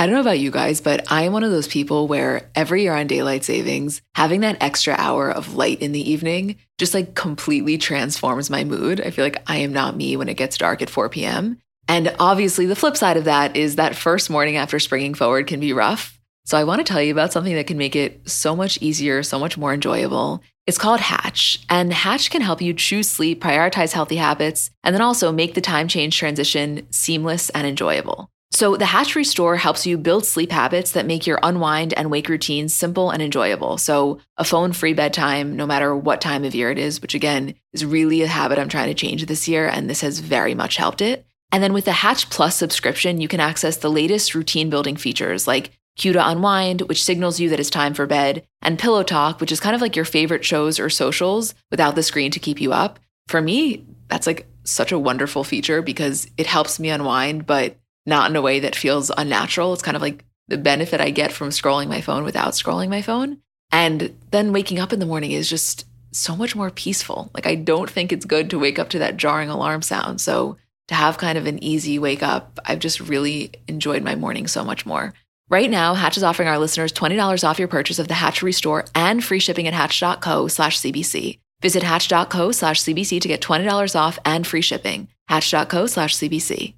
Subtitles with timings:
[0.00, 2.84] I don't know about you guys, but I am one of those people where every
[2.84, 7.14] year on daylight savings, having that extra hour of light in the evening just like
[7.14, 9.02] completely transforms my mood.
[9.02, 11.58] I feel like I am not me when it gets dark at 4 p.m.
[11.86, 15.60] And obviously, the flip side of that is that first morning after springing forward can
[15.60, 16.18] be rough.
[16.46, 19.22] So, I want to tell you about something that can make it so much easier,
[19.22, 20.42] so much more enjoyable.
[20.66, 25.02] It's called Hatch, and Hatch can help you choose sleep, prioritize healthy habits, and then
[25.02, 28.30] also make the time change transition seamless and enjoyable.
[28.52, 32.28] So, the Hatch Restore helps you build sleep habits that make your unwind and wake
[32.28, 33.78] routines simple and enjoyable.
[33.78, 37.54] So, a phone free bedtime, no matter what time of year it is, which again
[37.72, 40.76] is really a habit I'm trying to change this year, and this has very much
[40.76, 41.24] helped it.
[41.52, 45.46] And then with the Hatch Plus subscription, you can access the latest routine building features
[45.46, 49.40] like Cue to Unwind, which signals you that it's time for bed, and Pillow Talk,
[49.40, 52.60] which is kind of like your favorite shows or socials without the screen to keep
[52.60, 52.98] you up.
[53.28, 58.30] For me, that's like such a wonderful feature because it helps me unwind, but not
[58.30, 59.72] in a way that feels unnatural.
[59.72, 63.02] It's kind of like the benefit I get from scrolling my phone without scrolling my
[63.02, 63.38] phone.
[63.72, 67.30] And then waking up in the morning is just so much more peaceful.
[67.34, 70.20] Like, I don't think it's good to wake up to that jarring alarm sound.
[70.20, 70.56] So,
[70.88, 74.64] to have kind of an easy wake up, I've just really enjoyed my morning so
[74.64, 75.14] much more.
[75.48, 78.86] Right now, Hatch is offering our listeners $20 off your purchase of the Hatch Restore
[78.94, 81.38] and free shipping at hatch.co slash CBC.
[81.62, 85.08] Visit hatch.co slash CBC to get $20 off and free shipping.
[85.28, 86.74] Hatch.co slash CBC.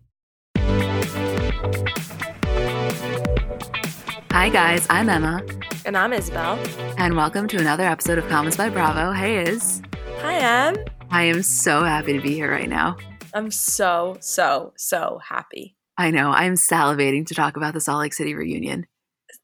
[4.32, 4.86] Hi, guys.
[4.88, 5.44] I'm Emma.
[5.84, 6.58] And I'm Isabel.
[6.96, 9.12] And welcome to another episode of Comments by Bravo.
[9.12, 9.82] Hey, Iz.
[10.20, 10.76] Hi, Em.
[11.10, 12.96] I am so happy to be here right now.
[13.34, 15.76] I'm so, so, so happy.
[15.98, 16.30] I know.
[16.30, 18.86] I'm salivating to talk about the Salt Lake City reunion.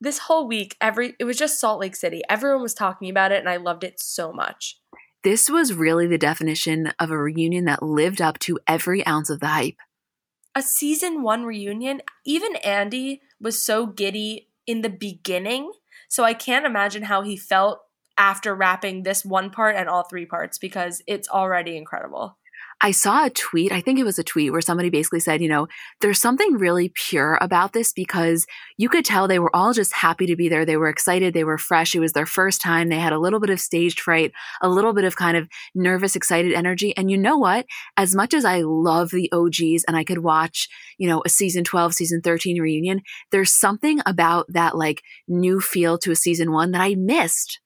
[0.00, 2.22] This whole week, every it was just Salt Lake City.
[2.26, 4.80] Everyone was talking about it, and I loved it so much.
[5.22, 9.40] This was really the definition of a reunion that lived up to every ounce of
[9.40, 9.76] the hype.
[10.54, 15.72] A season one reunion, even Andy was so giddy in the beginning.
[16.08, 17.80] So I can't imagine how he felt
[18.16, 22.36] after wrapping this one part and all three parts because it's already incredible.
[22.80, 25.48] I saw a tweet, I think it was a tweet where somebody basically said, you
[25.48, 25.66] know,
[26.00, 28.46] there's something really pure about this because
[28.76, 30.64] you could tell they were all just happy to be there.
[30.64, 31.34] They were excited.
[31.34, 31.96] They were fresh.
[31.96, 32.88] It was their first time.
[32.88, 34.30] They had a little bit of staged fright,
[34.62, 36.96] a little bit of kind of nervous, excited energy.
[36.96, 37.66] And you know what?
[37.96, 40.68] As much as I love the OGs and I could watch,
[40.98, 43.02] you know, a season 12, season 13 reunion,
[43.32, 47.58] there's something about that like new feel to a season one that I missed.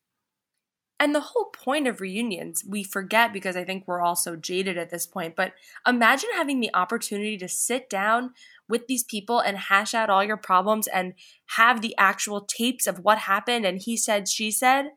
[1.03, 4.79] And the whole point of reunions, we forget because I think we're all so jaded
[4.79, 5.35] at this point.
[5.35, 5.53] But
[5.85, 8.35] imagine having the opportunity to sit down
[8.69, 11.15] with these people and hash out all your problems and
[11.57, 14.91] have the actual tapes of what happened and he said, she said.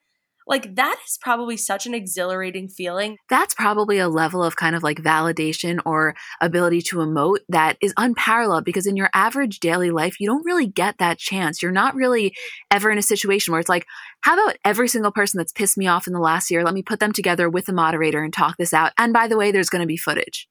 [0.47, 3.17] Like that is probably such an exhilarating feeling.
[3.29, 7.94] That's probably a level of kind of like validation or ability to emote that is
[7.97, 11.61] unparalleled because in your average daily life, you don't really get that chance.
[11.61, 12.35] You're not really
[12.69, 13.85] ever in a situation where it's like,
[14.22, 16.63] how about every single person that's pissed me off in the last year?
[16.63, 18.91] Let me put them together with the moderator and talk this out.
[18.97, 20.47] And by the way, there's going to be footage.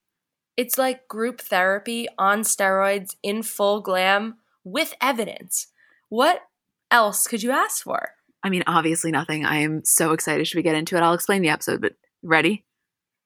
[0.56, 5.68] It's like group therapy on steroids in full glam with evidence.
[6.08, 6.42] What
[6.90, 8.10] else could you ask for?
[8.44, 9.44] I mean, obviously nothing.
[9.44, 10.46] I am so excited.
[10.46, 11.02] Should we get into it?
[11.02, 12.64] I'll explain the episode, but ready?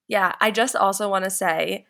[0.06, 1.86] Yeah, I just also want to say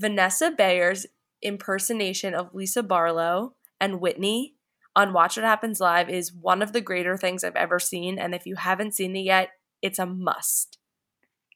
[0.00, 1.06] Vanessa Bayer's
[1.40, 4.54] impersonation of Lisa Barlow and Whitney
[4.96, 8.18] on Watch What Happens Live is one of the greater things I've ever seen.
[8.18, 10.78] And if you haven't seen it yet, it's a must.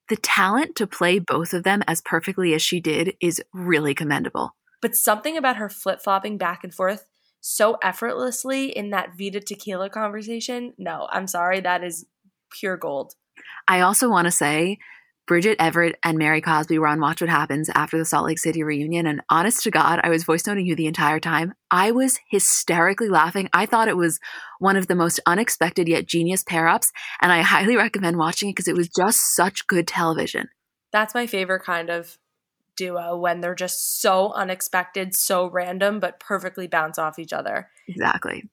[0.09, 4.55] The talent to play both of them as perfectly as she did is really commendable.
[4.81, 7.07] But something about her flip flopping back and forth
[7.49, 10.75] so effortlessly in that Vida tequila conversation.
[10.77, 11.61] No, I'm sorry.
[11.61, 12.05] That is
[12.53, 13.15] pure gold.
[13.67, 14.79] I also want to say
[15.27, 18.63] Bridget Everett and Mary Cosby were on Watch What Happens after the Salt Lake City
[18.63, 19.07] reunion.
[19.07, 21.55] And honest to God, I was voice noting you the entire time.
[21.71, 23.49] I was hysterically laughing.
[23.55, 24.21] I thought it was
[24.59, 26.93] one of the most unexpected yet genius pair ups.
[27.23, 30.49] And I highly recommend watching it because it was just such good television.
[30.93, 32.19] That's my favorite kind of
[32.79, 37.69] duo when they're just so unexpected, so random, but perfectly bounce off each other.
[37.87, 38.49] Exactly.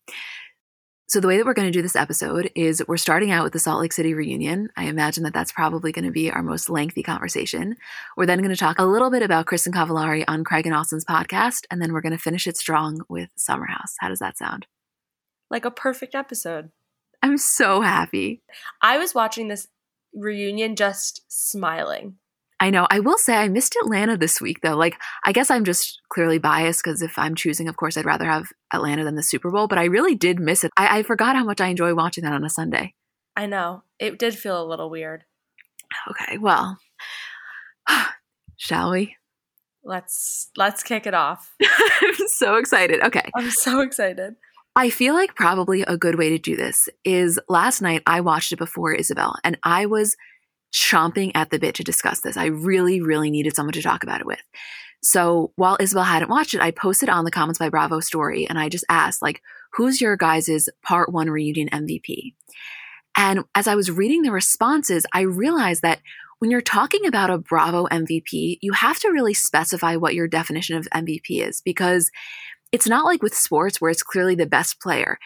[1.08, 3.54] So, the way that we're going to do this episode is we're starting out with
[3.54, 4.70] the Salt Lake City reunion.
[4.76, 7.76] I imagine that that's probably going to be our most lengthy conversation.
[8.18, 11.06] We're then going to talk a little bit about Kristin Cavallari on Craig and Austen's
[11.06, 13.94] podcast, and then we're going to finish it strong with Summer House.
[14.00, 14.66] How does that sound?
[15.52, 16.72] Like a perfect episode.
[17.22, 18.42] I'm so happy.
[18.82, 19.68] I was watching this
[20.14, 22.16] reunion just smiling.
[22.66, 22.88] I know.
[22.90, 24.76] I will say I missed Atlanta this week though.
[24.76, 28.26] Like I guess I'm just clearly biased because if I'm choosing, of course, I'd rather
[28.26, 29.68] have Atlanta than the Super Bowl.
[29.68, 30.72] But I really did miss it.
[30.76, 32.96] I, I forgot how much I enjoy watching that on a Sunday.
[33.36, 33.84] I know.
[34.00, 35.26] It did feel a little weird.
[36.10, 36.80] Okay, well,
[38.58, 39.16] shall we?
[39.84, 41.54] Let's let's kick it off.
[42.02, 43.00] I'm so excited.
[43.04, 43.30] Okay.
[43.36, 44.38] I'm so excited.
[44.76, 48.52] I feel like probably a good way to do this is last night I watched
[48.54, 50.18] it before Isabel and I was
[50.74, 52.38] chomping at the bit to discuss this.
[52.38, 54.42] I really, really needed someone to talk about it with.
[55.02, 58.58] So while Isabel hadn't watched it, I posted on the Comments by Bravo story and
[58.58, 59.42] I just asked, like,
[59.74, 62.34] who's your guys' part one reunion MVP?
[63.16, 66.00] And as I was reading the responses, I realized that
[66.40, 70.76] when you're talking about a Bravo MVP, you have to really specify what your definition
[70.76, 72.12] of MVP is because
[72.72, 75.18] it's not like with sports where it's clearly the best player.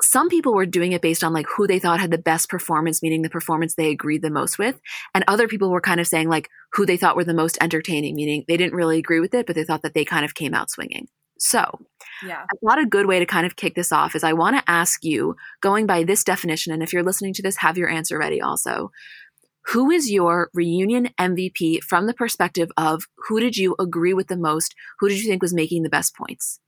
[0.00, 3.02] Some people were doing it based on like who they thought had the best performance,
[3.02, 4.80] meaning the performance they agreed the most with.
[5.14, 8.14] And other people were kind of saying like who they thought were the most entertaining,
[8.14, 10.54] meaning they didn't really agree with it, but they thought that they kind of came
[10.54, 11.08] out swinging.
[11.38, 11.80] So,
[12.24, 12.42] yeah.
[12.42, 14.70] I thought a good way to kind of kick this off is I want to
[14.70, 18.18] ask you, going by this definition, and if you're listening to this, have your answer
[18.18, 18.90] ready also.
[19.68, 24.36] Who is your reunion MVP from the perspective of who did you agree with the
[24.36, 24.74] most?
[24.98, 26.58] Who did you think was making the best points?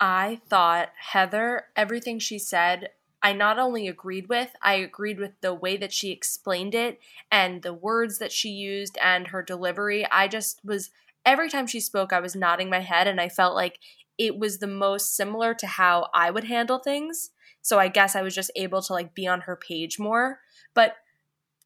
[0.00, 2.90] I thought Heather, everything she said,
[3.22, 7.00] I not only agreed with, I agreed with the way that she explained it
[7.32, 10.06] and the words that she used and her delivery.
[10.10, 10.90] I just was,
[11.26, 13.80] every time she spoke, I was nodding my head and I felt like
[14.18, 17.30] it was the most similar to how I would handle things.
[17.60, 20.38] So I guess I was just able to like be on her page more.
[20.74, 20.94] But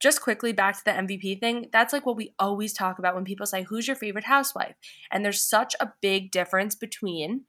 [0.00, 3.25] just quickly back to the MVP thing, that's like what we always talk about when
[3.25, 4.75] people say, Who's your favorite housewife?
[5.11, 7.43] And there's such a big difference between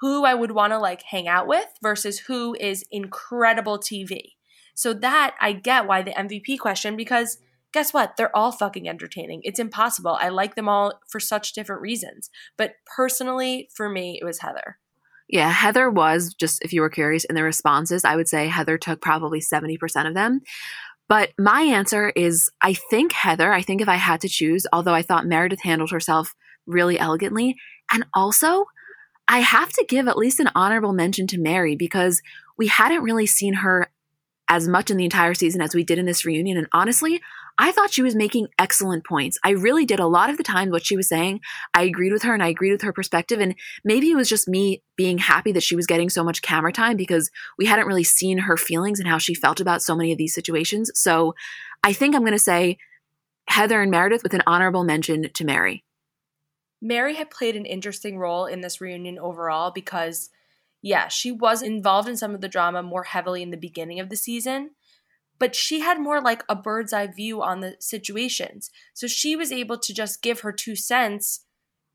[0.00, 4.32] who I would want to like hang out with versus who is incredible TV.
[4.74, 7.38] So that I get why the MVP question because
[7.72, 8.16] guess what?
[8.16, 9.40] They're all fucking entertaining.
[9.42, 10.16] It's impossible.
[10.20, 12.30] I like them all for such different reasons.
[12.56, 14.78] But personally, for me, it was Heather.
[15.28, 18.78] Yeah, Heather was just, if you were curious in the responses, I would say Heather
[18.78, 19.76] took probably 70%
[20.06, 20.40] of them.
[21.08, 24.94] But my answer is I think Heather, I think if I had to choose, although
[24.94, 26.34] I thought Meredith handled herself
[26.66, 27.56] really elegantly.
[27.92, 28.66] And also,
[29.28, 32.22] I have to give at least an honorable mention to Mary because
[32.56, 33.90] we hadn't really seen her
[34.48, 36.58] as much in the entire season as we did in this reunion.
[36.58, 37.20] And honestly,
[37.56, 39.38] I thought she was making excellent points.
[39.44, 40.00] I really did.
[40.00, 41.40] A lot of the time, what she was saying,
[41.72, 43.40] I agreed with her and I agreed with her perspective.
[43.40, 43.54] And
[43.84, 46.96] maybe it was just me being happy that she was getting so much camera time
[46.96, 50.18] because we hadn't really seen her feelings and how she felt about so many of
[50.18, 50.90] these situations.
[50.94, 51.34] So
[51.82, 52.76] I think I'm going to say
[53.48, 55.83] Heather and Meredith with an honorable mention to Mary.
[56.84, 60.28] Mary had played an interesting role in this reunion overall because,
[60.82, 64.10] yeah, she was involved in some of the drama more heavily in the beginning of
[64.10, 64.70] the season,
[65.38, 68.70] but she had more like a bird's eye view on the situations.
[68.92, 71.46] So she was able to just give her two cents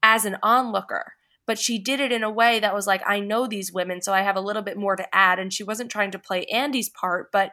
[0.02, 1.14] as an onlooker.
[1.46, 4.12] But she did it in a way that was like, I know these women, so
[4.12, 5.38] I have a little bit more to add.
[5.38, 7.52] And she wasn't trying to play Andy's part, but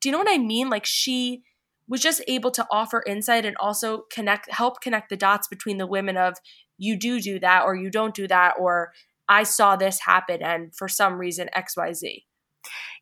[0.00, 0.70] do you know what I mean?
[0.70, 1.42] Like she
[1.90, 5.88] was just able to offer insight and also connect help connect the dots between the
[5.88, 6.38] women of
[6.80, 8.92] you do do that or you don't do that or
[9.28, 12.24] I saw this happen and for some reason XYZ.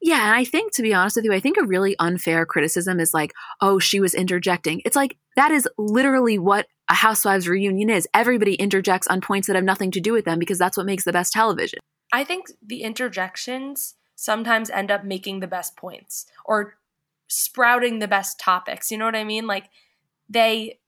[0.00, 3.00] Yeah, and I think to be honest with you, I think a really unfair criticism
[3.00, 4.82] is like, oh, she was interjecting.
[4.84, 8.06] It's like that is literally what a housewives reunion is.
[8.14, 11.04] Everybody interjects on points that have nothing to do with them because that's what makes
[11.04, 11.78] the best television.
[12.12, 16.74] I think the interjections sometimes end up making the best points or
[17.28, 18.90] sprouting the best topics.
[18.90, 19.46] You know what I mean?
[19.46, 19.70] Like
[20.28, 20.78] they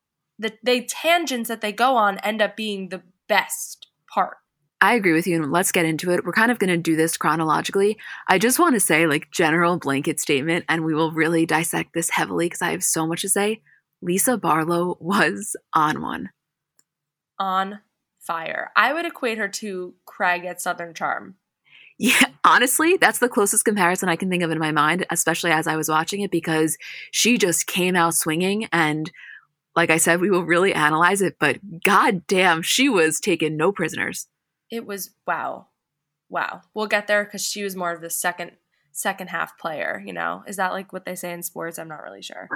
[0.41, 4.39] the the tangents that they go on end up being the best part.
[4.83, 6.25] I agree with you, and let's get into it.
[6.25, 7.99] We're kind of going to do this chronologically.
[8.29, 12.09] I just want to say, like, general blanket statement, and we will really dissect this
[12.09, 13.61] heavily because I have so much to say.
[14.01, 16.31] Lisa Barlow was on one.
[17.39, 17.81] On
[18.21, 18.71] fire.
[18.75, 21.35] I would equate her to Craig at Southern Charm.
[21.99, 25.67] Yeah, honestly, that's the closest comparison I can think of in my mind, especially as
[25.67, 26.79] I was watching it, because
[27.11, 29.13] she just came out swinging and
[29.81, 33.73] like I said, we will really analyze it, but god damn, she was taking no
[33.73, 34.27] prisoners.
[34.71, 35.69] It was wow.
[36.29, 36.61] Wow.
[36.75, 38.53] We'll get there because she was more of the second
[38.93, 40.45] second half player, you know?
[40.47, 41.79] Is that like what they say in sports?
[41.79, 42.47] I'm not really sure.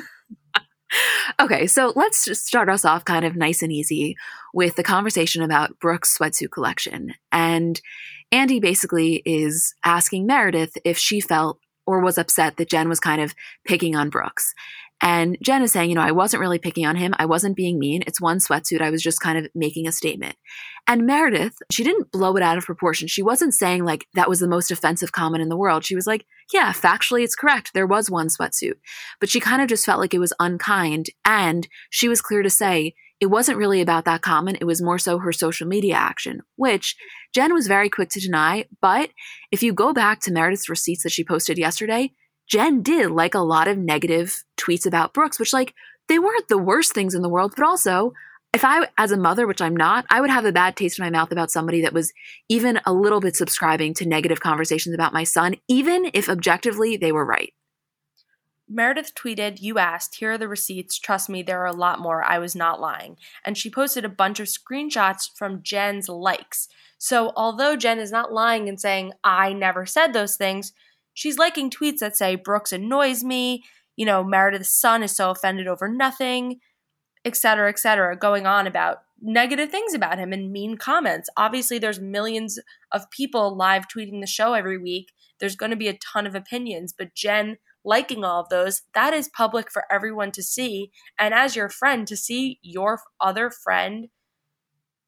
[1.40, 4.14] okay, so let's just start us off kind of nice and easy
[4.52, 7.14] with the conversation about Brooks' sweatsuit collection.
[7.32, 7.80] And
[8.30, 13.22] Andy basically is asking Meredith if she felt or was upset that Jen was kind
[13.22, 14.52] of picking on Brooks.
[15.00, 17.14] And Jen is saying, you know, I wasn't really picking on him.
[17.18, 18.02] I wasn't being mean.
[18.06, 18.80] It's one sweatsuit.
[18.80, 20.36] I was just kind of making a statement.
[20.88, 23.06] And Meredith, she didn't blow it out of proportion.
[23.06, 25.84] She wasn't saying like that was the most offensive comment in the world.
[25.84, 27.72] She was like, yeah, factually, it's correct.
[27.74, 28.74] There was one sweatsuit.
[29.20, 31.06] But she kind of just felt like it was unkind.
[31.24, 34.58] And she was clear to say, it wasn't really about that comment.
[34.60, 36.96] It was more so her social media action, which
[37.34, 38.64] Jen was very quick to deny.
[38.80, 39.10] But
[39.50, 42.12] if you go back to Meredith's receipts that she posted yesterday,
[42.48, 45.74] Jen did like a lot of negative tweets about Brooks, which like
[46.08, 48.12] they weren't the worst things in the world, but also
[48.54, 51.04] if I, as a mother, which I'm not, I would have a bad taste in
[51.04, 52.12] my mouth about somebody that was
[52.48, 57.12] even a little bit subscribing to negative conversations about my son, even if objectively they
[57.12, 57.52] were right.
[58.70, 60.98] Meredith tweeted, You asked, here are the receipts.
[60.98, 62.22] Trust me, there are a lot more.
[62.22, 63.16] I was not lying.
[63.44, 66.68] And she posted a bunch of screenshots from Jen's likes.
[66.98, 70.72] So, although Jen is not lying and saying, I never said those things,
[71.18, 73.64] she's liking tweets that say, Brooks annoys me,
[73.96, 76.60] you know, Meredith's son is so offended over nothing,
[77.24, 81.28] etc., etc., going on about negative things about him and mean comments.
[81.36, 82.60] Obviously, there's millions
[82.92, 85.10] of people live tweeting the show every week.
[85.40, 89.12] There's going to be a ton of opinions, but Jen liking all of those, that
[89.12, 90.92] is public for everyone to see.
[91.18, 94.06] And as your friend, to see your other friend,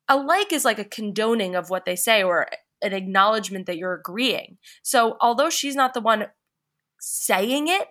[0.09, 2.49] a like is like a condoning of what they say or
[2.83, 4.59] an acknowledgement that you're agreeing.
[4.83, 6.27] So although she's not the one
[7.01, 7.89] saying it,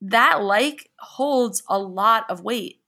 [0.00, 2.80] that like holds a lot of weight.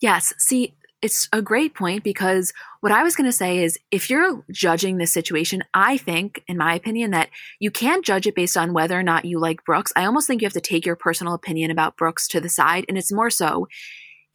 [0.00, 0.34] Yes.
[0.38, 4.44] See, it's a great point because what I was going to say is if you're
[4.50, 7.28] judging this situation, I think, in my opinion, that
[7.60, 9.92] you can't judge it based on whether or not you like Brooks.
[9.94, 12.84] I almost think you have to take your personal opinion about Brooks to the side.
[12.88, 13.68] And it's more so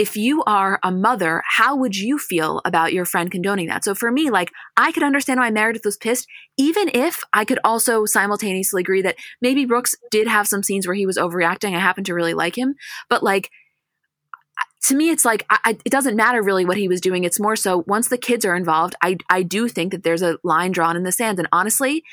[0.01, 3.83] if you are a mother, how would you feel about your friend condoning that?
[3.83, 6.27] So for me, like, I could understand why Meredith was pissed,
[6.57, 10.95] even if I could also simultaneously agree that maybe Brooks did have some scenes where
[10.95, 11.75] he was overreacting.
[11.75, 12.73] I happen to really like him.
[13.11, 13.51] But like,
[14.85, 17.23] to me, it's like I, it doesn't matter really what he was doing.
[17.23, 20.39] It's more so once the kids are involved, I I do think that there's a
[20.43, 21.37] line drawn in the sand.
[21.37, 22.03] And honestly,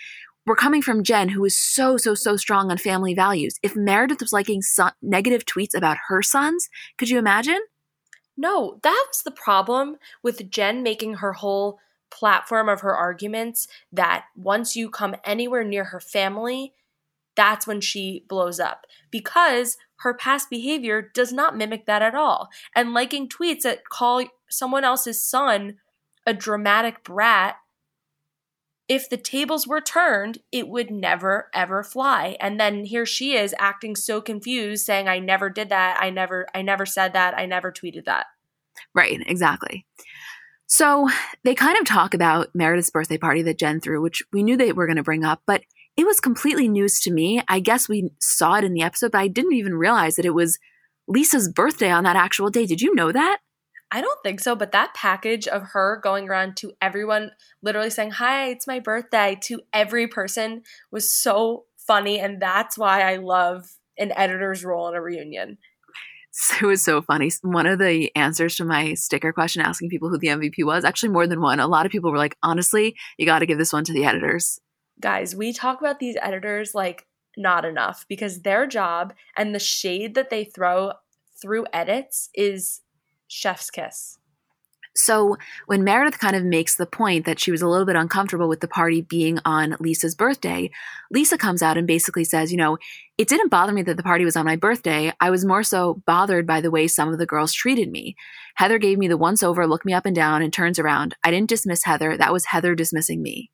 [0.44, 3.54] we're coming from Jen, who is so so so strong on family values.
[3.62, 6.68] If Meredith was liking son- negative tweets about her sons,
[6.98, 7.60] could you imagine?
[8.40, 11.80] No, that was the problem with Jen making her whole
[12.10, 16.72] platform of her arguments that once you come anywhere near her family,
[17.36, 22.48] that's when she blows up because her past behavior does not mimic that at all.
[22.74, 25.76] And liking tweets that call someone else's son
[26.24, 27.56] a dramatic brat,
[28.88, 32.36] if the tables were turned, it would never ever fly.
[32.40, 35.98] And then here she is acting so confused saying I never did that.
[36.00, 37.38] I never I never said that.
[37.38, 38.26] I never tweeted that.
[38.94, 39.86] Right, exactly.
[40.66, 41.08] So
[41.44, 44.72] they kind of talk about Meredith's birthday party that Jen threw, which we knew they
[44.72, 45.62] were going to bring up, but
[45.96, 47.42] it was completely news to me.
[47.48, 50.34] I guess we saw it in the episode, but I didn't even realize that it
[50.34, 50.58] was
[51.08, 52.66] Lisa's birthday on that actual day.
[52.66, 53.38] Did you know that?
[53.90, 57.30] I don't think so, but that package of her going around to everyone,
[57.62, 62.18] literally saying, Hi, it's my birthday to every person was so funny.
[62.18, 63.64] And that's why I love
[63.96, 65.58] an editor's role in a reunion.
[66.60, 67.30] it was so funny.
[67.42, 71.08] One of the answers to my sticker question asking people who the MVP was, actually
[71.08, 73.72] more than one, a lot of people were like, honestly, you got to give this
[73.72, 74.60] one to the editors
[75.00, 80.14] guys, we talk about these editors like not enough because their job and the shade
[80.14, 80.92] that they throw
[81.40, 82.80] through edits is
[83.28, 84.18] chef's kiss.
[84.98, 88.48] So when Meredith kind of makes the point that she was a little bit uncomfortable
[88.48, 90.70] with the party being on Lisa's birthday,
[91.12, 92.78] Lisa comes out and basically says, you know,
[93.16, 95.12] it didn't bother me that the party was on my birthday.
[95.20, 98.16] I was more so bothered by the way some of the girls treated me.
[98.56, 101.14] Heather gave me the once over, looked me up and down, and turns around.
[101.22, 102.16] I didn't dismiss Heather.
[102.16, 103.52] That was Heather dismissing me.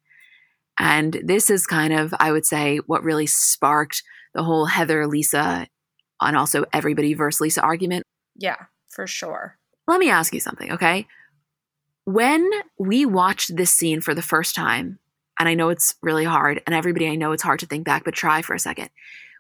[0.79, 4.03] And this is kind of, I would say, what really sparked
[4.33, 5.67] the whole Heather, Lisa,
[6.21, 8.03] and also everybody versus Lisa argument.
[8.35, 8.57] Yeah,
[8.89, 9.59] for sure.
[9.87, 11.07] Let me ask you something, okay?
[12.05, 12.49] When
[12.79, 14.99] we watched this scene for the first time,
[15.39, 18.05] and I know it's really hard, and everybody, I know it's hard to think back,
[18.05, 18.91] but try for a second.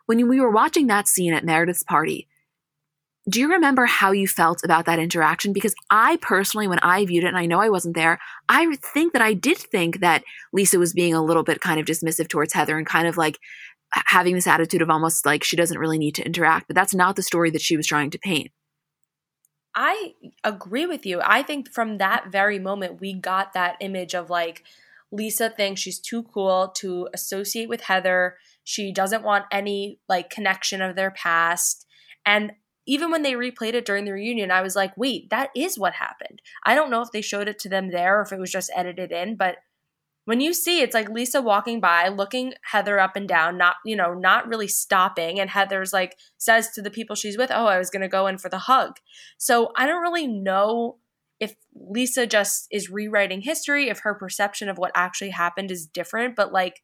[0.06, 2.28] When we were watching that scene at Meredith's party,
[3.30, 5.54] do you remember how you felt about that interaction?
[5.54, 8.18] Because I personally, when I viewed it, and I know I wasn't there,
[8.50, 11.86] I think that I did think that Lisa was being a little bit kind of
[11.86, 13.38] dismissive towards Heather and kind of like
[13.92, 16.66] having this attitude of almost like she doesn't really need to interact.
[16.66, 18.50] But that's not the story that she was trying to paint.
[19.74, 20.14] I
[20.44, 21.20] agree with you.
[21.24, 24.62] I think from that very moment, we got that image of like
[25.10, 28.36] Lisa thinks she's too cool to associate with Heather.
[28.62, 31.86] She doesn't want any like connection of their past.
[32.24, 32.52] And
[32.86, 35.94] even when they replayed it during the reunion, I was like, wait, that is what
[35.94, 36.42] happened.
[36.64, 38.70] I don't know if they showed it to them there or if it was just
[38.74, 39.56] edited in, but
[40.24, 43.96] when you see it's like Lisa walking by, looking Heather up and down, not, you
[43.96, 45.38] know, not really stopping.
[45.38, 48.26] And Heather's like, says to the people she's with, oh, I was going to go
[48.26, 48.96] in for the hug.
[49.38, 50.98] So I don't really know
[51.40, 56.36] if Lisa just is rewriting history, if her perception of what actually happened is different,
[56.36, 56.82] but like,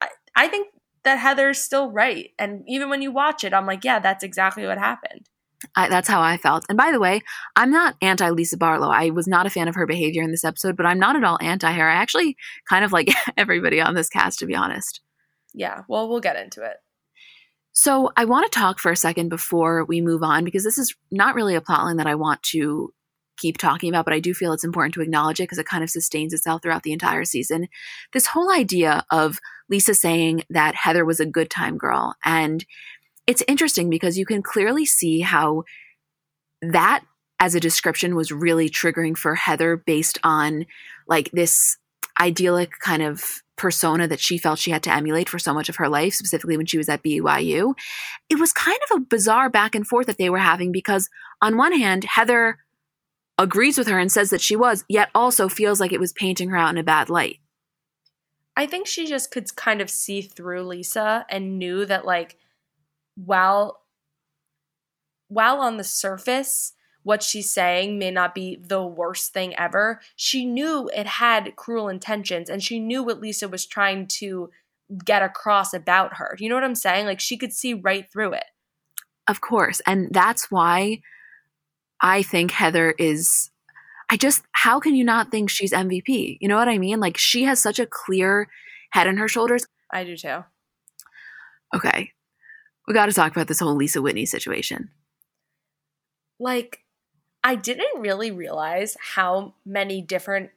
[0.00, 0.68] I, I think
[1.04, 2.30] that Heather's still right.
[2.38, 5.28] And even when you watch it, I'm like, yeah, that's exactly what happened.
[5.74, 6.64] I, that's how I felt.
[6.68, 7.20] And by the way,
[7.56, 8.90] I'm not anti Lisa Barlow.
[8.90, 11.24] I was not a fan of her behavior in this episode, but I'm not at
[11.24, 11.88] all anti her.
[11.88, 12.36] I actually
[12.68, 15.00] kind of like everybody on this cast, to be honest.
[15.54, 16.76] Yeah, well, we'll get into it.
[17.72, 20.94] So I want to talk for a second before we move on because this is
[21.10, 22.92] not really a plotline that I want to
[23.38, 25.84] keep talking about, but I do feel it's important to acknowledge it because it kind
[25.84, 27.68] of sustains itself throughout the entire season.
[28.12, 29.38] This whole idea of
[29.70, 32.16] Lisa saying that Heather was a good time girl.
[32.24, 32.64] And
[33.28, 35.64] it's interesting because you can clearly see how
[36.62, 37.04] that
[37.38, 40.64] as a description was really triggering for Heather based on
[41.06, 41.76] like this
[42.18, 45.76] idyllic kind of persona that she felt she had to emulate for so much of
[45.76, 47.74] her life, specifically when she was at BYU.
[48.30, 51.10] It was kind of a bizarre back and forth that they were having because,
[51.42, 52.58] on one hand, Heather
[53.36, 56.48] agrees with her and says that she was, yet also feels like it was painting
[56.48, 57.40] her out in a bad light.
[58.56, 62.36] I think she just could kind of see through Lisa and knew that, like,
[63.24, 63.82] while
[65.28, 66.72] while on the surface
[67.02, 71.88] what she's saying may not be the worst thing ever, she knew it had cruel
[71.88, 74.50] intentions and she knew what Lisa was trying to
[75.04, 76.36] get across about her.
[76.38, 77.06] You know what I'm saying?
[77.06, 78.44] Like she could see right through it.
[79.26, 79.80] Of course.
[79.86, 81.00] And that's why
[82.00, 83.50] I think Heather is
[84.10, 86.38] I just how can you not think she's MVP?
[86.40, 87.00] You know what I mean?
[87.00, 88.48] Like she has such a clear
[88.90, 89.66] head on her shoulders.
[89.92, 90.44] I do too.
[91.74, 92.12] Okay.
[92.88, 94.88] We got to talk about this whole Lisa Whitney situation.
[96.40, 96.80] Like
[97.44, 100.50] I didn't really realize how many different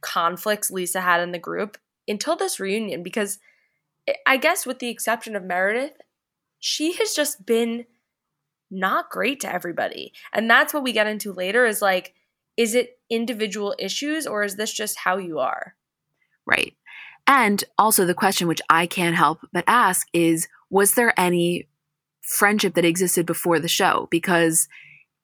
[0.00, 3.40] conflicts Lisa had in the group until this reunion because
[4.26, 6.00] I guess with the exception of Meredith,
[6.60, 7.86] she has just been
[8.70, 10.12] not great to everybody.
[10.32, 12.14] And that's what we get into later is like
[12.56, 15.74] is it individual issues or is this just how you are?
[16.46, 16.76] Right.
[17.26, 21.68] And also the question which I can't help but ask is was there any
[22.32, 24.68] friendship that existed before the show because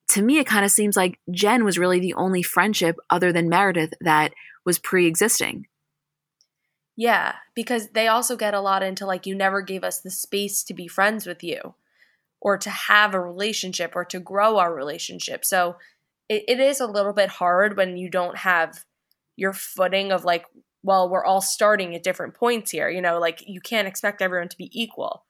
[0.08, 3.48] to me, it kind of seems like Jen was really the only friendship other than
[3.48, 4.32] Meredith that
[4.64, 5.66] was pre existing.
[6.96, 10.64] Yeah, because they also get a lot into like, you never gave us the space
[10.64, 11.74] to be friends with you
[12.40, 15.44] or to have a relationship or to grow our relationship.
[15.44, 15.76] So
[16.28, 18.84] it, it is a little bit hard when you don't have
[19.36, 20.46] your footing of like,
[20.82, 22.88] well, we're all starting at different points here.
[22.88, 25.24] You know, like you can't expect everyone to be equal.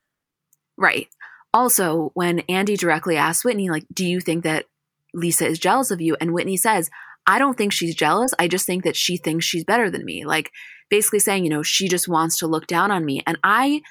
[0.76, 1.08] Right.
[1.54, 4.66] Also, when Andy directly asks Whitney, like, do you think that
[5.14, 6.16] Lisa is jealous of you?
[6.20, 6.90] And Whitney says,
[7.26, 8.32] I don't think she's jealous.
[8.38, 10.24] I just think that she thinks she's better than me.
[10.24, 10.50] Like,
[10.90, 13.22] basically saying, you know, she just wants to look down on me.
[13.26, 13.82] And I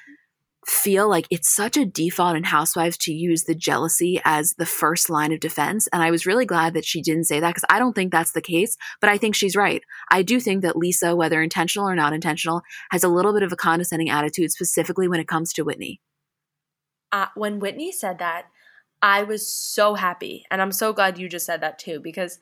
[0.66, 5.08] feel like it's such a default in housewives to use the jealousy as the first
[5.08, 5.88] line of defense.
[5.92, 8.32] And I was really glad that she didn't say that because I don't think that's
[8.32, 9.82] the case, but I think she's right.
[10.10, 13.52] I do think that Lisa, whether intentional or not intentional, has a little bit of
[13.52, 16.00] a condescending attitude, specifically when it comes to Whitney
[17.12, 18.46] uh, when Whitney said that,
[19.00, 20.44] I was so happy.
[20.50, 22.38] And I'm so glad you just said that too, because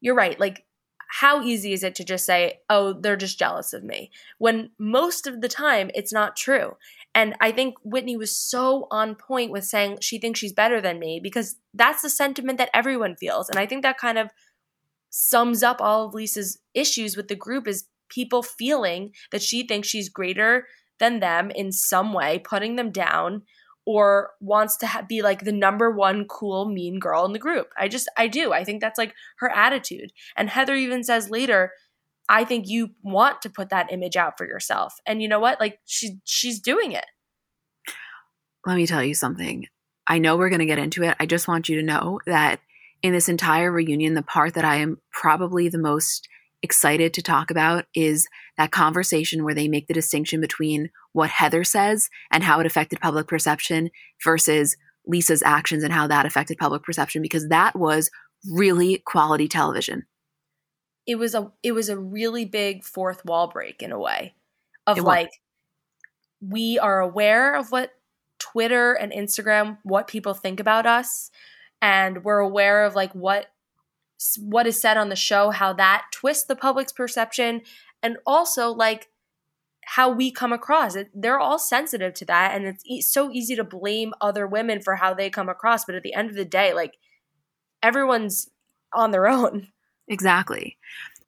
[0.00, 0.38] you're right.
[0.38, 0.64] Like,
[1.08, 4.10] how easy is it to just say, oh, they're just jealous of me?
[4.38, 6.76] When most of the time it's not true.
[7.14, 10.98] And I think Whitney was so on point with saying she thinks she's better than
[10.98, 13.48] me because that's the sentiment that everyone feels.
[13.48, 14.30] And I think that kind of
[15.10, 19.88] sums up all of Lisa's issues with the group is people feeling that she thinks
[19.88, 20.66] she's greater
[20.98, 23.42] than them in some way, putting them down
[23.86, 27.68] or wants to ha- be like the number one cool mean girl in the group.
[27.78, 28.52] I just I do.
[28.52, 30.12] I think that's like her attitude.
[30.36, 31.72] And Heather even says later,
[32.28, 34.94] I think you want to put that image out for yourself.
[35.06, 35.60] And you know what?
[35.60, 37.06] Like she she's doing it.
[38.66, 39.66] Let me tell you something.
[40.08, 41.16] I know we're going to get into it.
[41.20, 42.60] I just want you to know that
[43.02, 46.28] in this entire reunion, the part that I am probably the most
[46.62, 51.64] excited to talk about is that conversation where they make the distinction between what Heather
[51.64, 53.88] says and how it affected public perception
[54.22, 54.76] versus
[55.06, 58.10] Lisa's actions and how that affected public perception because that was
[58.50, 60.04] really quality television.
[61.06, 64.34] It was a it was a really big fourth wall break in a way
[64.86, 65.30] of like
[66.42, 67.92] we are aware of what
[68.38, 71.30] Twitter and Instagram what people think about us
[71.80, 73.46] and we're aware of like what
[74.38, 77.62] what is said on the show, how that twists the public's perception,
[78.02, 79.08] and also like
[79.86, 80.96] how we come across.
[81.14, 84.96] They're all sensitive to that, and it's e- so easy to blame other women for
[84.96, 85.84] how they come across.
[85.84, 86.94] But at the end of the day, like
[87.82, 88.48] everyone's
[88.92, 89.68] on their own.
[90.08, 90.76] Exactly.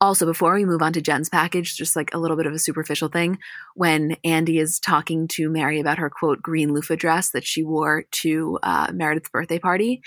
[0.01, 2.59] Also, before we move on to Jen's package, just like a little bit of a
[2.59, 3.39] superficial thing,
[3.75, 8.05] when Andy is talking to Mary about her quote green loofah dress that she wore
[8.13, 10.01] to uh, Meredith's birthday party,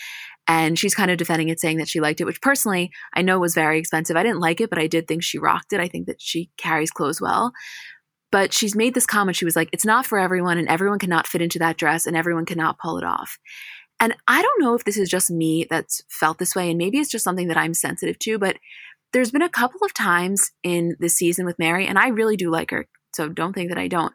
[0.48, 3.38] and she's kind of defending it, saying that she liked it, which personally I know
[3.38, 4.16] was very expensive.
[4.16, 5.82] I didn't like it, but I did think she rocked it.
[5.82, 7.52] I think that she carries clothes well.
[8.32, 9.36] But she's made this comment.
[9.36, 12.16] She was like, it's not for everyone, and everyone cannot fit into that dress, and
[12.16, 13.38] everyone cannot pull it off.
[14.00, 16.98] And I don't know if this is just me that's felt this way, and maybe
[16.98, 18.58] it's just something that I'm sensitive to, but
[19.14, 22.50] there's been a couple of times in the season with Mary, and I really do
[22.50, 24.14] like her, so don't think that I don't,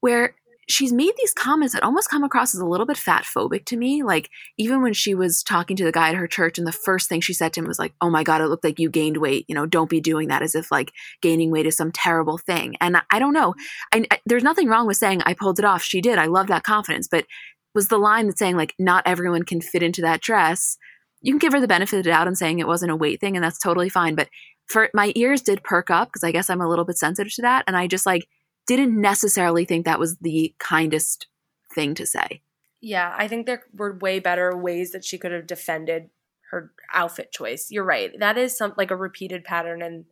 [0.00, 0.34] where
[0.68, 3.76] she's made these comments that almost come across as a little bit fat phobic to
[3.76, 4.02] me.
[4.02, 7.08] Like even when she was talking to the guy at her church, and the first
[7.08, 9.18] thing she said to him was like, "Oh my god, it looked like you gained
[9.18, 9.44] weight.
[9.48, 12.76] You know, don't be doing that." As if like gaining weight is some terrible thing.
[12.80, 13.54] And I don't know.
[13.92, 15.82] I, I, there's nothing wrong with saying I pulled it off.
[15.82, 16.18] She did.
[16.18, 17.08] I love that confidence.
[17.08, 17.26] But
[17.74, 20.76] was the line that saying like not everyone can fit into that dress?
[21.22, 23.20] You can give her the benefit of the doubt and saying it wasn't a weight
[23.20, 24.14] thing, and that's totally fine.
[24.14, 24.28] But
[24.66, 27.42] for my ears did perk up because I guess I'm a little bit sensitive to
[27.42, 28.26] that, and I just like
[28.66, 31.26] didn't necessarily think that was the kindest
[31.74, 32.42] thing to say.
[32.80, 36.10] Yeah, I think there were way better ways that she could have defended
[36.50, 37.70] her outfit choice.
[37.70, 38.12] You're right.
[38.18, 40.04] That is some like a repeated pattern and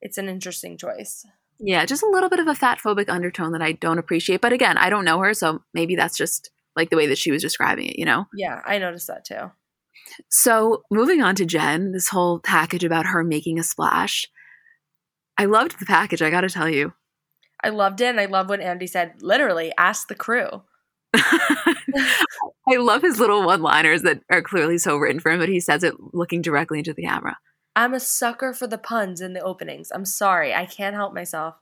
[0.00, 1.24] it's an interesting choice.
[1.60, 4.40] Yeah, just a little bit of a fat phobic undertone that I don't appreciate.
[4.40, 7.32] But again, I don't know her, so maybe that's just like the way that she
[7.32, 8.26] was describing it, you know?
[8.34, 9.50] Yeah, I noticed that too.
[10.30, 14.26] So moving on to Jen, this whole package about her making a splash.
[15.36, 16.92] I loved the package, I gotta tell you.
[17.62, 18.06] I loved it.
[18.06, 20.62] And I love when Andy said, literally, ask the crew.
[21.14, 25.60] I love his little one liners that are clearly so written for him, but he
[25.60, 27.38] says it looking directly into the camera.
[27.74, 29.90] I'm a sucker for the puns in the openings.
[29.94, 30.52] I'm sorry.
[30.54, 31.54] I can't help myself.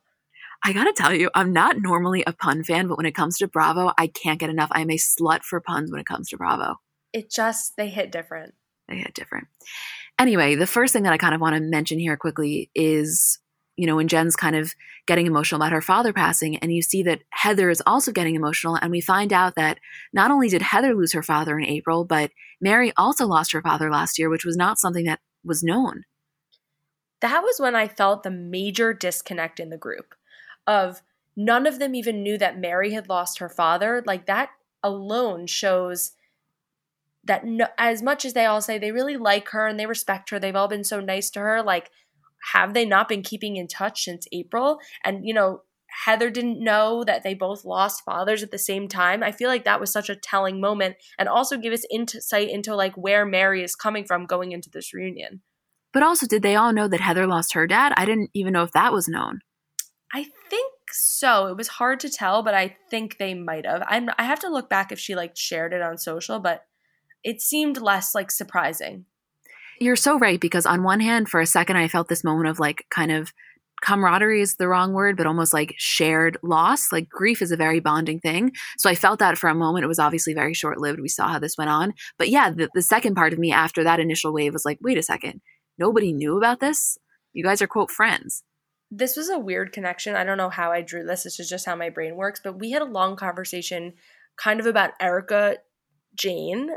[0.65, 3.47] I gotta tell you, I'm not normally a pun fan, but when it comes to
[3.47, 4.71] Bravo, I can't get enough.
[4.73, 6.77] I'm a slut for puns when it comes to Bravo.
[7.13, 8.55] It just, they hit different.
[8.89, 9.49] They hit different.
[10.19, 13.39] Anyway, the first thing that I kind of want to mention here quickly is
[13.77, 14.75] you know, when Jen's kind of
[15.07, 18.77] getting emotional about her father passing, and you see that Heather is also getting emotional,
[18.81, 19.79] and we find out that
[20.13, 23.91] not only did Heather lose her father in April, but Mary also lost her father
[23.91, 26.03] last year, which was not something that was known.
[27.21, 30.15] That was when I felt the major disconnect in the group
[30.67, 31.03] of
[31.37, 34.03] none of them even knew that Mary had lost her father.
[34.07, 34.51] Like that
[34.83, 36.13] alone shows
[37.25, 40.31] that no, as much as they all say they really like her and they respect
[40.31, 41.91] her, they've all been so nice to her, like
[42.53, 44.79] have they not been keeping in touch since April?
[45.05, 45.63] And, you know,
[46.05, 49.23] Heather didn't know that they both lost fathers at the same time.
[49.23, 52.77] I feel like that was such a telling moment and also give us insight into
[52.77, 55.41] like where Mary is coming from going into this reunion.
[55.93, 57.95] But also, did they all know that Heather lost her dad?
[57.97, 59.41] I didn't even know if that was known.
[60.13, 61.47] I think so.
[61.47, 63.83] It was hard to tell, but I think they might have.
[63.87, 66.67] I'm, I have to look back if she like shared it on social, but
[67.25, 69.07] it seemed less like surprising.
[69.79, 72.59] You're so right because on one hand, for a second, I felt this moment of
[72.59, 73.33] like kind of
[73.83, 76.91] camaraderie is the wrong word, but almost like shared loss.
[76.93, 78.53] Like grief is a very bonding thing.
[78.79, 79.85] So I felt that for a moment.
[79.85, 81.01] It was obviously very short lived.
[81.01, 81.93] We saw how this went on.
[82.19, 84.99] But yeah, the, the second part of me after that initial wave was like, wait
[84.99, 85.41] a second,
[85.79, 86.97] nobody knew about this?
[87.33, 88.43] You guys are, quote, friends.
[88.91, 90.15] This was a weird connection.
[90.15, 91.25] I don't know how I drew this.
[91.25, 92.41] This is just how my brain works.
[92.43, 93.95] But we had a long conversation
[94.37, 95.59] kind of about Erika
[96.15, 96.71] Jayne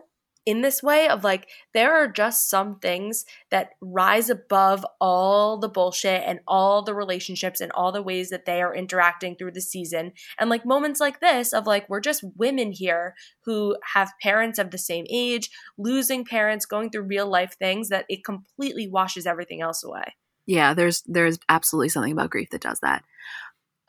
[0.50, 5.70] in this way of like there are just some things that rise above all the
[5.70, 9.62] bullshit and all the relationships and all the ways that they are interacting through the
[9.62, 10.12] season.
[10.40, 13.14] And like moments like this of like we're just women here
[13.46, 18.06] who have parents of the same age losing parents going through real life things that
[18.10, 20.16] it completely washes everything else away.
[20.48, 23.04] Yeah there's there's absolutely something about grief that does that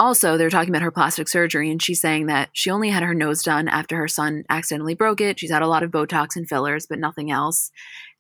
[0.00, 3.14] also, they're talking about her plastic surgery, and she's saying that she only had her
[3.14, 5.38] nose done after her son accidentally broke it.
[5.38, 7.70] She's had a lot of Botox and fillers, but nothing else.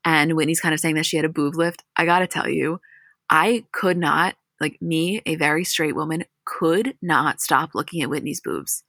[0.04, 1.82] And Whitney's kind of saying that she had a boob lift.
[1.96, 2.80] I gotta tell you,
[3.30, 8.40] I could not, like me, a very straight woman, could not stop looking at Whitney's
[8.40, 8.84] boobs.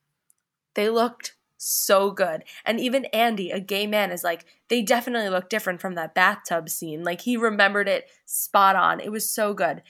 [0.75, 2.43] They looked so good.
[2.65, 6.69] And even Andy, a gay man, is like, they definitely look different from that bathtub
[6.69, 7.03] scene.
[7.03, 8.99] Like he remembered it spot on.
[8.99, 9.81] It was so good.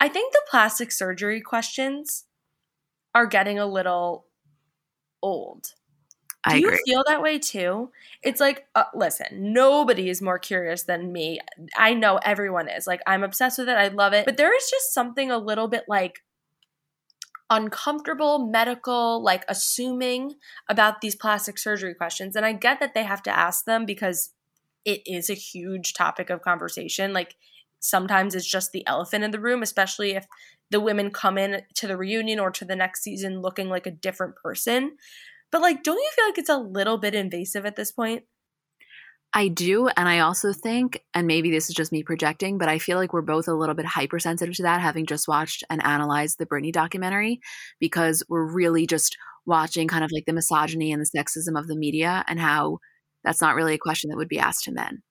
[0.00, 2.24] I think the plastic surgery questions
[3.14, 4.26] are getting a little
[5.22, 5.74] old.
[6.48, 6.80] Do I you agree.
[6.84, 7.92] feel that way too?
[8.22, 11.38] It's like, uh, listen, nobody is more curious than me.
[11.76, 12.86] I know everyone is.
[12.86, 13.76] Like, I'm obsessed with it.
[13.76, 14.24] I love it.
[14.24, 16.24] But there is just something a little bit like
[17.48, 20.34] uncomfortable, medical, like assuming
[20.68, 22.34] about these plastic surgery questions.
[22.34, 24.30] And I get that they have to ask them because
[24.84, 27.12] it is a huge topic of conversation.
[27.12, 27.36] Like,
[27.82, 30.26] sometimes it's just the elephant in the room, especially if
[30.70, 33.90] the women come in to the reunion or to the next season looking like a
[33.90, 34.96] different person.
[35.50, 38.24] But like, don't you feel like it's a little bit invasive at this point?
[39.34, 39.88] I do.
[39.88, 43.12] And I also think, and maybe this is just me projecting, but I feel like
[43.12, 46.72] we're both a little bit hypersensitive to that, having just watched and analyzed the Britney
[46.72, 47.40] documentary,
[47.80, 49.16] because we're really just
[49.46, 52.78] watching kind of like the misogyny and the sexism of the media and how
[53.24, 55.02] that's not really a question that would be asked to men.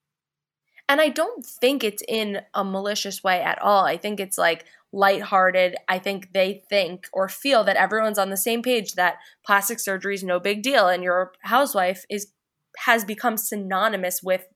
[0.91, 3.85] And I don't think it's in a malicious way at all.
[3.85, 5.77] I think it's like lighthearted.
[5.87, 10.15] I think they think or feel that everyone's on the same page that plastic surgery
[10.15, 12.33] is no big deal and your housewife is
[12.79, 14.47] has become synonymous with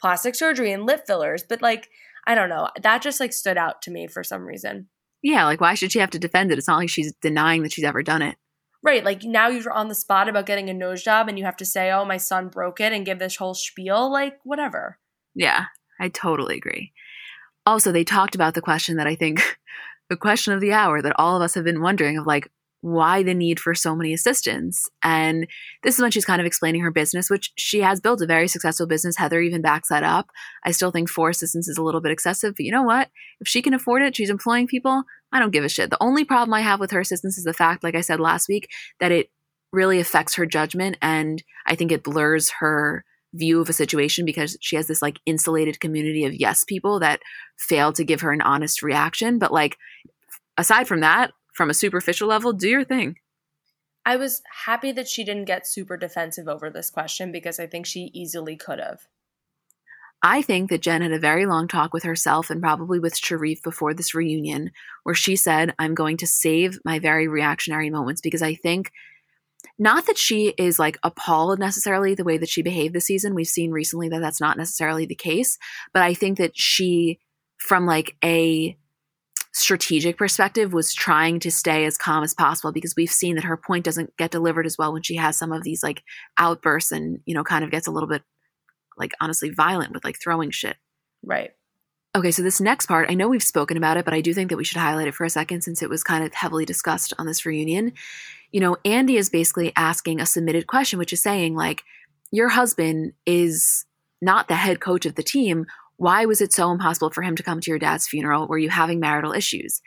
[0.00, 1.44] plastic surgery and lip fillers.
[1.48, 1.88] But like,
[2.26, 2.68] I don't know.
[2.82, 4.88] That just like stood out to me for some reason.
[5.22, 6.58] Yeah, like why should she have to defend it?
[6.58, 8.34] It's not like she's denying that she's ever done it.
[8.82, 9.04] Right.
[9.04, 11.64] Like now you're on the spot about getting a nose job and you have to
[11.64, 14.10] say, oh, my son broke it and give this whole spiel.
[14.10, 14.98] Like, whatever.
[15.36, 15.66] Yeah,
[16.00, 16.92] I totally agree.
[17.66, 19.56] Also, they talked about the question that I think
[20.08, 22.48] the question of the hour that all of us have been wondering of like,
[22.80, 24.88] why the need for so many assistants?
[25.02, 25.46] And
[25.82, 28.46] this is when she's kind of explaining her business, which she has built a very
[28.46, 29.16] successful business.
[29.16, 30.30] Heather even backs that up.
[30.64, 33.10] I still think four assistants is a little bit excessive, but you know what?
[33.40, 35.02] If she can afford it, she's employing people.
[35.32, 35.90] I don't give a shit.
[35.90, 38.48] The only problem I have with her assistants is the fact, like I said last
[38.48, 38.68] week,
[39.00, 39.30] that it
[39.72, 40.96] really affects her judgment.
[41.02, 43.04] And I think it blurs her
[43.36, 47.20] view of a situation because she has this like insulated community of yes people that
[47.58, 49.38] fail to give her an honest reaction.
[49.38, 49.76] But like,
[50.56, 53.16] aside from that, from a superficial level, do your thing.
[54.04, 57.86] I was happy that she didn't get super defensive over this question because I think
[57.86, 59.00] she easily could have.
[60.22, 63.62] I think that Jen had a very long talk with herself and probably with Sharrieff
[63.62, 64.70] before this reunion,
[65.02, 68.92] where she said, I'm going to save my very reactionary moments because I think
[69.78, 73.34] not that she is like appalled necessarily the way that she behaved this season.
[73.34, 75.58] We've seen recently that that's not necessarily the case,
[75.92, 77.18] but I think that she,
[77.58, 78.76] from like a
[79.52, 83.56] strategic perspective was trying to stay as calm as possible because we've seen that her
[83.56, 86.02] point doesn't get delivered as well when she has some of these like
[86.38, 88.22] outbursts and you know kind of gets a little bit
[88.98, 90.76] like honestly violent with like throwing shit.
[91.22, 91.52] Right
[92.16, 94.50] okay so this next part i know we've spoken about it but i do think
[94.50, 97.12] that we should highlight it for a second since it was kind of heavily discussed
[97.18, 97.92] on this reunion
[98.50, 101.82] you know andy is basically asking a submitted question which is saying like
[102.32, 103.84] your husband is
[104.20, 107.42] not the head coach of the team why was it so impossible for him to
[107.42, 108.46] come to your dad's funeral?
[108.46, 109.80] Were you having marital issues?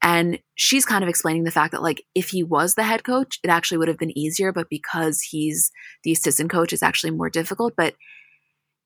[0.00, 3.40] And she's kind of explaining the fact that, like, if he was the head coach,
[3.42, 5.72] it actually would have been easier, but because he's
[6.04, 7.74] the assistant coach, it's actually more difficult.
[7.76, 7.94] But,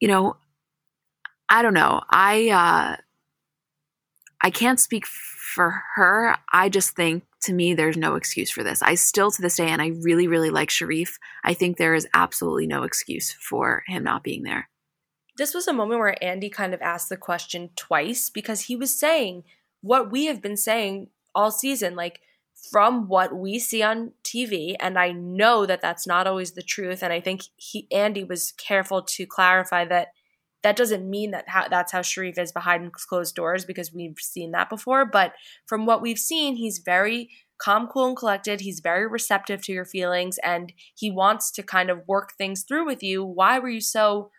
[0.01, 0.37] you know,
[1.53, 2.01] I don't know.
[2.11, 2.97] I, uh,
[4.43, 6.37] I can't speak for her.
[6.53, 8.83] I just think to me, there's no excuse for this.
[8.83, 11.19] I still to this day, and I really, really like Sharrieff.
[11.45, 14.69] I think there is absolutely no excuse for him not being there
[15.37, 18.99] this was a moment where Andy kind of asked the question twice because he was
[18.99, 19.45] saying
[19.81, 22.21] what we have been saying all season like
[22.71, 27.03] from what we see on TV and I know that that's not always the truth
[27.03, 30.09] and I think he Andy was careful to clarify that
[30.62, 34.70] that doesn't mean that that's how Sharrieff is behind closed doors because we've seen that
[34.70, 35.33] before but
[35.66, 37.31] from what we've seen he's very
[37.62, 38.61] calm cool and collected.
[38.61, 42.85] He's very receptive to your feelings and he wants to kind of work things through
[42.87, 43.25] with you.
[43.25, 44.31] Why were you so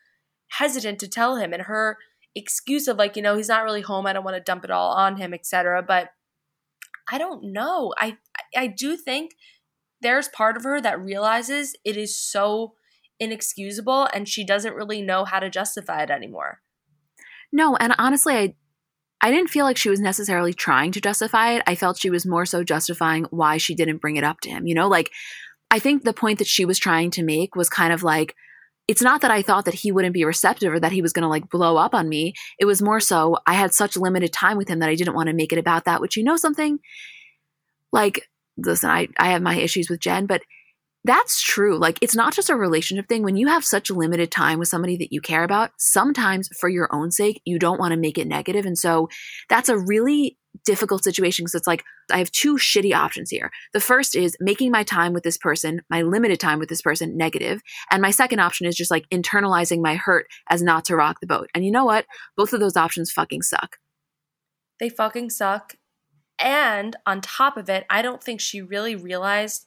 [0.50, 1.54] hesitant to tell him?
[1.54, 1.98] And her
[2.36, 4.06] excuse of like you know he's not really home.
[4.06, 6.10] I don't want to dump it all on him etc but
[7.12, 7.94] i don't know.
[7.98, 8.18] I
[8.58, 9.32] i do think
[10.02, 12.74] there's part of her that realizes it is so
[13.20, 16.62] inexcusable and she doesn't really know how to justify it anymore
[17.52, 18.56] no and honestly i
[19.24, 21.64] I didn't feel like she was necessarily trying to justify it.
[21.66, 24.68] I felt she was more so justifying why she didn't bring it up to him.
[24.68, 25.12] You know, like
[25.72, 28.36] I think the point that she was trying to make was kind of like,
[28.88, 31.24] it's not that I thought that he wouldn't be receptive or that he was going
[31.24, 32.34] to like blow up on me.
[32.60, 35.28] It was more so I had such limited time with him that I didn't want
[35.28, 36.80] to make it about that, which you know something?
[37.94, 40.42] Like, listen, I, I have my issues with Jen, but
[41.06, 41.78] that's true.
[41.78, 43.24] Like, it's not just a relationship thing.
[43.24, 46.88] When you have such limited time with somebody that you care about, sometimes for your
[46.94, 48.66] own sake, you don't want to make it negative.
[48.66, 49.10] And so
[49.50, 53.52] that's a really difficult situation because it's like I have two shitty options here.
[53.74, 57.18] The first is making my time with this person, my limited time with this person,
[57.18, 57.62] negative.
[57.92, 61.28] and my second option is just like internalizing my hurt as not to rock the
[61.28, 61.50] boat.
[61.54, 62.06] And you know what?
[62.38, 63.78] Both of those options fucking suck.
[64.80, 65.76] They fucking suck.
[66.40, 69.66] And on top of it, I don't think she really realized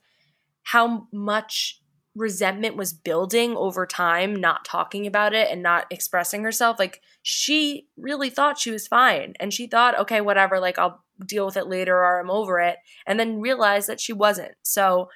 [0.66, 1.80] how much
[2.16, 6.76] resentment was building over time, not talking about it and not expressing herself.
[6.76, 9.34] Like she really thought she was fine.
[9.38, 12.78] And she thought, okay, whatever, like I'll deal with it later or I'm over it.
[13.06, 14.54] And then realized that she wasn't.
[14.62, 15.08] So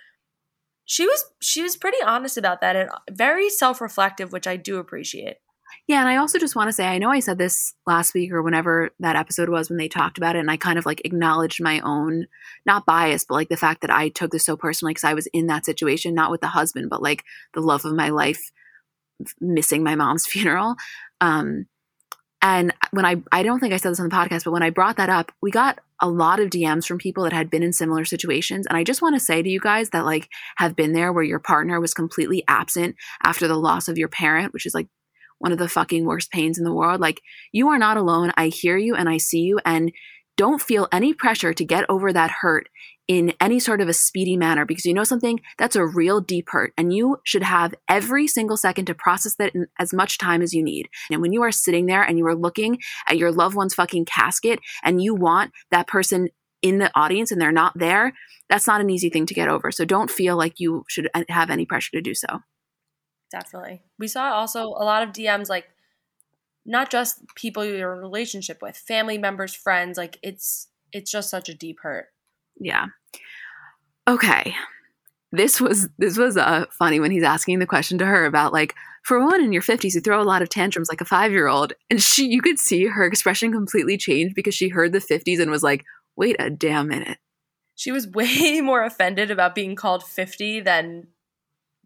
[0.84, 5.38] she was she was pretty honest about that and very self-reflective, which I do appreciate.
[5.90, 8.30] Yeah, and I also just want to say I know I said this last week
[8.30, 11.02] or whenever that episode was when they talked about it and I kind of like
[11.04, 12.28] acknowledged my own
[12.64, 15.26] not bias but like the fact that I took this so personally cuz I was
[15.32, 17.24] in that situation not with the husband but like
[17.54, 18.52] the love of my life
[19.40, 20.76] missing my mom's funeral.
[21.20, 21.66] Um
[22.40, 24.70] and when I I don't think I said this on the podcast but when I
[24.70, 27.72] brought that up, we got a lot of DMs from people that had been in
[27.72, 30.92] similar situations and I just want to say to you guys that like have been
[30.92, 34.72] there where your partner was completely absent after the loss of your parent, which is
[34.72, 34.86] like
[35.40, 37.00] one of the fucking worst pains in the world.
[37.00, 38.32] Like, you are not alone.
[38.36, 39.58] I hear you and I see you.
[39.64, 39.90] And
[40.36, 42.68] don't feel any pressure to get over that hurt
[43.08, 45.40] in any sort of a speedy manner because you know something?
[45.58, 46.72] That's a real deep hurt.
[46.78, 50.54] And you should have every single second to process that in as much time as
[50.54, 50.88] you need.
[51.10, 54.04] And when you are sitting there and you are looking at your loved one's fucking
[54.04, 56.28] casket and you want that person
[56.62, 58.12] in the audience and they're not there,
[58.48, 59.70] that's not an easy thing to get over.
[59.72, 62.40] So don't feel like you should uh, have any pressure to do so.
[63.30, 63.82] Definitely.
[63.98, 65.68] We saw also a lot of DMs like
[66.66, 71.30] not just people you're in a relationship with, family members, friends, like it's it's just
[71.30, 72.08] such a deep hurt.
[72.58, 72.86] Yeah.
[74.08, 74.54] Okay.
[75.32, 78.74] This was this was uh, funny when he's asking the question to her about like
[79.04, 82.02] for one in your 50s you throw a lot of tantrums like a 5-year-old and
[82.02, 85.62] she you could see her expression completely change because she heard the 50s and was
[85.62, 85.84] like
[86.16, 87.18] wait a damn minute.
[87.76, 91.06] She was way more offended about being called 50 than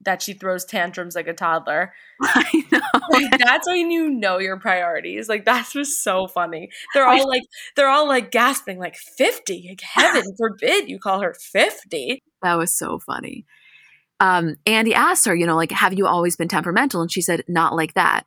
[0.04, 1.92] that she throws tantrums like a toddler.
[2.22, 2.80] I know.
[3.10, 5.28] Like, that's when you know your priorities.
[5.28, 6.70] Like that was so funny.
[6.92, 7.42] They're all like
[7.76, 9.66] they're all like gasping, like 50.
[9.68, 12.22] Like heaven forbid you call her 50.
[12.42, 13.44] That was so funny.
[14.20, 17.02] Um, Andy asked her, you know, like, have you always been temperamental?
[17.02, 18.24] And she said, not like that.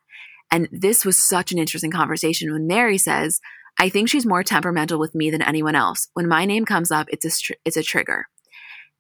[0.51, 3.39] And this was such an interesting conversation when Mary says,
[3.79, 6.07] I think she's more temperamental with me than anyone else.
[6.13, 8.27] When my name comes up, it's a, it's a trigger.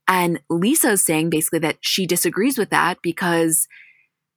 [0.07, 3.67] And Lisa is saying basically that she disagrees with that because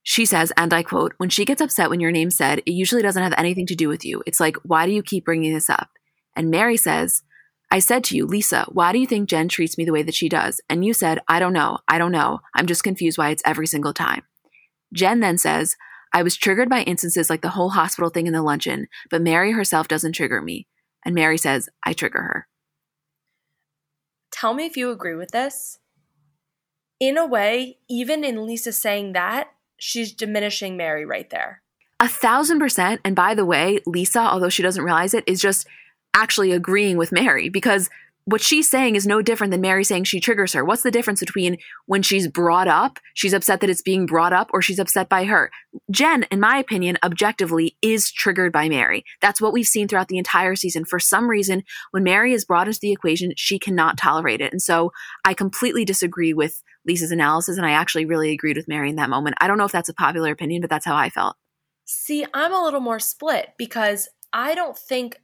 [0.03, 3.03] she says, and I quote, when she gets upset when your name's said, it usually
[3.03, 4.23] doesn't have anything to do with you.
[4.27, 5.91] It's like, why do you keep bringing this up?
[6.35, 7.23] And Mary says,
[7.71, 10.15] I said to you, Lisa, why do you think Jen treats me the way that
[10.15, 10.61] she does?
[10.69, 11.79] And you said, I don't know.
[11.87, 12.41] I don't know.
[12.55, 14.23] I'm just confused why it's every single time.
[14.93, 15.77] Jen then says,
[16.13, 19.53] I was triggered by instances like the whole hospital thing in the luncheon, but Mary
[19.53, 20.67] herself doesn't trigger me.
[21.05, 22.49] And Mary says, I trigger her.
[24.41, 25.81] Tell me if you agree with this.
[26.99, 31.61] In a way, even in Lisa saying that, she's diminishing Mary right there.
[32.01, 33.03] A thousand percent.
[33.05, 35.67] And by the way, Lisa, although she doesn't realize it, is just
[36.15, 37.91] actually agreeing with Mary because
[38.25, 40.65] what she's saying is no different than Mary saying she triggers her.
[40.65, 44.51] What's the difference between when she's brought up, she's upset that it's being brought up,
[44.53, 45.51] or she's upset by her?
[45.91, 49.05] Jen, in my opinion, objectively is triggered by Mary.
[49.21, 50.85] That's what we've seen throughout the entire season.
[50.85, 54.53] For some reason, when Mary is brought into the equation, she cannot tolerate it.
[54.53, 54.93] And so
[55.25, 59.11] I completely disagree with Lisa's analysis, and I actually really agreed with Mary in that
[59.11, 59.37] moment.
[59.41, 61.37] I don't know if that's a popular opinion, but that's how I felt.
[61.85, 65.21] See, I'm a little more split because I don't think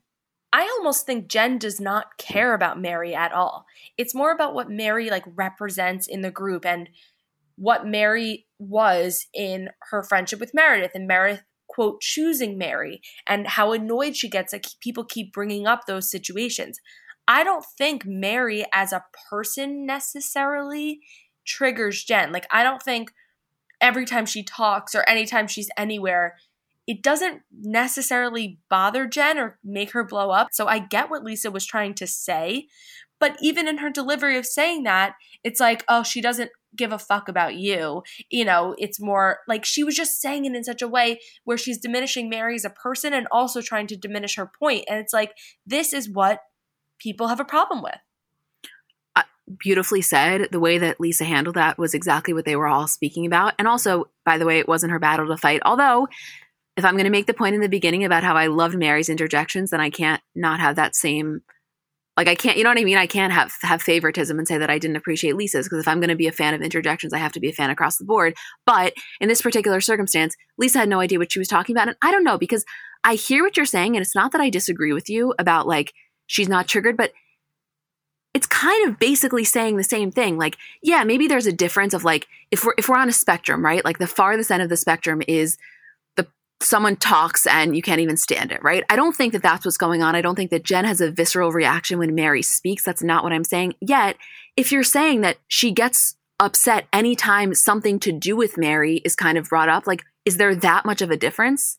[0.57, 3.66] I almost think Jen does not care about Mary at all.
[3.99, 6.88] It's more about what Mary like represents in the group and
[7.57, 13.73] what Mary was in her friendship with Meredith and Meredith quote choosing Mary and how
[13.73, 16.79] annoyed she gets that people keep bringing up those situations.
[17.29, 21.01] I don't think Mary as a person necessarily
[21.47, 22.33] triggers Jen.
[22.33, 23.11] Like I don't think
[23.83, 26.37] every time she talks or anytime she's anywhere
[26.87, 30.49] it doesn't necessarily bother Jen or make her blow up.
[30.53, 32.68] So I get what Lisa was trying to say.
[33.18, 36.99] But even in her delivery of saying that, it's like, oh, she doesn't give a
[36.99, 38.03] fuck about you.
[38.31, 41.57] You know, it's more like she was just saying it in such a way where
[41.57, 44.85] she's diminishing Mary as a person and also trying to diminish her point.
[44.88, 45.33] And it's like,
[45.66, 46.40] this is what
[46.99, 47.96] people have a problem with.
[49.59, 50.49] Beautifully said.
[50.51, 53.55] The way that Lisa handled that was exactly what they were all speaking about.
[53.59, 55.62] And also, by the way, it wasn't her battle to fight.
[55.64, 56.09] Although
[56.77, 59.09] if I'm going to make the point in the beginning about how I loved Mary's
[59.09, 61.43] interjections, then I can't not have that same
[62.17, 62.97] like I can't, you know what I mean?
[62.97, 66.01] I can't have have favoritism and say that I didn't appreciate Lisa's because if I'm
[66.01, 68.07] going to be a fan of interjections, I have to be a fan across the
[68.07, 68.35] board.
[68.65, 71.97] But in this particular circumstance, Lisa had no idea what she was talking about, and
[72.03, 72.65] I don't know because
[73.05, 75.93] I hear what you're saying, and it's not that I disagree with you about like
[76.27, 77.12] she's not triggered, but
[78.33, 80.39] it's kind of basically saying the same thing.
[80.39, 83.62] Like, yeah, maybe there's a difference of like if we're if we're on a spectrum,
[83.62, 83.85] right?
[83.85, 85.59] Like the farthest end of the spectrum is
[86.61, 88.85] someone talks and you can't even stand it, right?
[88.88, 90.14] I don't think that that's what's going on.
[90.14, 92.83] I don't think that Jen has a visceral reaction when Mary speaks.
[92.83, 93.75] That's not what I'm saying.
[93.81, 94.16] Yet,
[94.57, 99.38] if you're saying that she gets upset anytime something to do with Mary is kind
[99.38, 101.79] of brought up, like, is there that much of a difference?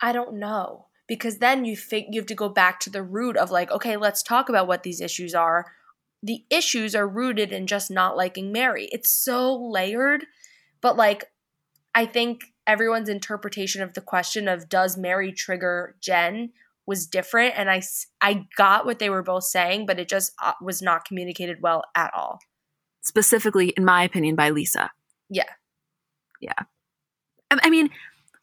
[0.00, 0.86] I don't know.
[1.06, 3.96] Because then you think you have to go back to the root of like, okay,
[3.96, 5.72] let's talk about what these issues are.
[6.22, 8.88] The issues are rooted in just not liking Mary.
[8.92, 10.26] It's so layered,
[10.80, 11.24] but like
[11.94, 16.52] I think everyone's interpretation of the question of does Mary trigger Jen
[16.86, 17.82] was different and I
[18.20, 21.82] I got what they were both saying but it just uh, was not communicated well
[21.96, 22.38] at all.
[23.02, 24.92] Specifically in my opinion by Lisa.
[25.28, 25.50] Yeah.
[26.40, 26.52] Yeah.
[27.50, 27.90] I mean,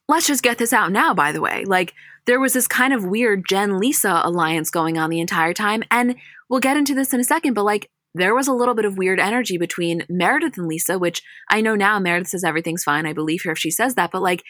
[0.08, 1.64] let's just get this out now by the way.
[1.64, 1.94] Like
[2.26, 6.16] there was this kind of weird Jen Lisa alliance going on the entire time and
[6.50, 7.88] we'll get into this in a second but like
[8.18, 11.74] there was a little bit of weird energy between Meredith and Lisa, which I know
[11.74, 13.06] now Meredith says everything's fine.
[13.06, 14.42] I believe her if she says that, but like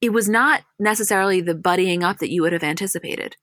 [0.00, 3.36] it was not necessarily the buddying up that you would have anticipated.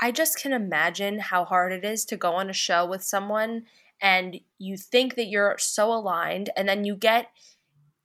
[0.00, 3.64] I just can imagine how hard it is to go on a show with someone
[4.00, 7.28] and you think that you're so aligned and then you get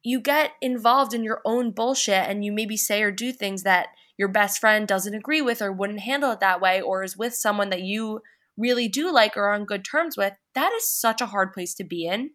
[0.03, 3.87] you get involved in your own bullshit and you maybe say or do things that
[4.15, 7.33] your best friend doesn't agree with or wouldn't handle it that way or is with
[7.33, 8.21] someone that you
[8.57, 11.73] really do like or are on good terms with, that is such a hard place
[11.75, 12.31] to be in,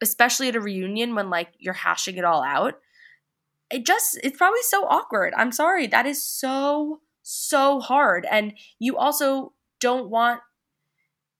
[0.00, 2.74] especially at a reunion when like you're hashing it all out.
[3.70, 5.34] It just, it's probably so awkward.
[5.36, 5.86] I'm sorry.
[5.86, 8.26] That is so, so hard.
[8.30, 10.40] And you also don't want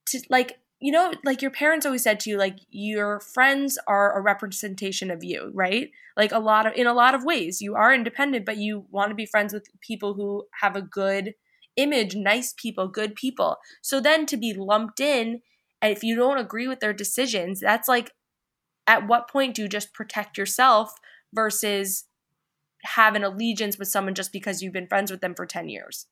[0.09, 4.17] to, like, you know, like your parents always said to you, like your friends are
[4.17, 5.91] a representation of you, right?
[6.17, 9.11] Like a lot of, in a lot of ways, you are independent, but you want
[9.11, 11.35] to be friends with people who have a good
[11.79, 13.57] image, nice people, good people.
[13.81, 15.41] So then to be lumped in,
[15.81, 18.11] and if you don't agree with their decisions, that's like,
[18.87, 20.93] at what point do you just protect yourself
[21.33, 22.05] versus
[22.83, 26.07] have an allegiance with someone just because you've been friends with them for 10 years?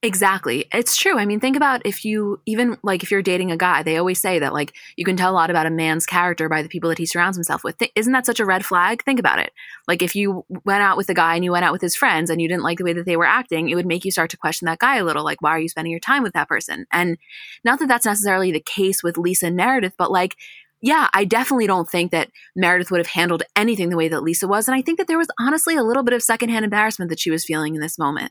[0.00, 0.64] Exactly.
[0.72, 1.18] It's true.
[1.18, 4.20] I mean, think about if you even like if you're dating a guy, they always
[4.20, 6.88] say that like you can tell a lot about a man's character by the people
[6.88, 7.78] that he surrounds himself with.
[7.78, 9.02] Th- isn't that such a red flag?
[9.02, 9.52] Think about it.
[9.88, 12.30] Like if you went out with a guy and you went out with his friends
[12.30, 14.30] and you didn't like the way that they were acting, it would make you start
[14.30, 15.24] to question that guy a little.
[15.24, 16.86] Like, why are you spending your time with that person?
[16.92, 17.18] And
[17.64, 20.36] not that that's necessarily the case with Lisa and Meredith, but like
[20.80, 24.46] yeah, I definitely don't think that Meredith would have handled anything the way that Lisa
[24.46, 24.68] was.
[24.68, 27.32] And I think that there was honestly a little bit of secondhand embarrassment that she
[27.32, 28.30] was feeling in this moment.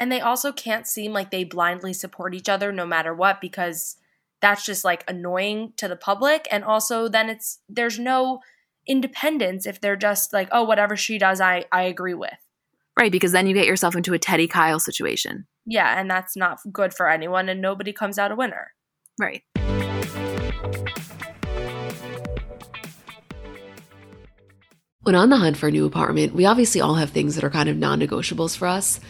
[0.00, 3.96] And they also can't seem like they blindly support each other no matter what because
[4.40, 6.46] that's just like annoying to the public.
[6.50, 8.40] And also, then it's there's no
[8.86, 12.38] independence if they're just like, oh, whatever she does, I, I agree with.
[12.98, 15.46] Right, because then you get yourself into a Teddi Kyle situation.
[15.66, 18.72] Yeah, and that's not good for anyone, and nobody comes out a winner.
[19.20, 19.42] Right.
[25.02, 27.50] When on the hunt for a new apartment, we obviously all have things that are
[27.50, 29.00] kind of non negotiables for us.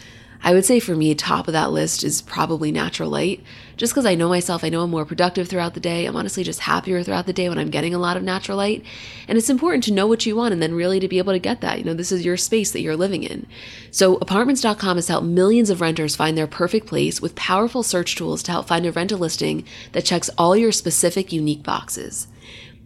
[0.43, 3.43] I would say for me, top of that list is probably natural light.
[3.76, 6.07] Just because I know myself, I know I'm more productive throughout the day.
[6.07, 8.84] I'm honestly just happier throughout the day when I'm getting a lot of natural light.
[9.26, 11.39] And it's important to know what you want and then really to be able to
[11.39, 11.78] get that.
[11.78, 13.47] You know, this is your space that you're living in.
[13.91, 18.43] So, apartments.com has helped millions of renters find their perfect place with powerful search tools
[18.45, 22.28] to help find a rental listing that checks all your specific unique boxes.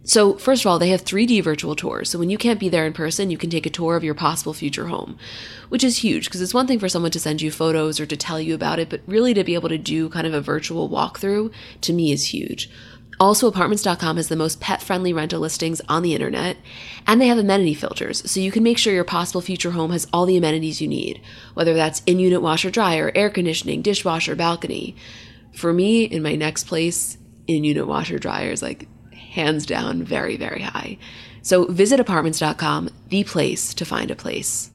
[0.05, 2.09] So, first of all, they have 3D virtual tours.
[2.09, 4.13] So, when you can't be there in person, you can take a tour of your
[4.13, 5.17] possible future home,
[5.69, 8.17] which is huge because it's one thing for someone to send you photos or to
[8.17, 10.89] tell you about it, but really to be able to do kind of a virtual
[10.89, 12.69] walkthrough to me is huge.
[13.19, 16.57] Also, apartments.com has the most pet friendly rental listings on the internet,
[17.07, 20.07] and they have amenity filters, so you can make sure your possible future home has
[20.11, 21.21] all the amenities you need,
[21.53, 24.95] whether that's in unit washer dryer, air conditioning, dishwasher, balcony.
[25.53, 28.87] For me, in my next place, in unit washer dryer is like
[29.33, 30.97] hands down very, very high.
[31.41, 34.71] So visit apartments.com, the place to find a place.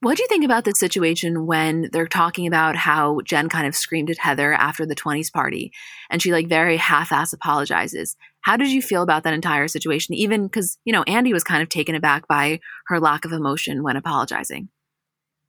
[0.00, 3.76] What do you think about the situation when they're talking about how Jen kind of
[3.76, 5.72] screamed at Heather after the 20s party
[6.10, 8.16] and she like very half ass apologizes?
[8.40, 10.16] How did you feel about that entire situation?
[10.16, 13.84] Even because, you know, Andy was kind of taken aback by her lack of emotion
[13.84, 14.70] when apologizing.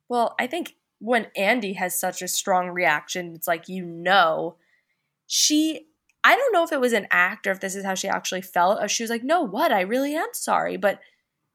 [0.07, 4.56] Well, I think when Andy has such a strong reaction, it's like you know,
[5.28, 5.88] she.
[6.24, 8.41] I don't know if it was an act or if this is how she actually
[8.41, 8.89] felt.
[8.89, 9.74] She was like, "No, what?
[9.74, 11.01] I really am sorry," but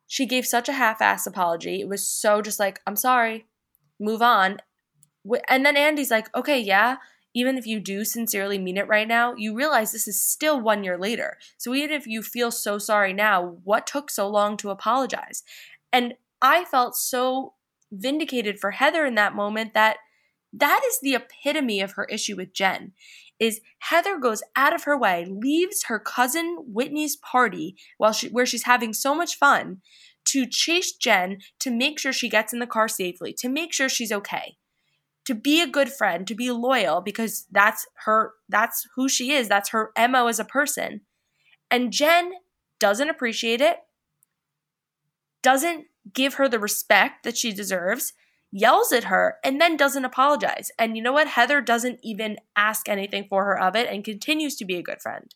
[0.06, 1.80] she gave such a half-ass apology.
[1.80, 3.46] It was so just like, "I'm sorry,
[3.98, 4.58] move on."
[5.48, 6.96] And then Andy's like, "Okay, yeah."
[7.34, 10.84] Even if you do sincerely mean it right now, you realize this is still one
[10.84, 11.38] year later.
[11.56, 15.42] So even if you feel so sorry now, what took so long to apologize?
[15.90, 17.54] And I felt so
[17.90, 19.98] vindicated for Heather in that moment that
[20.52, 22.92] that is the epitome of her issue with Jen
[23.38, 28.46] is Heather goes out of her way, leaves her cousin Whitney's party while she where
[28.46, 29.78] she's having so much fun
[30.26, 33.88] to chase Jen to make sure she gets in the car safely, to make sure
[33.88, 34.56] she's okay.
[35.26, 39.48] To be a good friend, to be loyal because that's her that's who she is,
[39.48, 41.02] that's her MO as a person.
[41.70, 42.32] And Jen
[42.80, 43.78] doesn't appreciate it.
[45.42, 48.12] Doesn't give her the respect that she deserves,
[48.50, 50.70] yells at her, and then doesn't apologize.
[50.78, 51.28] And you know what?
[51.28, 55.00] Heather doesn't even ask anything for her of it and continues to be a good
[55.00, 55.34] friend.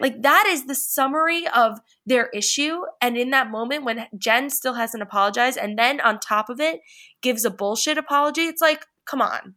[0.00, 2.82] Like that is the summary of their issue.
[3.00, 6.80] And in that moment, when Jen still hasn't apologized, and then on top of it
[7.22, 9.54] gives a bullshit apology, it's like, come on.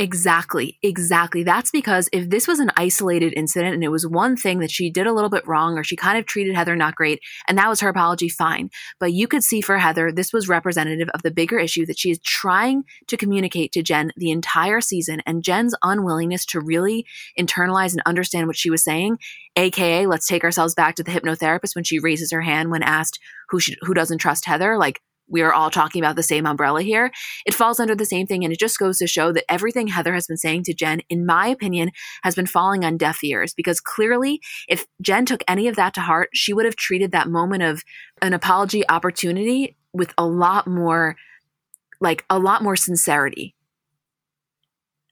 [0.00, 1.42] Exactly, exactly.
[1.42, 4.90] That's because if this was an isolated incident and it was one thing that she
[4.90, 7.68] did a little bit wrong or she kind of treated Heather not great and that
[7.68, 8.70] was her apology, fine.
[9.00, 12.12] But you could see for Heather, this was representative of the bigger issue that she
[12.12, 17.04] is trying to communicate to Jen the entire season and Jen's unwillingness to really
[17.36, 19.18] internalize and understand what she was saying.
[19.56, 23.18] AKA, let's take ourselves back to the hypnotherapist when she raises her hand when asked
[23.48, 24.78] who, she, who doesn't trust Heather.
[24.78, 27.10] Like, we are all talking about the same umbrella here.
[27.46, 28.44] It falls under the same thing.
[28.44, 31.26] And it just goes to show that everything Heather has been saying to Jen, in
[31.26, 31.90] my opinion,
[32.22, 36.00] has been falling on deaf ears because clearly, if Jen took any of that to
[36.00, 37.82] heart, she would have treated that moment of
[38.22, 41.16] an apology opportunity with a lot more,
[42.00, 43.54] like a lot more sincerity.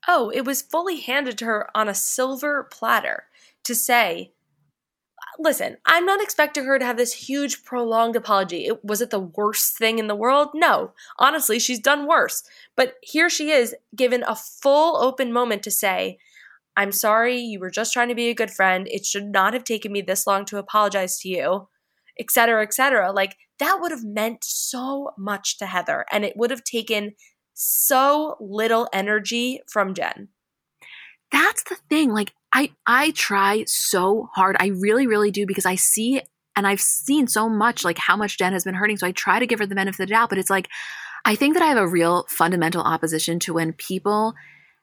[0.09, 3.25] Oh, it was fully handed to her on a silver platter
[3.65, 4.33] to say,
[5.39, 8.67] listen, I'm not expecting her to have this huge prolonged apology.
[8.67, 10.49] It, was it the worst thing in the world?
[10.55, 10.93] No.
[11.19, 12.43] Honestly, she's done worse.
[12.77, 16.19] But here she is given a full open moment to say,
[16.77, 18.87] I'm sorry, you were just trying to be a good friend.
[18.91, 21.69] It should not have taken me this long to apologize to you,
[22.19, 23.13] etc., etc.
[23.13, 27.15] Like that would have meant so much to Heather and it would have taken
[27.55, 30.29] so little energy from Jen.
[31.33, 32.13] That's the thing.
[32.13, 34.57] Like I I try so hard.
[34.59, 36.23] I really really do because I see
[36.57, 38.97] and I've seen so much like how much Jen has been hurting.
[38.97, 40.69] So I try to give her the benefit of the doubt, but it's like
[41.27, 44.35] I think that I have a real fundamental opposition to when people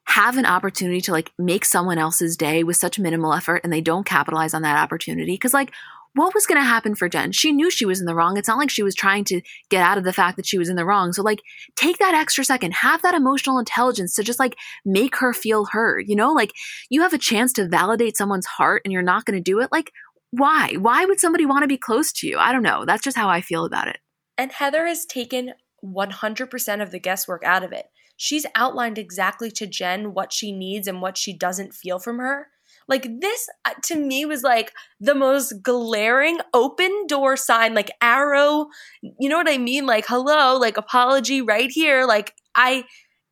[0.03, 3.81] have an opportunity to like make someone else's day with such minimal effort and they
[3.81, 5.35] don't capitalize on that opportunity.
[5.35, 5.71] Cause like
[6.15, 7.31] what was going to happen for Jen?
[7.31, 8.37] She knew she was in the wrong.
[8.37, 10.69] It's not like she was trying to get out of the fact that she was
[10.69, 11.11] in the wrong.
[11.13, 11.41] So, like,
[11.75, 14.55] take that extra second, have that emotional intelligence to just like
[14.85, 16.05] make her feel heard.
[16.07, 16.51] You know, like
[16.89, 19.71] you have a chance to validate someone's heart and you're not going to do it.
[19.71, 19.91] Like,
[20.31, 20.75] why?
[20.79, 22.37] Why would somebody want to be close to you?
[22.37, 22.85] I don't know.
[22.85, 23.97] That's just how I feel about it.
[24.37, 25.53] And Heather has taken
[25.83, 27.85] 100% of the guesswork out of it.
[28.17, 32.47] She's outlined exactly to Jen what she needs and what she doesn't feel from her.
[32.87, 38.67] Like this uh, to me was like the most glaring open door sign, like arrow.
[39.01, 39.85] You know what I mean?
[39.85, 42.05] Like, hello, like apology right here.
[42.05, 42.85] Like, I,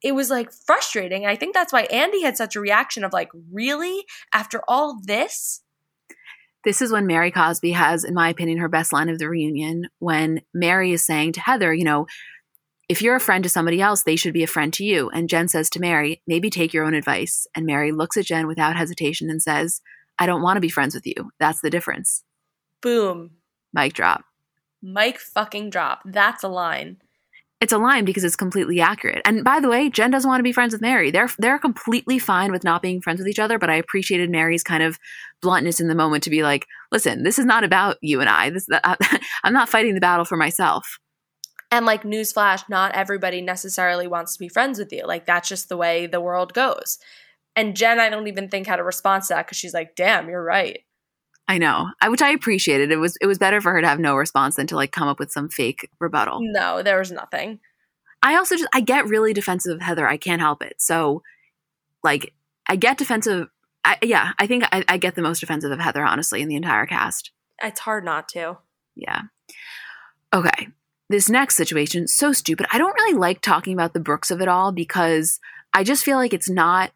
[0.04, 1.26] it was like frustrating.
[1.26, 4.06] I think that's why Andy had such a reaction of like, really?
[4.34, 5.62] After all this?
[6.64, 9.88] This is when Mary Cosby has, in my opinion, her best line of the reunion
[9.99, 12.06] when Mary is saying to Heather, you know,
[12.90, 15.10] if you're a friend to somebody else, they should be a friend to you.
[15.10, 17.48] And Jen says to Mary, maybe take your own advice.
[17.56, 19.82] And Mary looks at Jen without hesitation and says,
[20.20, 21.32] I don't want to be friends with you.
[21.40, 22.24] That's the difference.
[22.82, 23.32] Boom.
[23.74, 24.24] Mic drop.
[24.82, 26.02] Mic fucking drop.
[26.06, 26.98] That's a line.
[27.62, 29.22] It's a line because it's completely accurate.
[29.24, 31.12] And by the way, Jen doesn't want to be friends with Mary.
[31.12, 34.64] They're they're completely fine with not being friends with each other, but I appreciated Mary's
[34.64, 34.98] kind of
[35.44, 38.50] bluntness in the moment to be like, "Listen, this is not about you and I.
[38.50, 38.68] This
[39.44, 40.98] I'm not fighting the battle for myself."
[41.72, 45.05] And like newsflash, not everybody necessarily wants to be friends with you.
[45.05, 46.99] Like that's just the way the world goes.
[47.55, 50.30] And Jen, I don't even think had a response to that because she's like, "Damn,
[50.30, 50.80] you're right."
[51.47, 52.91] I know, I, which I appreciated.
[52.91, 55.07] It was it was better for her to have no response than to like come
[55.07, 56.39] up with some fake rebuttal.
[56.41, 57.59] No, there was nothing.
[58.24, 60.07] I also just I get really defensive of Heather.
[60.07, 60.76] I can't help it.
[60.80, 61.24] So,
[62.03, 62.34] like,
[62.67, 63.47] I get defensive.
[63.84, 66.55] I, yeah, I think I, I get the most defensive of Heather, honestly, in the
[66.55, 67.32] entire cast.
[67.61, 68.57] It's hard not to.
[68.95, 69.24] Yeah.
[70.34, 70.67] Okay
[71.12, 72.66] this next situation so stupid.
[72.72, 75.39] I don't really like talking about the Brooks of it all because
[75.74, 76.91] I just feel like it's not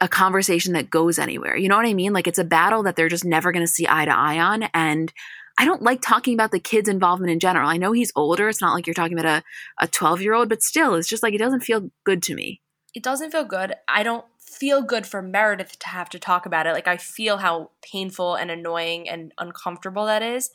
[0.00, 1.56] a conversation that goes anywhere.
[1.56, 2.12] You know what I mean?
[2.12, 4.64] Like it's a battle that they're just never going to see eye to eye on
[4.74, 5.12] and
[5.58, 7.66] I don't like talking about the kid's involvement in general.
[7.68, 8.48] I know he's older.
[8.48, 9.42] It's not like you're talking about
[9.80, 12.60] a a 12-year-old, but still it's just like it doesn't feel good to me.
[12.94, 13.74] It doesn't feel good.
[13.88, 16.72] I don't feel good for Meredith to have to talk about it.
[16.72, 20.50] Like I feel how painful and annoying and uncomfortable that is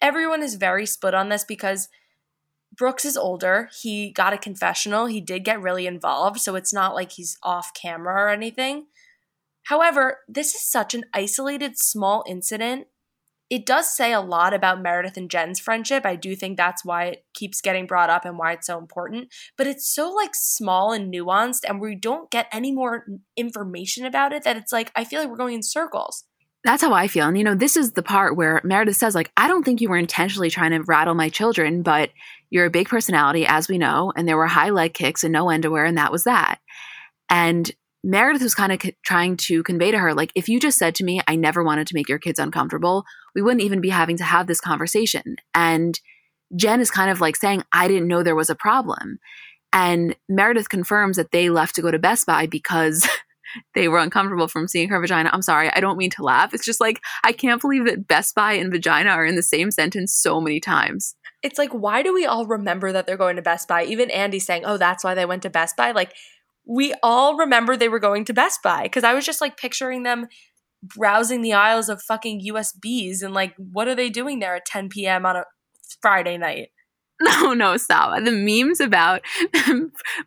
[0.00, 1.88] everyone is very split on this because
[2.76, 3.70] Brooks is older.
[3.82, 5.06] He got a confessional.
[5.06, 8.86] He did get really involved, so it's not like he's off camera or anything.
[9.64, 12.86] However, this is such an isolated small incident.
[13.50, 16.04] It does say a lot about Meredith and Jen's friendship.
[16.04, 19.28] I do think that's why it keeps getting brought up and why it's so important.
[19.56, 24.34] But it's so like small and nuanced and we don't get any more information about
[24.34, 26.24] it that it's like I feel like we're going in circles.
[26.64, 27.26] That's how I feel.
[27.28, 29.88] And, you know, this is the part where Meredith says, like, I don't think you
[29.88, 32.10] were intentionally trying to rattle my children, but
[32.50, 35.50] you're a big personality, as we know, and there were high leg kicks and no
[35.50, 36.58] underwear, and that was that.
[37.30, 37.70] And
[38.02, 40.94] Meredith was kind of c- trying to convey to her, like, if you just said
[40.96, 43.04] to me, I never wanted to make your kids uncomfortable,
[43.34, 45.36] we wouldn't even be having to have this conversation.
[45.54, 45.98] And
[46.56, 49.18] Jen is kind of like saying, I didn't know there was a problem.
[49.72, 53.06] And Meredith confirms that they left to go to Best Buy because
[53.74, 55.30] they were uncomfortable from seeing her vagina.
[55.32, 56.54] I'm sorry, I don't mean to laugh.
[56.54, 59.70] It's just like, I can't believe that Best Buy and vagina are in the same
[59.70, 61.14] sentence so many times.
[61.42, 63.84] It's like, why do we all remember that they're going to Best Buy?
[63.84, 65.92] Even Andy saying, oh, that's why they went to Best Buy.
[65.92, 66.12] Like,
[66.66, 70.02] we all remember they were going to Best Buy because I was just like picturing
[70.02, 70.26] them
[70.82, 74.88] browsing the aisles of fucking USBs and like, what are they doing there at 10
[74.88, 75.24] p.m.
[75.24, 75.44] on a
[76.00, 76.68] Friday night?
[77.40, 78.22] No, no, stop.
[78.24, 79.22] The memes about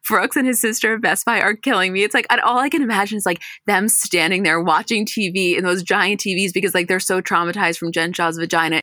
[0.08, 2.04] Brooks and his sister at Best Buy are killing me.
[2.04, 5.84] It's like all I can imagine is like them standing there watching TV in those
[5.84, 8.82] giant TVs because like they're so traumatized from Jen Shaw's vagina.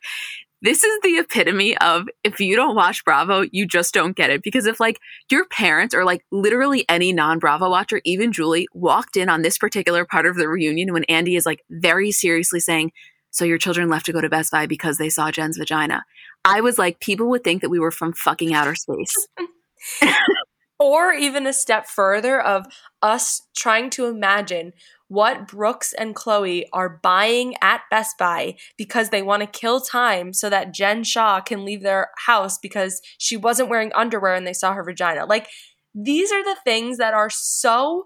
[0.61, 4.41] this is the epitome of if you don't watch Bravo, you just don't get it.
[4.41, 4.99] Because if like
[5.29, 9.57] your parents or like literally any non Bravo watcher, even Julie, walked in on this
[9.59, 12.91] particular part of the reunion when Andy is like very seriously saying,
[13.29, 16.03] So your children left to go to Best Buy because they saw Jen's vagina.
[16.45, 19.27] I was like, people would think that we were from fucking outer space.
[20.79, 22.65] or even a step further of
[23.01, 24.73] us trying to imagine
[25.09, 30.33] what Brooks and Chloe are buying at Best Buy because they want to kill time
[30.33, 34.53] so that Jen Shaw can leave their house because she wasn't wearing underwear and they
[34.53, 35.25] saw her vagina.
[35.25, 35.47] Like,
[35.95, 38.05] these are the things that are so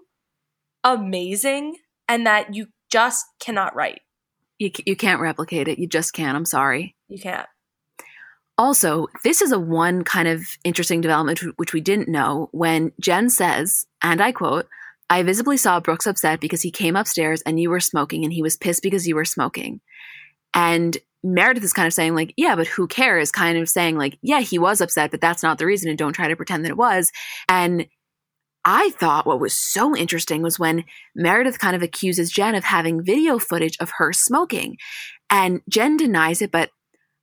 [0.82, 1.76] amazing
[2.08, 4.00] and that you just cannot write.
[4.58, 5.78] You, you can't replicate it.
[5.78, 6.36] You just can't.
[6.36, 6.96] I'm sorry.
[7.08, 7.46] You can't.
[8.56, 13.28] Also, this is a one kind of interesting development which we didn't know when Jen
[13.28, 14.68] says, and I quote,
[15.10, 18.42] I visibly saw Brooks upset because he came upstairs and you were smoking and he
[18.42, 19.80] was pissed because you were smoking.
[20.54, 23.32] And Meredith is kind of saying, like, yeah, but who cares?
[23.32, 25.88] Kind of saying, like, yeah, he was upset, but that's not the reason.
[25.88, 27.10] And don't try to pretend that it was.
[27.48, 27.86] And
[28.64, 30.84] I thought what was so interesting was when
[31.14, 34.76] Meredith kind of accuses Jen of having video footage of her smoking.
[35.30, 36.70] And Jen denies it, but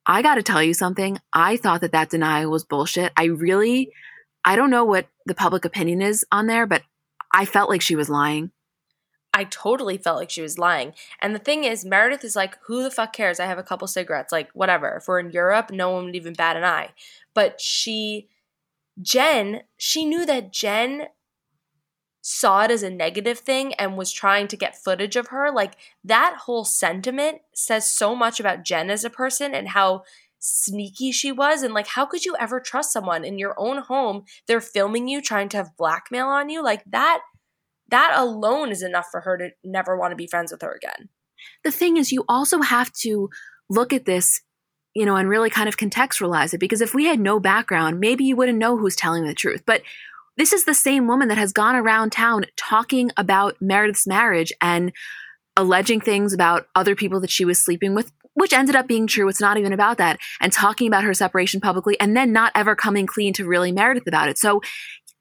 [0.05, 1.19] I got to tell you something.
[1.31, 3.11] I thought that that denial was bullshit.
[3.15, 3.91] I really,
[4.43, 6.83] I don't know what the public opinion is on there, but
[7.33, 8.51] I felt like she was lying.
[9.33, 10.93] I totally felt like she was lying.
[11.21, 13.39] And the thing is, Meredith is like, who the fuck cares?
[13.39, 14.31] I have a couple cigarettes.
[14.31, 14.97] Like, whatever.
[14.97, 16.89] If we're in Europe, no one would even bat an eye.
[17.33, 18.27] But she,
[19.01, 21.07] Jen, she knew that Jen
[22.21, 25.51] saw it as a negative thing and was trying to get footage of her.
[25.51, 30.03] Like, that whole sentiment says so much about Jen as a person and how
[30.43, 34.23] sneaky she was and like how could you ever trust someone in your own home
[34.47, 37.21] they're filming you trying to have blackmail on you like that
[37.89, 41.09] that alone is enough for her to never want to be friends with her again
[41.63, 43.29] the thing is you also have to
[43.69, 44.41] look at this
[44.95, 48.23] you know and really kind of contextualize it because if we had no background maybe
[48.23, 49.83] you wouldn't know who's telling the truth but
[50.37, 54.91] this is the same woman that has gone around town talking about Meredith's marriage and
[55.57, 59.27] alleging things about other people that she was sleeping with which ended up being true.
[59.27, 60.17] It's not even about that.
[60.39, 64.07] And talking about her separation publicly and then not ever coming clean to really Meredith
[64.07, 64.37] about it.
[64.37, 64.61] So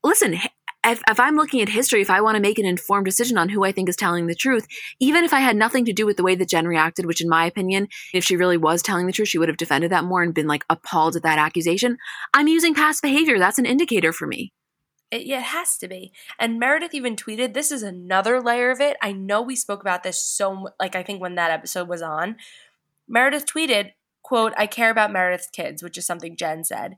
[0.05, 0.39] listen,
[0.87, 3.51] if, if, I'm looking at history, if I want to make an informed decision on
[3.51, 4.67] who I think is telling the truth,
[4.99, 7.29] even if I had nothing to do with the way that Jen reacted, which in
[7.29, 10.23] my opinion, if she really was telling the truth, she would have defended that more
[10.23, 11.99] and been like appalled at that accusation.
[12.33, 13.39] I'm using past behavior.
[13.39, 14.53] That's an indicator for me.
[15.11, 16.13] It, it has to be.
[16.39, 18.97] And Meredith even tweeted, this is another layer of it.
[19.03, 22.37] I know we spoke about this so, like, I think when that episode was on,
[23.09, 23.93] Meredith tweeted,
[24.23, 26.97] quote, I care about Meredith's kids, which is something Jen said.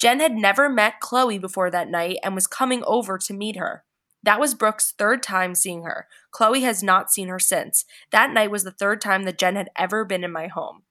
[0.00, 3.84] Jen had never met Chloe before that night and was coming over to meet her.
[4.22, 6.06] That was Brooks' third time seeing her.
[6.30, 7.84] Chloe has not seen her since.
[8.10, 10.82] That night was the third time that Jen had ever been in my home.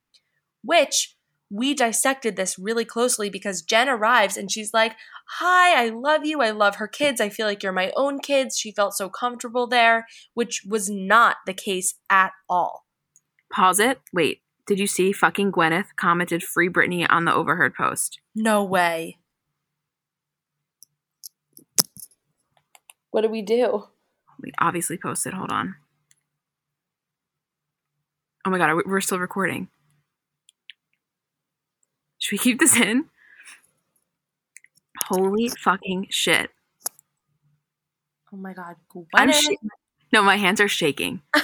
[0.63, 1.16] Which
[1.49, 4.95] we dissected this really closely because Jen arrives and she's like,
[5.39, 6.41] Hi, I love you.
[6.41, 7.21] I love her kids.
[7.21, 8.57] I feel like you're my own kids.
[8.57, 12.85] She felt so comfortable there, which was not the case at all.
[13.51, 14.01] Pause it.
[14.13, 14.41] Wait.
[14.65, 18.19] Did you see fucking Gwyneth commented free Britney on the overheard post?
[18.35, 19.17] No way.
[23.11, 23.85] What do we do?
[24.41, 25.33] We obviously posted.
[25.33, 25.75] Hold on.
[28.45, 29.69] Oh my god, we're still recording.
[32.19, 33.05] Should we keep this in?
[35.05, 36.49] Holy fucking shit.
[38.33, 38.75] Oh my god,
[39.15, 39.49] I'm sh-
[40.11, 41.21] no, my hands are shaking.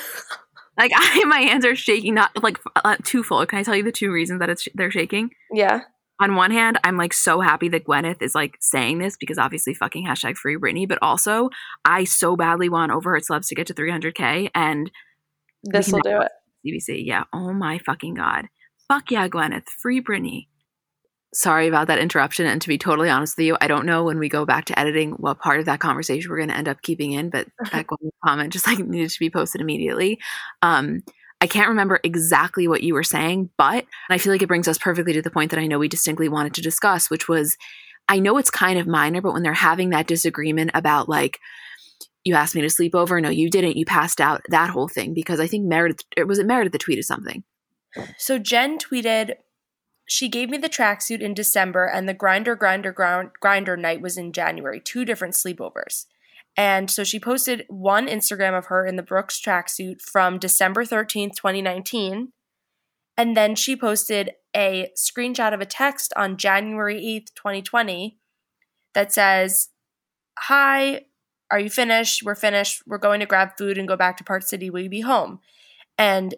[0.78, 3.48] Like I, my hands are shaking, not like uh, twofold.
[3.50, 5.32] Can I tell you the two reasons that it's they're shaking?
[5.52, 5.82] Yeah.
[6.20, 9.74] On one hand, I'm like so happy that Gwyneth is like saying this because obviously
[9.74, 11.50] fucking hashtag free Britney, but also
[11.86, 14.90] I so badly want Overheard Celebs to get to 300k and
[15.64, 16.32] this will do it.
[16.66, 17.26] CBC, yeah.
[17.34, 18.48] Oh my fucking god.
[18.88, 20.48] Fuck yeah, Gwyneth, free Britney
[21.34, 22.46] sorry about that interruption.
[22.46, 24.80] And to be totally honest with you, I don't know when we go back to
[24.80, 27.88] editing what part of that conversation we're going to end up keeping in, but that
[28.24, 30.20] comment just like needed to be posted immediately.
[30.62, 31.04] Um,
[31.42, 34.78] I can't remember exactly what you were saying, but I feel like it brings us
[34.78, 37.58] perfectly to the point that I know we distinctly wanted to discuss, which was
[38.08, 41.40] I know it's kind of minor, but when they're having that disagreement about like,
[42.24, 45.14] you asked me to sleep over, no, you didn't, you passed out, that whole thing,
[45.14, 47.44] because I think Meredith, was it Meredith that tweeted something?
[48.18, 49.36] So Jen tweeted,
[50.06, 54.18] she gave me the tracksuit in December, and the grinder, grinder, grind, grinder night was
[54.18, 54.80] in January.
[54.80, 56.06] Two different sleepovers.
[56.56, 61.36] And so she posted one Instagram of her in the Brooks tracksuit from December 13th,
[61.36, 62.32] 2019.
[63.18, 68.18] And then she posted a screenshot of a text on January 8th, 2020
[68.94, 69.70] that says,
[70.40, 71.06] Hi,
[71.50, 72.24] are you finished?
[72.24, 72.84] We're finished.
[72.86, 74.70] We're going to grab food and go back to Park City.
[74.70, 75.40] Will you be home?
[75.98, 76.36] And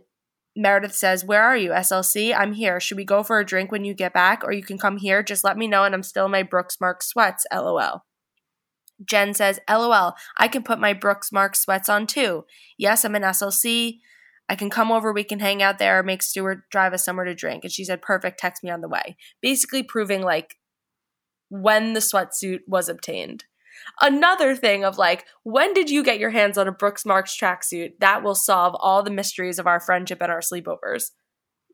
[0.56, 2.34] Meredith says, Where are you, SLC?
[2.36, 2.80] I'm here.
[2.80, 4.44] Should we go for a drink when you get back?
[4.44, 5.22] Or you can come here.
[5.22, 8.04] Just let me know, and I'm still in my Brooks Mark sweats, lol.
[9.04, 12.46] Jen says, LOL, I can put my Brooks Mark sweats on too.
[12.78, 14.00] Yes, I'm an SLC.
[14.48, 17.34] I can come over, we can hang out there, make Stuart drive us somewhere to
[17.34, 17.64] drink.
[17.64, 19.18] And she said, Perfect, text me on the way.
[19.42, 20.56] Basically proving like
[21.50, 23.46] when the sweatsuit was obtained.
[24.02, 27.94] Another thing of like, when did you get your hands on a Brooks Marks tracksuit?
[28.00, 31.12] That will solve all the mysteries of our friendship and our sleepovers.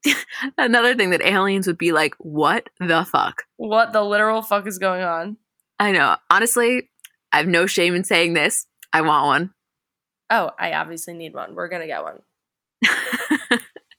[0.58, 3.44] Another thing that aliens would be like, what the fuck?
[3.58, 5.38] What the literal fuck is going on?
[5.80, 6.18] I know.
[6.30, 6.90] Honestly,
[7.32, 8.66] I have no shame in saying this.
[8.94, 9.54] I want one.
[10.30, 11.56] Oh, I obviously need one.
[11.56, 12.20] We're gonna get one.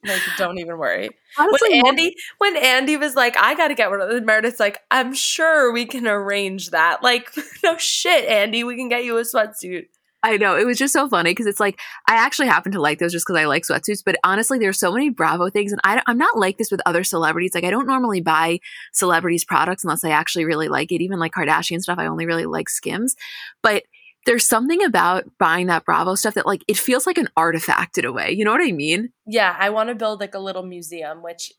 [0.04, 1.10] like, don't even worry.
[1.38, 4.60] Honestly, when Andy, when Andy was like, "I got to get one of the Meredith's
[4.60, 7.30] like, "I'm sure we can arrange that." Like,
[7.62, 9.86] no shit, Andy, we can get you a sweatsuit.
[10.24, 10.56] I know.
[10.56, 13.26] It was just so funny because it's like, I actually happen to like those just
[13.26, 14.04] because I like sweatsuits.
[14.04, 15.72] But honestly, there's so many Bravo things.
[15.72, 17.56] And I, I'm not like this with other celebrities.
[17.56, 18.60] Like, I don't normally buy
[18.92, 21.02] celebrities' products unless I actually really like it.
[21.02, 23.16] Even like Kardashian stuff, I only really like Skims.
[23.62, 23.82] But
[24.26, 28.04] there's something about buying that Bravo stuff that like it feels like an artifact in
[28.04, 28.30] a way.
[28.32, 29.12] You know what I mean?
[29.26, 31.52] Yeah, I want to build like a little museum, which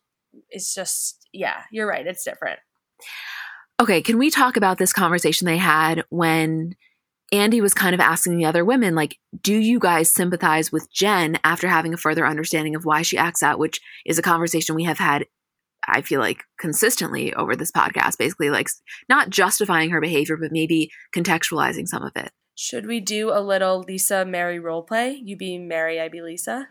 [0.50, 2.06] is just yeah, you're right.
[2.06, 2.60] It's different.
[3.80, 6.76] Okay, can we talk about this conversation they had when
[7.32, 11.38] Andy was kind of asking the other women, like, do you guys sympathize with Jen
[11.42, 14.84] after having a further understanding of why she acts out, which is a conversation we
[14.84, 15.26] have had,
[15.88, 18.68] I feel like, consistently over this podcast, basically, like,
[19.08, 22.30] not justifying her behavior, but maybe contextualizing some of it.
[22.56, 25.12] Should we do a little Lisa Mary role play?
[25.12, 26.68] You be Mary, I be Lisa.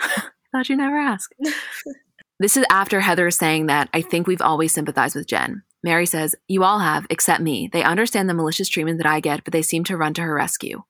[0.52, 1.30] Thought you never ask.
[2.40, 5.62] this is after Heather is saying that I think we've always sympathized with Jen.
[5.84, 7.68] Mary says, You all have, except me.
[7.72, 10.34] They understand the malicious treatment that I get, but they seem to run to her
[10.34, 10.82] rescue.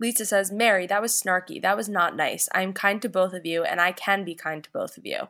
[0.00, 1.60] Lisa says, Mary, that was snarky.
[1.60, 2.48] That was not nice.
[2.52, 5.06] I am kind to both of you, and I can be kind to both of
[5.06, 5.28] you.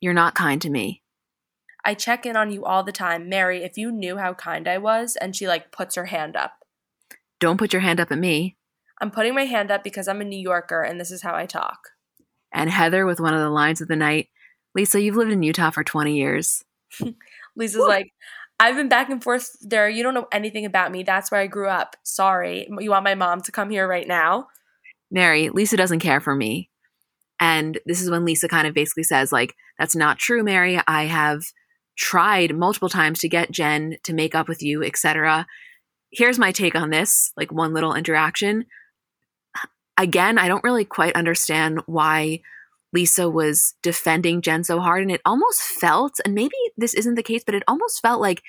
[0.00, 1.02] You're not kind to me.
[1.84, 3.28] I check in on you all the time.
[3.28, 6.63] Mary, if you knew how kind I was, and she like puts her hand up.
[7.44, 8.56] Don't put your hand up at me.
[9.02, 11.44] I'm putting my hand up because I'm a New Yorker and this is how I
[11.44, 11.90] talk.
[12.54, 14.28] And Heather with one of the lines of the night
[14.74, 16.64] Lisa, you've lived in Utah for 20 years.
[17.54, 17.86] Lisa's Woo.
[17.86, 18.14] like,
[18.58, 19.90] I've been back and forth there.
[19.90, 21.02] You don't know anything about me.
[21.02, 21.96] That's where I grew up.
[22.02, 22.66] Sorry.
[22.80, 24.46] You want my mom to come here right now?
[25.10, 26.70] Mary, Lisa doesn't care for me.
[27.38, 30.80] And this is when Lisa kind of basically says, like, that's not true, Mary.
[30.88, 31.42] I have
[31.94, 35.44] tried multiple times to get Jen to make up with you, etc
[36.14, 38.66] here's my take on this like one little interaction.
[39.98, 42.40] Again, I don't really quite understand why
[42.92, 45.02] Lisa was defending Jen so hard.
[45.02, 48.42] And it almost felt, and maybe this isn't the case, but it almost felt like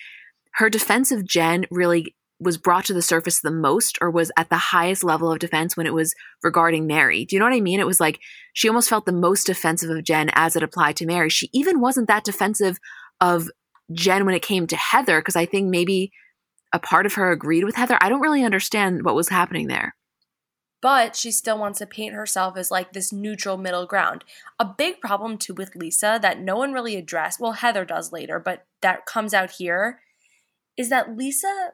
[0.56, 4.50] her defense of Jen really was brought to the surface the most or was at
[4.50, 6.14] the highest level of defense when it was
[6.44, 7.26] regarding Mary.
[7.26, 7.80] Do you know what I mean?
[7.80, 8.20] It was like
[8.54, 11.30] she almost felt the most defensive of Jen as it applied to Mary.
[11.30, 12.78] She even wasn't that defensive
[13.22, 13.50] of
[13.94, 16.12] Jen when it came to Heather, because I think maybe
[16.74, 17.98] a part of her agreed with Heather.
[18.02, 19.96] I don't really understand what was happening there.
[20.82, 24.24] But she still wants to paint herself as like this neutral middle ground.
[24.60, 28.40] A big problem too with Lisa that no one really addressed, well, Heather does later,
[28.40, 30.02] but that comes out here,
[30.78, 31.72] is that Lisa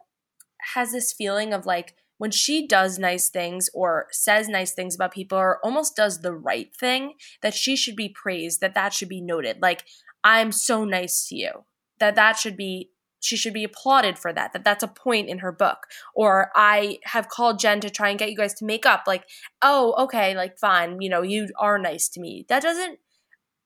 [0.73, 5.11] has this feeling of like when she does nice things or says nice things about
[5.11, 9.09] people or almost does the right thing, that she should be praised, that that should
[9.09, 9.57] be noted.
[9.59, 9.85] Like,
[10.23, 11.65] I'm so nice to you.
[11.99, 12.91] That that should be
[13.21, 15.87] she should be applauded for that that that's a point in her book.
[16.13, 19.25] Or i have called jen to try and get you guys to make up like
[19.61, 22.45] oh okay like fine you know you are nice to me.
[22.49, 22.99] That doesn't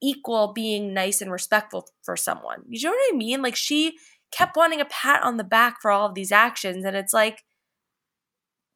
[0.02, 2.62] equal being nice and respectful for someone.
[2.68, 3.42] You know what i mean?
[3.42, 3.96] Like she
[4.30, 7.44] kept wanting a pat on the back for all of these actions and it's like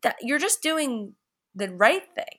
[0.03, 1.15] that you're just doing
[1.55, 2.39] the right thing.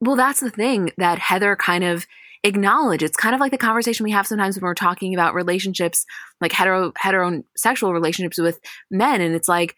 [0.00, 2.06] Well that's the thing that heather kind of
[2.46, 3.02] acknowledge.
[3.02, 6.06] It's kind of like the conversation we have sometimes when we're talking about relationships,
[6.40, 9.76] like hetero heterosexual relationships with men, and it's like,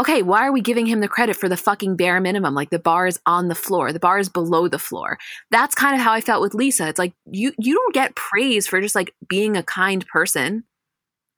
[0.00, 2.54] okay, why are we giving him the credit for the fucking bare minimum?
[2.54, 5.18] Like the bar is on the floor, the bar is below the floor.
[5.50, 6.88] That's kind of how I felt with Lisa.
[6.88, 10.64] It's like you you don't get praise for just like being a kind person.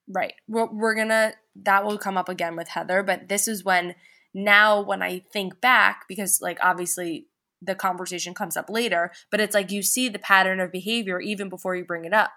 [0.09, 0.33] Right.
[0.47, 3.95] We're, we're gonna that will come up again with Heather, but this is when
[4.33, 7.27] now when I think back because like obviously
[7.61, 11.49] the conversation comes up later, but it's like you see the pattern of behavior even
[11.49, 12.31] before you bring it up.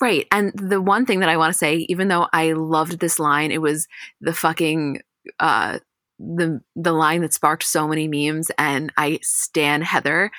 [0.00, 0.26] Right.
[0.30, 3.50] And the one thing that I want to say, even though I loved this line,
[3.50, 3.88] it was
[4.20, 5.00] the fucking
[5.40, 5.78] uh
[6.18, 10.30] the the line that sparked so many memes and I stan Heather.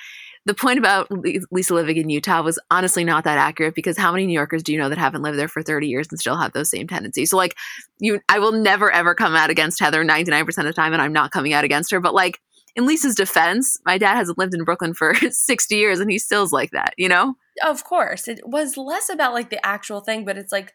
[0.46, 1.12] The point about
[1.52, 4.72] Lisa living in Utah was honestly not that accurate because how many New Yorkers do
[4.72, 7.32] you know that haven't lived there for 30 years and still have those same tendencies?
[7.32, 7.56] So like
[8.00, 11.14] you I will never ever come out against Heather 99% of the time and I'm
[11.14, 12.40] not coming out against her, but like
[12.78, 16.54] in Lisa's defense, my dad hasn't lived in Brooklyn for 60 years and he still's
[16.54, 17.34] like that, you know?
[17.64, 18.28] Of course.
[18.28, 20.74] It was less about like the actual thing, but it's like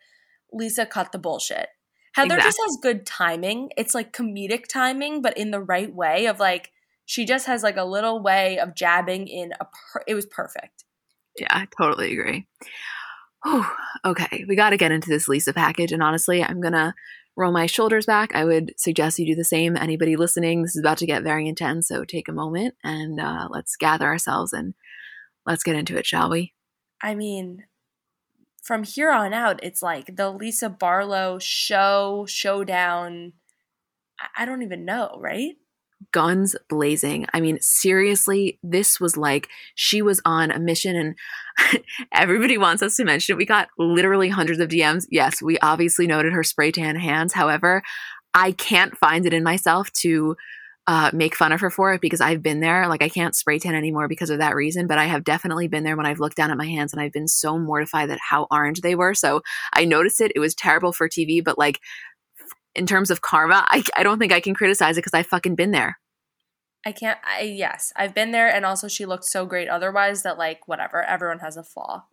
[0.53, 1.69] Lisa cut the bullshit.
[2.15, 2.49] Heather exactly.
[2.49, 3.71] just has good timing.
[3.77, 6.73] It's like comedic timing, but in the right way of like
[7.07, 10.85] she just has like a little way of jabbing in a per- it was perfect.
[11.39, 12.47] Yeah, I totally agree.
[13.45, 13.65] Whew.
[14.05, 16.95] Okay, we got to get into this Lisa package and honestly, I'm going to
[17.37, 18.35] roll my shoulders back.
[18.35, 19.77] I would suggest you do the same.
[19.77, 23.49] Anybody listening, this is about to get very intense, so take a moment and uh,
[23.51, 24.75] let's gather ourselves and
[25.47, 26.53] let's get into it, shall we?
[27.03, 27.65] I mean,
[28.63, 33.33] from here on out, it's like the Lisa Barlow show, showdown.
[34.37, 35.55] I don't even know, right?
[36.11, 37.27] Guns blazing.
[37.33, 41.83] I mean, seriously, this was like she was on a mission, and
[42.13, 43.39] everybody wants us to mention it.
[43.39, 45.07] We got literally hundreds of DMs.
[45.11, 47.33] Yes, we obviously noted her spray tan hands.
[47.33, 47.83] However,
[48.35, 50.37] I can't find it in myself to
[50.89, 52.89] uh, make fun of her for it because I've been there.
[52.89, 55.85] Like I can't spray tan anymore because of that reason, but I have definitely been
[55.85, 58.49] there when I've looked down at my hands and I've been so mortified that how
[58.51, 59.15] orange they were.
[59.15, 59.43] So
[59.73, 60.33] I noticed it.
[60.35, 61.79] It was terrible for TV, but like
[62.75, 65.55] in terms of karma, I, I don't think I can criticize it because I've fucking
[65.55, 65.99] been there.
[66.85, 67.19] I can't.
[67.25, 69.69] I yes, I've been there, and also she looked so great.
[69.69, 72.05] Otherwise, that like whatever, everyone has a flaw.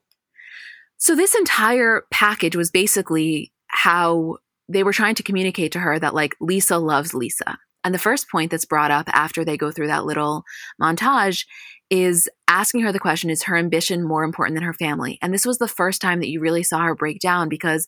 [0.98, 4.38] So this entire package was basically how
[4.68, 8.30] they were trying to communicate to her that like Lisa loves Lisa and the first
[8.30, 10.44] point that's brought up after they go through that little
[10.82, 11.46] montage
[11.90, 15.18] is asking her the question is her ambition more important than her family?
[15.22, 17.88] And this was the first time that you really saw her break down because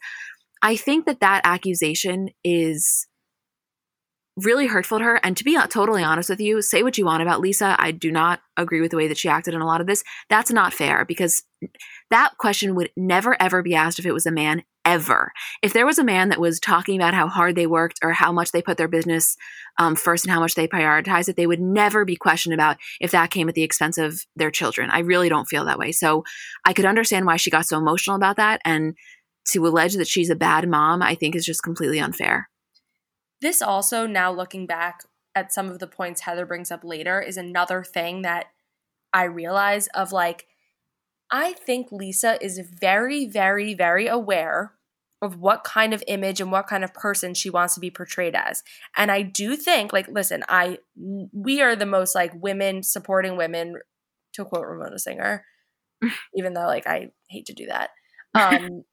[0.62, 3.08] I think that that accusation is
[4.38, 5.20] really hurtful to her.
[5.24, 7.76] And to be totally honest with you, say what you want about Lisa.
[7.78, 10.04] I do not agree with the way that she acted in a lot of this.
[10.30, 11.44] That's not fair because
[12.10, 15.32] that question would never, ever be asked if it was a man, ever.
[15.62, 18.32] If there was a man that was talking about how hard they worked or how
[18.32, 19.36] much they put their business
[19.78, 23.12] um, first and how much they prioritize it, they would never be questioned about if
[23.12, 24.90] that came at the expense of their children.
[24.90, 25.92] I really don't feel that way.
[25.92, 26.24] So
[26.66, 28.62] I could understand why she got so emotional about that.
[28.66, 28.96] And
[29.50, 32.50] to allege that she's a bad mom, I think is just completely unfair.
[33.42, 35.02] This also, now looking back
[35.36, 38.48] at some of the points Heather brings up later, is another thing that
[39.14, 40.46] I realize of like,
[41.32, 44.74] I think Lisa is very, very, very aware
[45.22, 48.36] of what kind of image and what kind of person she wants to be portrayed
[48.36, 48.64] as.
[48.98, 53.76] And I do think, like, listen, I we are the most like women supporting women,
[54.34, 55.46] to quote Ramona Singer,
[56.36, 57.92] even though like I hate to do that.
[58.34, 58.84] Um,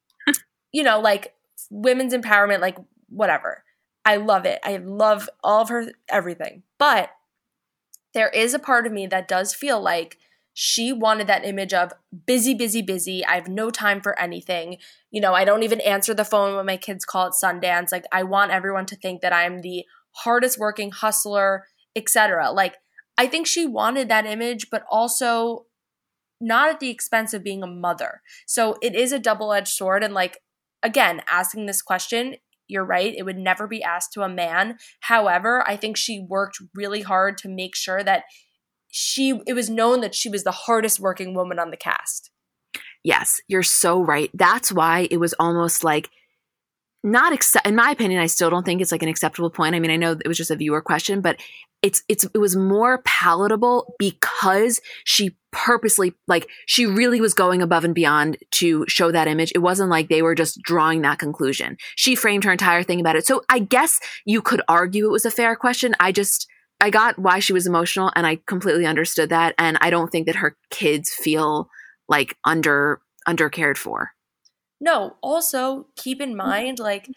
[0.72, 1.34] you know, like
[1.70, 2.76] women's empowerment, like
[3.08, 3.64] whatever.
[4.04, 4.58] I love it.
[4.64, 6.62] I love all of her everything.
[6.78, 7.10] But
[8.14, 10.18] there is a part of me that does feel like
[10.54, 11.92] she wanted that image of
[12.26, 13.24] busy, busy, busy.
[13.24, 14.78] I have no time for anything.
[15.10, 17.92] You know, I don't even answer the phone when my kids call it Sundance.
[17.92, 22.50] Like I want everyone to think that I'm the hardest working hustler, etc.
[22.50, 22.76] Like
[23.16, 25.66] I think she wanted that image, but also
[26.40, 28.22] not at the expense of being a mother.
[28.46, 30.38] So it is a double-edged sword and like
[30.82, 32.36] again, asking this question
[32.68, 33.14] you're right.
[33.16, 34.76] It would never be asked to a man.
[35.00, 38.24] However, I think she worked really hard to make sure that
[38.90, 42.30] she it was known that she was the hardest working woman on the cast.
[43.02, 44.30] Yes, you're so right.
[44.34, 46.10] That's why it was almost like
[47.04, 49.78] not accept in my opinion i still don't think it's like an acceptable point i
[49.78, 51.40] mean i know it was just a viewer question but
[51.82, 57.84] it's it's it was more palatable because she purposely like she really was going above
[57.84, 59.52] and beyond to show that image.
[59.54, 61.76] It wasn't like they were just drawing that conclusion.
[61.96, 63.26] She framed her entire thing about it.
[63.26, 65.94] So i guess you could argue it was a fair question.
[66.00, 66.48] I just
[66.80, 70.26] i got why she was emotional and i completely understood that and i don't think
[70.26, 71.68] that her kids feel
[72.08, 74.12] like under under cared for.
[74.80, 76.38] No, also keep in mm-hmm.
[76.38, 77.08] mind, like,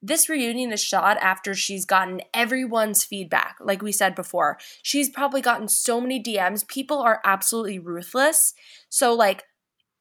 [0.00, 3.56] this reunion is shot after she's gotten everyone's feedback.
[3.60, 6.66] Like we said before, she's probably gotten so many DMs.
[6.66, 8.54] People are absolutely ruthless.
[8.88, 9.44] So, like,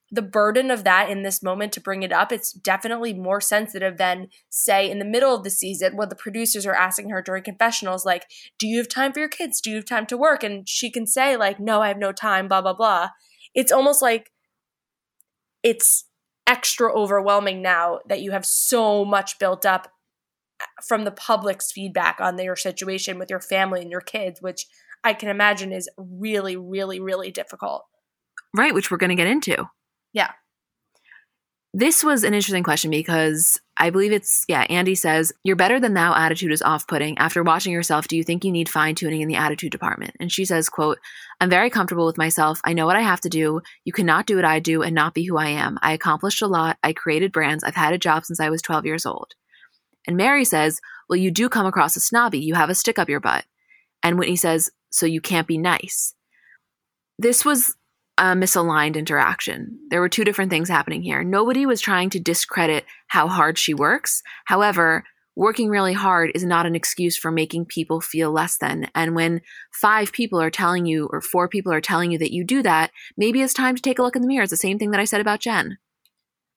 [0.09, 3.97] the burden of that in this moment to bring it up, it's definitely more sensitive
[3.97, 7.43] than, say, in the middle of the season when the producers are asking her during
[7.43, 8.25] confessionals, like,
[8.57, 9.59] Do you have time for your kids?
[9.59, 10.43] Do you have time to work?
[10.43, 13.09] And she can say, like, No, I have no time, blah, blah, blah.
[13.53, 14.31] It's almost like
[15.63, 16.05] it's
[16.47, 19.91] extra overwhelming now that you have so much built up
[20.87, 24.65] from the public's feedback on your situation with your family and your kids, which
[25.03, 27.83] I can imagine is really, really, really difficult.
[28.55, 29.65] Right, which we're going to get into.
[30.13, 30.31] Yeah.
[31.73, 35.93] This was an interesting question because I believe it's, yeah, Andy says, Your better than
[35.93, 37.17] thou attitude is off putting.
[37.17, 40.15] After watching yourself, do you think you need fine tuning in the attitude department?
[40.19, 40.97] And she says, quote,
[41.39, 42.59] I'm very comfortable with myself.
[42.63, 43.61] I know what I have to do.
[43.85, 45.77] You cannot do what I do and not be who I am.
[45.81, 46.77] I accomplished a lot.
[46.81, 47.63] I created brands.
[47.63, 49.33] I've had a job since I was 12 years old.
[50.07, 52.39] And Mary says, Well, you do come across as snobby.
[52.39, 53.45] You have a stick up your butt.
[54.01, 56.13] And Whitney says, so you can't be nice.
[57.19, 57.75] This was
[58.17, 59.79] a misaligned interaction.
[59.89, 61.23] There were two different things happening here.
[61.23, 64.23] Nobody was trying to discredit how hard she works.
[64.45, 65.03] However,
[65.35, 68.89] working really hard is not an excuse for making people feel less than.
[68.95, 69.41] And when
[69.71, 72.91] five people are telling you, or four people are telling you that you do that,
[73.15, 74.43] maybe it's time to take a look in the mirror.
[74.43, 75.77] It's the same thing that I said about Jen.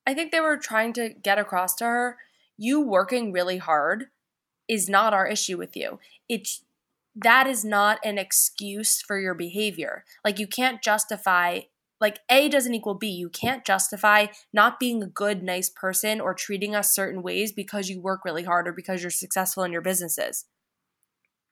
[0.07, 2.17] I think they were trying to get across to her
[2.61, 4.09] you working really hard
[4.69, 5.99] is not our issue with you.
[6.29, 6.63] It's
[7.15, 10.05] that is not an excuse for your behavior.
[10.25, 11.61] Like you can't justify
[12.01, 13.09] like A doesn't equal B.
[13.09, 17.91] You can't justify not being a good, nice person or treating us certain ways because
[17.91, 20.47] you work really hard or because you're successful in your businesses.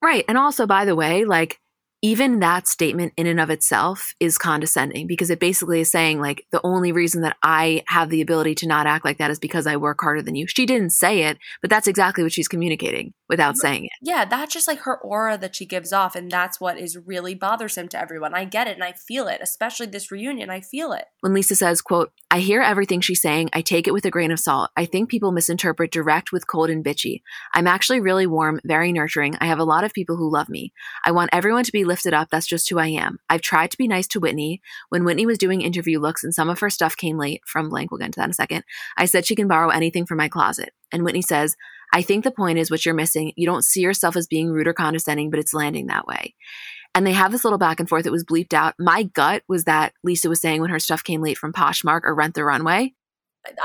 [0.03, 0.25] Right.
[0.27, 1.61] And also, by the way, like
[2.01, 6.47] even that statement in and of itself is condescending because it basically is saying like
[6.53, 9.67] the only reason that I have the ability to not act like that is because
[9.67, 10.47] I work harder than you.
[10.47, 13.91] She didn't say it, but that's exactly what she's communicating without saying it.
[14.01, 17.35] Yeah, that's just like her aura that she gives off and that's what is really
[17.35, 18.35] bothersome to everyone.
[18.35, 20.51] I get it and I feel it, especially this reunion.
[20.51, 21.07] I feel it.
[21.20, 23.51] When Lisa says, quote, I hear everything she's saying.
[23.53, 24.70] I take it with a grain of salt.
[24.76, 27.22] I think people misinterpret direct with cold and bitchy.
[27.55, 29.37] I'm actually really warm, very nurturing.
[29.41, 30.72] I have a lot of people who love me.
[31.05, 32.29] I want everyone to be lifted up.
[32.31, 33.18] That's just who I am.
[33.29, 34.61] I've tried to be nice to Whitney.
[34.89, 37.91] When Whitney was doing interview looks and some of her stuff came late from blank,
[37.91, 38.64] we'll get into that in a second,
[38.97, 40.72] I said she can borrow anything from my closet.
[40.93, 41.57] And Whitney says,
[41.93, 43.32] I think the point is what you're missing.
[43.36, 46.34] You don't see yourself as being rude or condescending, but it's landing that way.
[46.95, 48.07] And they have this little back and forth.
[48.07, 48.74] It was bleeped out.
[48.78, 52.14] My gut was that Lisa was saying when her stuff came late from Poshmark or
[52.14, 52.95] Rent the Runway.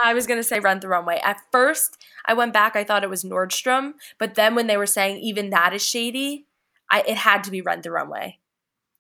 [0.02, 1.20] I was going to say Rent the Runway.
[1.24, 3.94] At first, I went back, I thought it was Nordstrom.
[4.18, 6.46] But then when they were saying even that is shady,
[6.92, 8.40] I, it had to be Rent the Runway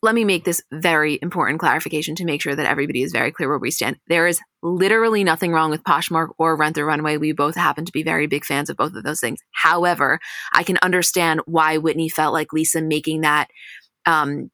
[0.03, 3.47] let me make this very important clarification to make sure that everybody is very clear
[3.47, 3.97] where we stand.
[4.07, 7.15] There is literally nothing wrong with Poshmark or Rent the Runway.
[7.15, 9.39] We both happen to be very big fans of both of those things.
[9.53, 10.19] However,
[10.51, 13.47] I can understand why Whitney felt like Lisa making that
[14.05, 14.51] um,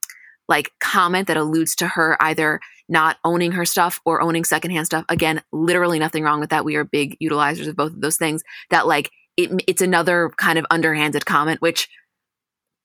[0.48, 5.04] like comment that alludes to her either not owning her stuff or owning secondhand stuff.
[5.10, 6.64] Again, literally nothing wrong with that.
[6.64, 8.44] We are big utilizers of both of those things.
[8.70, 11.90] That like it, it's another kind of underhanded comment, which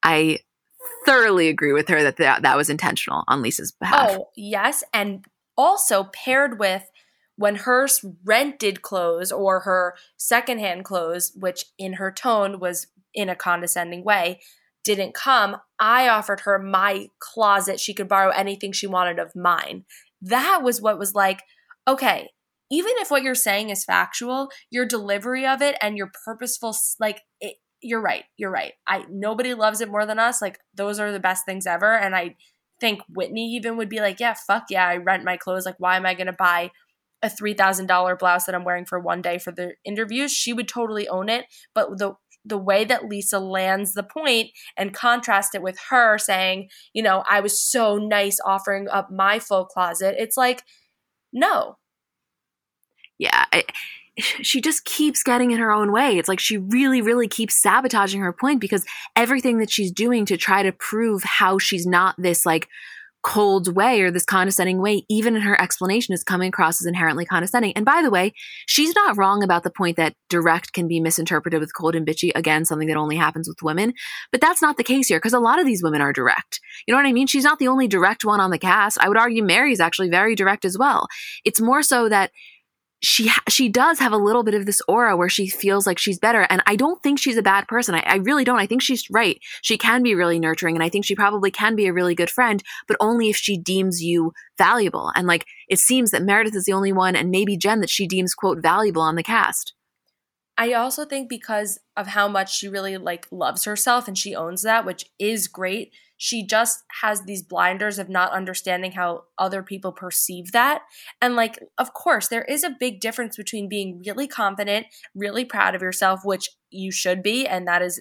[0.03, 0.39] I
[1.05, 4.11] thoroughly agree with her that that, that was intentional on Lisa's behalf.
[4.13, 4.83] Oh, yes.
[4.93, 5.25] And
[5.57, 6.91] also paired with
[7.37, 7.89] when her
[8.25, 14.41] rented clothes or her secondhand clothes, which in her tone was in a condescending way,
[14.85, 17.81] didn't come, I offered her my closet.
[17.81, 19.85] She could borrow anything she wanted of mine.
[20.21, 21.43] That was what was like,
[21.89, 22.31] okay,
[22.71, 27.23] even if what you're saying is factual, your delivery of it and your purposeful, like,
[27.41, 28.25] it, you're right.
[28.37, 28.73] You're right.
[28.89, 30.43] I nobody loves it more than us.
[30.43, 31.97] Like those are the best things ever.
[31.97, 32.37] And I
[32.81, 35.67] think Whitney even would be like, yeah, fuck yeah, I rent my clothes.
[35.67, 36.71] Like, why am I gonna buy
[37.23, 40.33] a three thousand dollar blouse that I'm wearing for one day for the interviews?
[40.33, 41.47] She would totally own it.
[41.75, 42.15] But the
[42.47, 47.25] the way that Lisa lands the point and contrast it with her saying, you know,
[47.29, 50.17] I was so nice offering up my full closet.
[50.19, 50.63] It's like,
[51.33, 51.79] no.
[53.19, 53.45] Yeah.
[53.53, 53.65] I-
[54.19, 56.19] she just keeps getting in her own way.
[56.19, 58.85] It's like she really, really keeps sabotaging her point because
[59.17, 62.69] everything that she's doing to try to prove how she's not this like
[63.25, 67.25] cold way or this condescending way, even in her explanation, is coming across as inherently
[67.25, 67.73] condescending.
[67.73, 68.35] And by the way,
[68.67, 72.31] she's not wrong about the point that direct can be misinterpreted with cold and bitchy.
[72.35, 73.95] Again, something that only happens with women.
[74.31, 76.61] But that's not the case here because a lot of these women are direct.
[76.87, 77.27] You know what I mean?
[77.27, 78.99] She's not the only direct one on the cast.
[79.01, 81.09] I would argue Mary is actually very direct as well.
[81.45, 82.31] It's more so that
[83.05, 86.19] she she does have a little bit of this aura where she feels like she's
[86.19, 87.95] better and i don't think she's a bad person.
[87.95, 88.59] I, I, really don't.
[88.59, 89.39] I think she's right.
[89.63, 92.31] She can be really nurturing and i think she probably can be a really good
[92.31, 95.13] friend but only if she deems you valuable.
[95.15, 98.07] And like it seems that meredith is the only one and maybe jen that she
[98.07, 99.75] deems quote valuable on the cast.
[100.57, 104.63] I also think because of how much she really like loves herself and she owns
[104.63, 109.93] that, which is great, she just has these blinders of not understanding how other people
[109.93, 110.83] perceive that.
[111.21, 115.75] And like of course, there is a big difference between being really confident, really proud
[115.75, 118.01] of yourself, which you should be and that is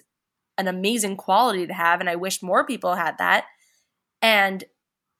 [0.56, 3.46] an amazing quality to have and I wish more people had that,
[4.22, 4.64] and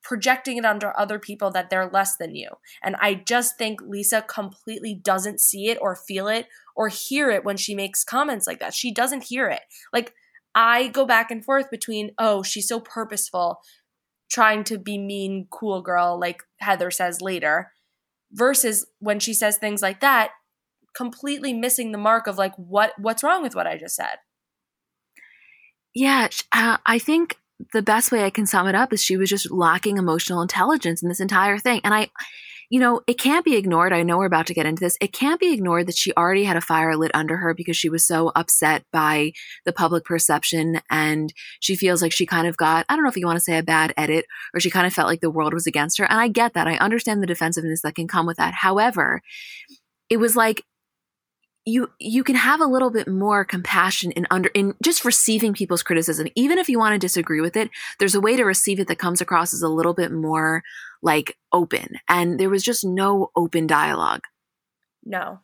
[0.04, 2.50] projecting it onto other people that they're less than you.
[2.82, 7.44] And I just think Lisa completely doesn't see it or feel it or hear it
[7.44, 8.74] when she makes comments like that.
[8.74, 9.62] She doesn't hear it.
[9.92, 10.12] Like
[10.54, 13.58] I go back and forth between, oh, she's so purposeful,
[14.30, 17.72] trying to be mean, cool girl, like Heather says later,
[18.32, 20.30] versus when she says things like that,
[20.96, 24.18] completely missing the mark of like what what's wrong with what I just said.
[25.94, 27.36] Yeah, uh, I think
[27.72, 31.02] the best way I can sum it up is she was just lacking emotional intelligence
[31.02, 31.80] in this entire thing.
[31.84, 32.08] And I,
[32.70, 33.92] you know, it can't be ignored.
[33.92, 34.96] I know we're about to get into this.
[35.00, 37.88] It can't be ignored that she already had a fire lit under her because she
[37.88, 39.32] was so upset by
[39.64, 40.80] the public perception.
[40.90, 43.44] And she feels like she kind of got, I don't know if you want to
[43.44, 46.04] say a bad edit, or she kind of felt like the world was against her.
[46.04, 46.68] And I get that.
[46.68, 48.54] I understand the defensiveness that can come with that.
[48.54, 49.20] However,
[50.10, 50.62] it was like
[51.66, 55.82] you you can have a little bit more compassion in under in just receiving people's
[55.82, 56.28] criticism.
[56.34, 58.98] Even if you want to disagree with it there's a way to receive it that
[58.98, 60.62] comes across as a little bit more
[61.02, 61.98] like open.
[62.08, 64.22] And there was just no open dialogue.
[65.04, 65.40] No.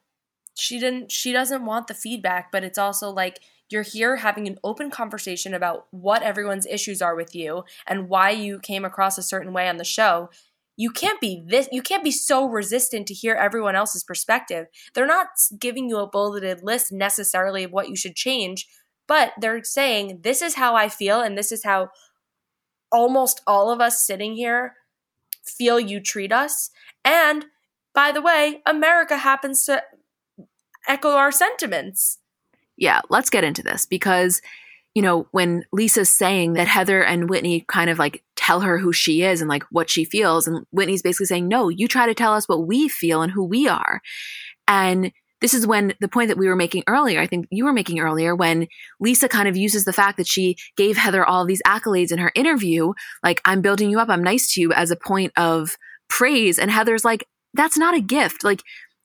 [0.58, 3.40] She didn't she doesn't want the feedback but it's also like
[3.70, 8.30] you're here having an open conversation about what everyone's issues are with you and why
[8.30, 10.28] you came across a certain way on the show
[10.80, 14.66] you can't be this you can't be so resistant to hear everyone else's perspective.
[14.94, 15.26] They're not
[15.58, 18.66] giving you a bulleted list necessarily of what you should change
[19.06, 21.90] but they're saying this is how i feel and this is how
[22.92, 24.74] almost all of us sitting here
[25.44, 26.70] feel you treat us.
[27.04, 27.46] And
[27.92, 29.82] by the way america happens to
[30.88, 32.18] echo our sentiments.
[32.76, 34.40] Yeah let's get into this because
[34.94, 38.92] you know, when Lisa's saying that Heather and Whitney kind of like tell her who
[38.92, 42.14] she is and like what she feels, and Whitney's basically saying, no, you try to
[42.14, 44.00] tell us what we feel and who we are.
[44.66, 47.72] And this is when the point that we were making earlier, I think you were
[47.72, 48.66] making earlier, when
[49.00, 52.30] Lisa kind of uses the fact that she gave Heather all these accolades in her
[52.34, 55.76] interview, like, I'm building you up, I'm nice to you, as a point of
[56.08, 56.58] praise.
[56.58, 58.44] And Heather's like, that's not a gift.
[58.44, 58.62] Like,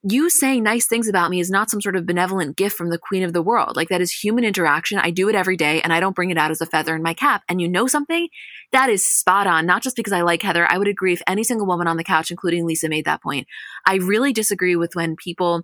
[0.08, 3.00] you saying nice things about me is not some sort of benevolent gift from the
[3.00, 3.76] queen of the world.
[3.76, 5.00] Like that is human interaction.
[5.00, 7.02] I do it every day and I don't bring it out as a feather in
[7.02, 7.42] my cap.
[7.50, 8.28] And you know something?
[8.72, 9.66] That is spot on.
[9.66, 10.70] Not just because I like Heather.
[10.70, 13.48] I would agree if any single woman on the couch, including Lisa, made that point.
[13.88, 15.64] I really disagree with when people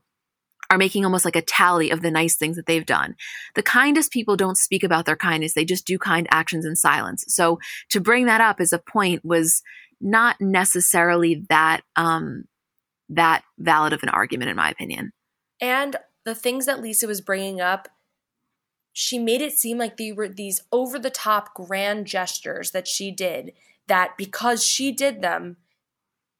[0.71, 3.13] are making almost like a tally of the nice things that they've done.
[3.53, 5.53] The kindest people don't speak about their kindness.
[5.53, 7.25] They just do kind actions in silence.
[7.27, 9.61] So to bring that up as a point was
[9.99, 12.45] not necessarily that, um,
[13.11, 15.11] that valid of an argument, in my opinion.
[15.59, 17.87] And the things that Lisa was bringing up,
[18.93, 23.11] she made it seem like they were these over the top grand gestures that she
[23.11, 23.53] did,
[23.87, 25.57] that because she did them,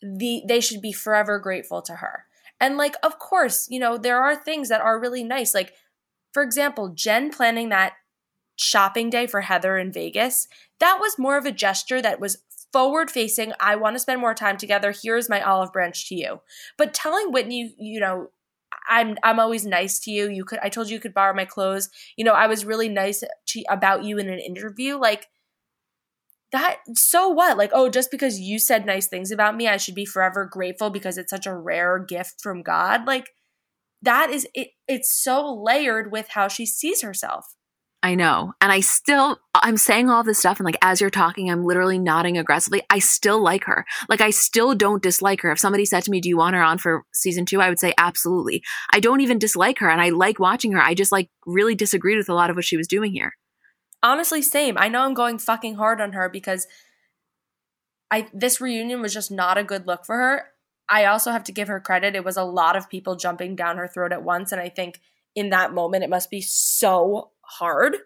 [0.02, 2.26] the they should be forever grateful to her.
[2.60, 5.54] And like, of course, you know, there are things that are really nice.
[5.54, 5.74] Like,
[6.34, 7.94] for example, Jen planning that
[8.56, 10.48] shopping day for Heather in Vegas,
[10.80, 14.34] that was more of a gesture that was forward facing, I want to spend more
[14.34, 14.94] time together.
[15.04, 16.42] Here's my olive branch to you.
[16.78, 18.28] But telling Whitney, you know,
[18.90, 20.30] I'm I'm always nice to you.
[20.30, 21.90] You could I told you you could borrow my clothes.
[22.18, 24.98] You know, I was really nice to, about you in an interview.
[24.98, 25.28] Like
[26.52, 27.58] that so what?
[27.58, 30.90] Like, oh, just because you said nice things about me, I should be forever grateful
[30.90, 33.06] because it's such a rare gift from God.
[33.06, 33.30] Like
[34.02, 37.56] that is it it's so layered with how she sees herself.
[38.04, 38.54] I know.
[38.60, 40.60] And I still, I'm saying all this stuff.
[40.60, 42.82] And like, as you're talking, I'm literally nodding aggressively.
[42.90, 43.86] I still like her.
[44.10, 45.52] Like, I still don't dislike her.
[45.52, 47.62] If somebody said to me, Do you want her on for season two?
[47.62, 48.64] I would say, Absolutely.
[48.92, 49.90] I don't even dislike her.
[49.90, 50.82] And I like watching her.
[50.82, 53.34] I just like really disagreed with a lot of what she was doing here.
[54.02, 54.80] Honestly, same.
[54.80, 56.66] I know I'm going fucking hard on her because
[58.10, 60.46] I, this reunion was just not a good look for her.
[60.90, 62.16] I also have to give her credit.
[62.16, 64.52] It was a lot of people jumping down her throat at once.
[64.52, 65.00] And I think
[65.36, 67.98] in that moment, it must be so hard.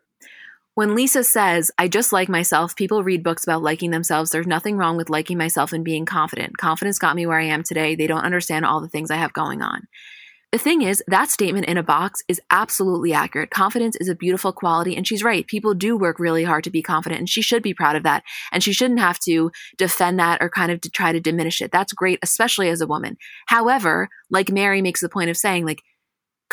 [0.73, 4.31] When Lisa says, I just like myself, people read books about liking themselves.
[4.31, 6.57] There's nothing wrong with liking myself and being confident.
[6.57, 7.95] Confidence got me where I am today.
[7.95, 9.87] They don't understand all the things I have going on.
[10.51, 13.49] The thing is, that statement in a box is absolutely accurate.
[13.51, 15.45] Confidence is a beautiful quality, and she's right.
[15.47, 18.23] People do work really hard to be confident, and she should be proud of that.
[18.51, 21.71] And she shouldn't have to defend that or kind of to try to diminish it.
[21.71, 23.17] That's great, especially as a woman.
[23.47, 25.81] However, like Mary makes the point of saying, like,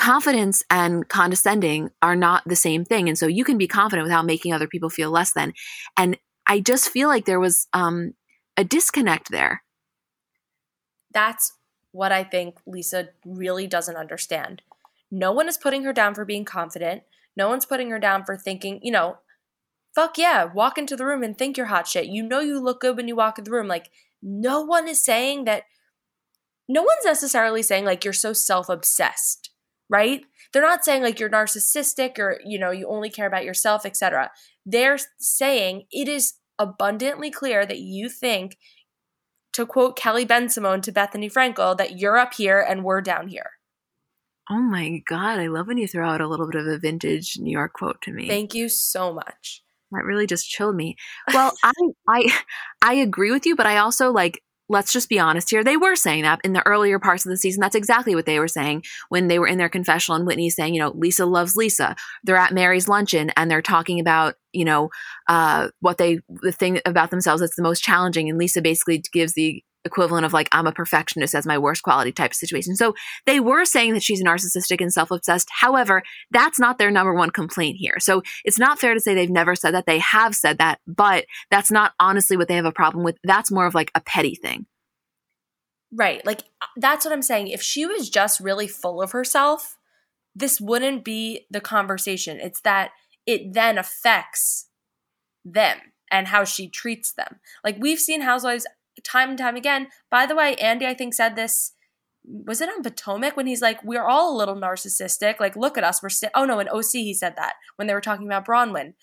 [0.02, 3.08] confidence and condescending are not the same thing.
[3.08, 5.52] And so you can be confident without making other people feel less than.
[5.96, 8.14] And I just feel like there was um,
[8.56, 9.62] a disconnect there.
[11.14, 11.52] That's
[11.92, 14.62] what I think Lisa really doesn't understand.
[15.08, 17.04] No one is putting her down for being confident.
[17.36, 19.18] No one's putting her down for thinking, you know,
[19.94, 22.06] fuck yeah, walk into the room and think you're hot shit.
[22.06, 23.68] You know you look good when you walk in the room.
[23.68, 23.88] Like,
[24.20, 25.62] no one is saying that,
[26.68, 29.51] no one's necessarily saying like you're so self obsessed
[29.92, 30.24] right?
[30.52, 34.30] They're not saying like you're narcissistic or, you know, you only care about yourself, etc.
[34.64, 38.56] They're saying it is abundantly clear that you think,
[39.52, 43.50] to quote Kelly Bensimon to Bethenny Frankel, that you're up here and we're down here.
[44.50, 45.38] Oh my God.
[45.38, 48.00] I love when you throw out a little bit of a vintage New York quote
[48.02, 48.28] to me.
[48.28, 49.62] Thank you so much.
[49.90, 50.96] That really just chilled me.
[51.34, 51.72] Well, I
[52.08, 52.40] I
[52.82, 55.62] I agree with you, but I also like let's just be honest here.
[55.62, 57.60] They were saying that in the earlier parts of the season.
[57.60, 60.74] That's exactly what they were saying when they were in their confessional and Whitney's saying,
[60.74, 61.94] you know, Lisa loves Lisa.
[62.24, 64.88] They're at Mary's luncheon and they're talking about, you know,
[65.28, 68.30] uh, what they, the thing about themselves that's the most challenging.
[68.30, 72.12] And Lisa basically gives the equivalent of like I'm a perfectionist as my worst quality
[72.12, 72.76] type of situation.
[72.76, 72.94] So
[73.26, 75.48] they were saying that she's narcissistic and self-obsessed.
[75.50, 77.98] However, that's not their number one complaint here.
[77.98, 79.86] So it's not fair to say they've never said that.
[79.86, 83.18] They have said that, but that's not honestly what they have a problem with.
[83.24, 84.66] That's more of like a petty thing.
[85.92, 86.24] Right.
[86.24, 87.48] Like uh, that's what I'm saying.
[87.48, 89.76] If she was just really full of herself,
[90.34, 92.40] this wouldn't be the conversation.
[92.40, 92.92] It's that
[93.26, 94.68] it then affects
[95.44, 95.78] them
[96.10, 97.40] and how she treats them.
[97.64, 98.66] Like we've seen housewives
[99.04, 99.88] time and time again.
[100.10, 101.72] By the way, Andy, I think, said this.
[102.24, 105.40] Was it on Potomac when he's like, "We're all a little narcissistic.
[105.40, 106.02] Like, look at us.
[106.02, 108.94] We're still." Oh no, in OC he said that when they were talking about Braunwyn.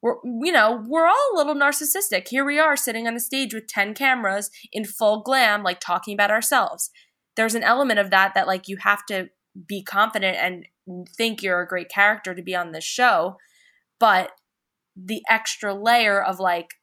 [0.00, 2.28] We're, you know, we're all a little narcissistic.
[2.28, 6.14] Here we are sitting on the stage with 10 cameras in full glam, like talking
[6.14, 6.90] about ourselves.
[7.36, 9.30] There's an element of that that, like, you have to
[9.66, 13.38] be confident and think you're a great character to be on this show.
[13.98, 14.32] But
[14.96, 16.74] the extra layer of, like,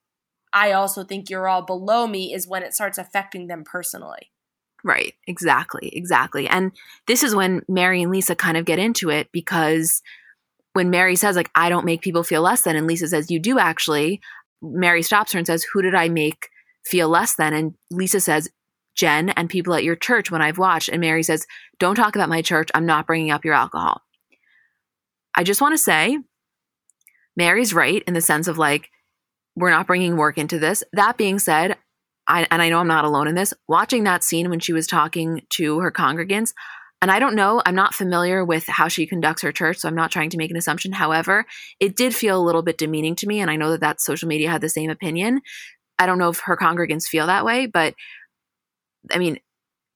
[0.55, 4.31] I also think you're all below me is when it starts affecting them personally.
[4.85, 6.47] Right, exactly, exactly.
[6.47, 6.71] And
[7.07, 10.01] this is when Mary and Lisa kind of get into it because
[10.71, 13.39] when Mary says, like, I don't make people feel less than, and Lisa says, You
[13.39, 14.21] do actually,
[14.61, 16.49] Mary stops her and says, Who did I make
[16.85, 17.53] feel less than?
[17.53, 18.49] And Lisa says,
[18.95, 20.87] Jen and people at your church when I've watched.
[20.87, 21.45] And Mary says,
[21.79, 22.69] Don't talk about my church.
[22.73, 24.03] I'm not bringing up your alcohol.
[25.35, 26.17] I just want to say,
[27.35, 28.89] Mary's right in the sense of like,
[29.55, 30.83] we're not bringing work into this.
[30.93, 31.77] That being said,
[32.27, 34.87] I, and I know I'm not alone in this, watching that scene when she was
[34.87, 36.53] talking to her congregants,
[37.01, 39.95] and I don't know, I'm not familiar with how she conducts her church, so I'm
[39.95, 40.93] not trying to make an assumption.
[40.93, 41.45] However,
[41.79, 44.27] it did feel a little bit demeaning to me, and I know that that social
[44.27, 45.41] media had the same opinion.
[45.99, 47.93] I don't know if her congregants feel that way, but
[49.11, 49.39] I mean,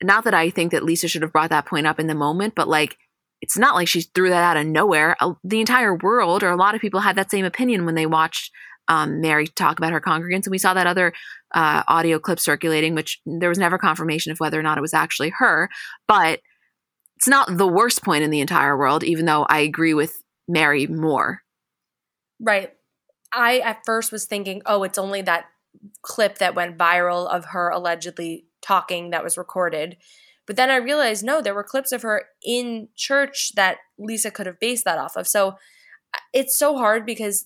[0.03, 2.53] not that I think that Lisa should have brought that point up in the moment,
[2.55, 2.97] but like,
[3.41, 5.15] it's not like she threw that out of nowhere.
[5.19, 8.05] Uh, the entire world, or a lot of people, had that same opinion when they
[8.05, 8.51] watched
[8.89, 10.45] um, Mary talk about her congregants.
[10.45, 11.13] And we saw that other
[11.53, 14.93] uh, audio clip circulating, which there was never confirmation of whether or not it was
[14.93, 15.69] actually her.
[16.07, 16.41] But
[17.15, 20.87] it's not the worst point in the entire world, even though I agree with Mary
[20.87, 21.41] more.
[22.39, 22.73] Right.
[23.31, 25.45] I at first was thinking, oh, it's only that
[26.01, 29.97] clip that went viral of her allegedly talking that was recorded.
[30.47, 34.47] But then I realized, no, there were clips of her in church that Lisa could
[34.47, 35.27] have based that off of.
[35.27, 35.57] So
[36.33, 37.45] it's so hard because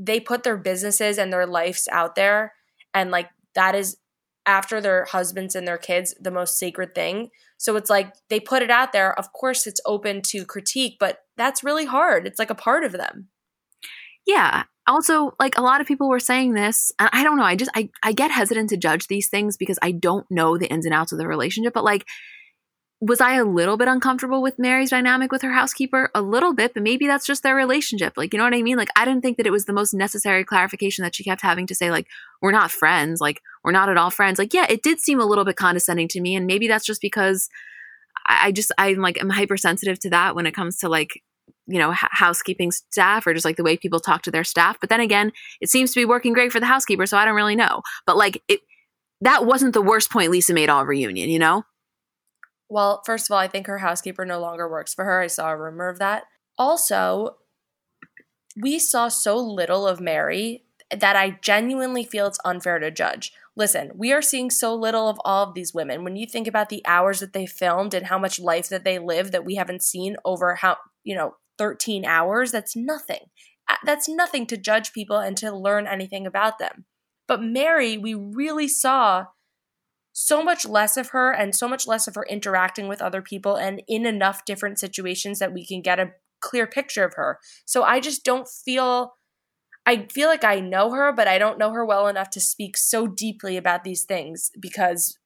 [0.00, 2.54] they put their businesses and their lives out there
[2.94, 3.98] and like that is
[4.46, 7.28] after their husbands and their kids the most sacred thing.
[7.58, 9.16] So it's like they put it out there.
[9.18, 12.26] Of course it's open to critique but that's really hard.
[12.26, 13.28] It's like a part of them.
[14.26, 14.64] Yeah.
[14.86, 17.70] Also like a lot of people were saying this and i don't know i just
[17.76, 20.94] i, I get hesitant to judge these things because i don't know the ins and
[20.94, 22.06] outs of the relationship but like
[23.02, 26.10] was I a little bit uncomfortable with Mary's dynamic with her housekeeper?
[26.14, 28.12] A little bit, but maybe that's just their relationship.
[28.16, 28.76] Like, you know what I mean?
[28.76, 31.66] Like, I didn't think that it was the most necessary clarification that she kept having
[31.68, 32.06] to say, like,
[32.42, 33.18] we're not friends.
[33.18, 34.38] Like, we're not at all friends.
[34.38, 36.36] Like, yeah, it did seem a little bit condescending to me.
[36.36, 37.48] And maybe that's just because
[38.26, 41.22] I, I just, I'm like, I'm hypersensitive to that when it comes to like,
[41.66, 44.78] you know, h- housekeeping staff or just like the way people talk to their staff.
[44.78, 45.32] But then again,
[45.62, 47.06] it seems to be working great for the housekeeper.
[47.06, 47.80] So I don't really know.
[48.06, 48.60] But like, it,
[49.22, 51.64] that wasn't the worst point Lisa made all reunion, you know?
[52.70, 55.20] Well, first of all, I think her housekeeper no longer works for her.
[55.20, 56.24] I saw a rumor of that.
[56.56, 57.36] Also,
[58.56, 60.64] we saw so little of Mary
[60.96, 63.32] that I genuinely feel it's unfair to judge.
[63.56, 66.04] Listen, we are seeing so little of all of these women.
[66.04, 68.98] When you think about the hours that they filmed and how much life that they
[68.98, 73.26] live that we haven't seen over how, you know, 13 hours, that's nothing.
[73.68, 76.84] Uh, that's nothing to judge people and to learn anything about them.
[77.26, 79.26] But Mary, we really saw
[80.12, 83.56] so much less of her and so much less of her interacting with other people
[83.56, 87.38] and in enough different situations that we can get a clear picture of her.
[87.64, 89.14] So I just don't feel
[89.86, 92.76] I feel like I know her, but I don't know her well enough to speak
[92.76, 95.18] so deeply about these things because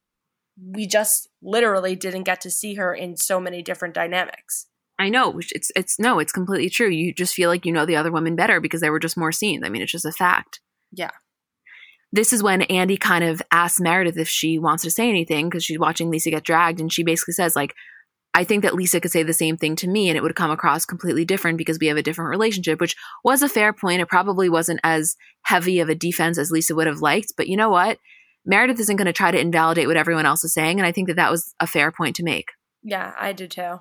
[0.57, 4.67] we just literally didn't get to see her in so many different dynamics.
[4.97, 6.89] I know it's it's no, it's completely true.
[6.89, 9.33] You just feel like you know the other women better because there were just more
[9.33, 9.65] scenes.
[9.65, 10.61] I mean, it's just a fact.
[10.93, 11.11] Yeah
[12.15, 15.65] this is when Andy kind of asks Meredith if she wants to say anything because
[15.65, 16.81] she's watching Lisa get dragged.
[16.81, 17.75] And she basically says, like,
[18.33, 20.53] I think that Lisa could say the same thing to me and it would come
[20.53, 24.01] across completely different because we have a different relationship, which was a fair point.
[24.01, 27.33] It probably wasn't as heavy of a defense as Lisa would have liked.
[27.37, 27.99] But you know what?
[28.47, 30.79] Meredith isn't going to try to invalidate what everyone else is saying.
[30.79, 32.51] And I think that that was a fair point to make.
[32.85, 33.81] Yeah, I do too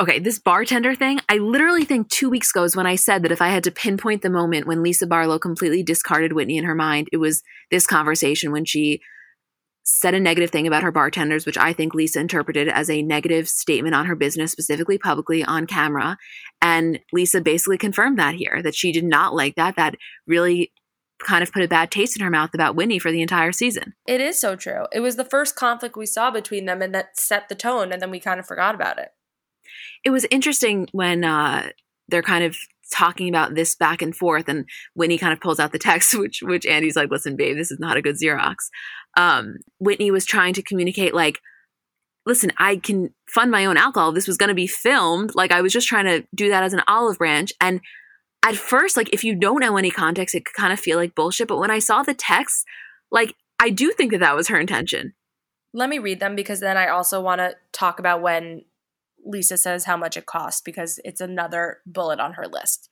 [0.00, 3.32] okay, this bartender thing, I literally think two weeks ago is when I said that
[3.32, 6.74] if I had to pinpoint the moment when Lisa Barlow completely discarded Whitney in her
[6.74, 9.00] mind, it was this conversation when she
[9.86, 13.48] said a negative thing about her bartenders, which I think Lisa interpreted as a negative
[13.48, 16.16] statement on her business, specifically publicly on camera.
[16.62, 19.76] And Lisa basically confirmed that here, that she did not like that.
[19.76, 19.96] That
[20.26, 20.72] really
[21.22, 23.92] kind of put a bad taste in her mouth about Whitney for the entire season.
[24.06, 24.86] It is so true.
[24.90, 28.00] It was the first conflict we saw between them and that set the tone and
[28.00, 29.10] then we kind of forgot about it.
[30.04, 31.70] It was interesting when uh,
[32.08, 32.56] they're kind of
[32.92, 36.42] talking about this back and forth and Whitney kind of pulls out the text which
[36.42, 38.56] which Andy's like listen babe this is not a good Xerox.
[39.16, 41.38] Um, Whitney was trying to communicate like
[42.26, 44.10] listen, I can fund my own alcohol.
[44.10, 45.34] This was going to be filmed.
[45.34, 47.80] Like I was just trying to do that as an olive branch and
[48.44, 51.14] at first, like if you don't know any context, it could kind of feel like
[51.14, 51.48] bullshit.
[51.48, 52.66] But when I saw the text,
[53.10, 55.14] like I do think that that was her intention.
[55.72, 58.64] Let me read them because then I also want to talk about when
[59.24, 62.88] Lisa says how much it costs because it's another bullet on her list.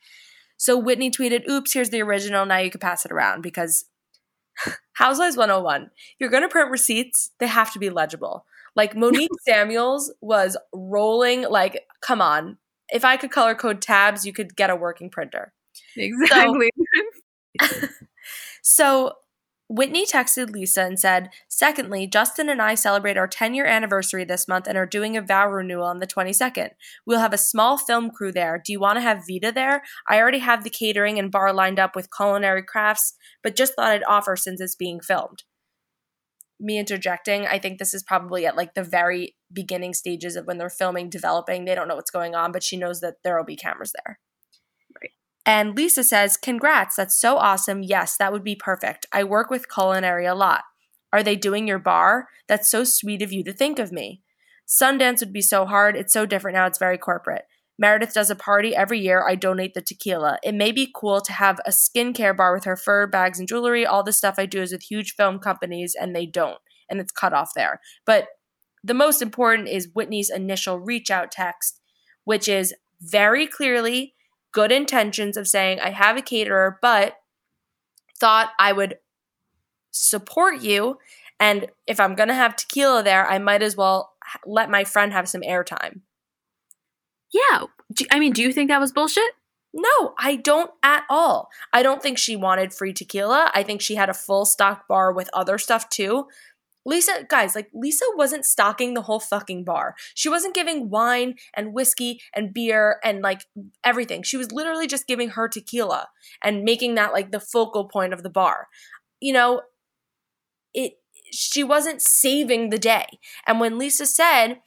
[0.57, 2.47] So Whitney tweeted, Oops, here's the original.
[2.47, 3.87] Now you can pass it around because
[4.95, 8.47] Housewives 101, you're going to print receipts, they have to be legible.
[8.75, 14.33] Like Monique Samuels was rolling, like, come on, if I could color code tabs, you
[14.33, 15.53] could get a working printer.
[15.97, 16.71] Exactly.
[17.61, 17.89] So,
[18.63, 19.13] so
[19.75, 24.47] Whitney texted Lisa and said, Secondly, Justin and I celebrate our 10 year anniversary this
[24.47, 26.73] month and are doing a vow renewal on the 22nd.
[27.07, 28.61] We'll have a small film crew there.
[28.63, 29.83] Do you want to have Vida there?
[30.07, 33.93] I already have the catering and bar lined up with culinary crafts, but just thought
[33.93, 35.45] I'd offer since it's being filmed
[36.61, 40.59] me interjecting, I think this is probably at like the very beginning stages of when
[40.59, 41.65] they're filming, developing.
[41.65, 44.21] They don't know what's going on, but she knows that there will be cameras there.
[45.45, 47.83] And Lisa says, Congrats, that's so awesome.
[47.83, 49.07] Yes, that would be perfect.
[49.13, 50.63] I work with culinary a lot.
[51.13, 52.29] Are they doing your bar?
[52.49, 54.23] That's so sweet of you to think of me.
[54.67, 55.97] Sundance would be so hard.
[55.97, 56.67] It's so different now.
[56.67, 57.45] It's very corporate.
[57.79, 59.27] Meredith does a party every year.
[59.27, 60.39] I donate the tequila.
[60.43, 63.85] It may be cool to have a skincare bar with her fur, bags, and jewelry.
[63.85, 66.59] All the stuff I do is with huge film companies, and they don't.
[66.89, 67.81] And it's cut off there.
[68.07, 68.29] But
[68.85, 71.81] the most important is Whitney's initial reach out text,
[72.25, 74.15] which is very clearly
[74.53, 77.17] good intentions of saying, I have a caterer, but
[78.19, 78.99] thought I would
[79.91, 80.99] support you.
[81.41, 84.13] And if I'm going to have tequila there, I might as well
[84.47, 86.01] let my friend have some airtime.
[87.33, 87.65] Yeah.
[88.11, 89.33] I mean, do you think that was bullshit?
[89.75, 91.49] No, I don't at all.
[91.73, 93.51] I don't think she wanted free tequila.
[93.55, 96.27] I think she had a full stock bar with other stuff too.
[96.85, 99.95] Lisa, guys, like Lisa wasn't stocking the whole fucking bar.
[100.15, 103.47] She wasn't giving wine and whiskey and beer and like
[103.85, 104.23] everything.
[104.23, 106.09] She was literally just giving her tequila
[106.43, 108.69] and making that like the focal point of the bar.
[109.21, 109.63] You know,
[110.75, 110.95] it
[111.33, 113.07] she wasn't saving the day.
[113.47, 114.61] And when Lisa said,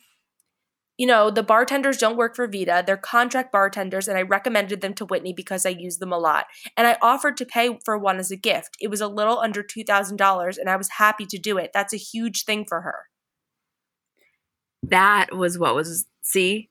[0.98, 2.84] you know, the bartenders don't work for Vida.
[2.86, 6.46] They're contract bartenders, and I recommended them to Whitney because I use them a lot.
[6.78, 8.78] And I offered to pay for one as a gift.
[8.80, 11.72] It was a little under $2,000, and I was happy to do it.
[11.74, 13.06] That's a huge thing for her.
[14.84, 16.70] That was what was, see,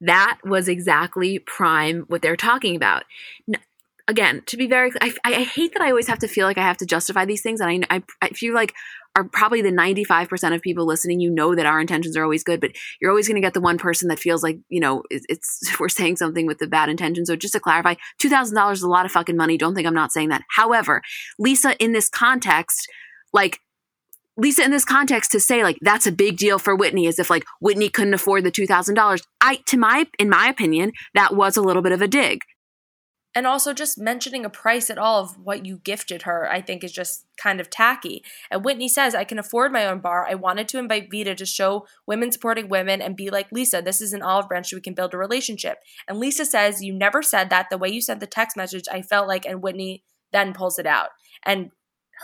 [0.00, 3.04] that was exactly prime what they're talking about.
[4.08, 6.62] Again, to be very, I, I hate that I always have to feel like I
[6.62, 8.74] have to justify these things, and I, I, I feel like
[9.14, 12.60] are probably the 95% of people listening you know that our intentions are always good
[12.60, 12.70] but
[13.00, 15.76] you're always going to get the one person that feels like you know it's, it's
[15.80, 19.04] we're saying something with the bad intention so just to clarify $2000 is a lot
[19.04, 21.02] of fucking money don't think i'm not saying that however
[21.38, 22.88] lisa in this context
[23.32, 23.60] like
[24.38, 27.28] Lisa, in this context, to say like that's a big deal for Whitney, as if
[27.28, 29.22] like Whitney couldn't afford the two thousand dollars.
[29.42, 32.40] I, to my, in my opinion, that was a little bit of a dig.
[33.34, 36.84] And also, just mentioning a price at all of what you gifted her, I think
[36.84, 38.22] is just kind of tacky.
[38.50, 40.26] And Whitney says, I can afford my own bar.
[40.28, 44.02] I wanted to invite Vida to show women supporting women and be like, Lisa, this
[44.02, 45.78] is an olive branch so we can build a relationship.
[46.06, 47.70] And Lisa says, You never said that.
[47.70, 50.86] The way you sent the text message, I felt like, and Whitney then pulls it
[50.86, 51.08] out.
[51.44, 51.70] And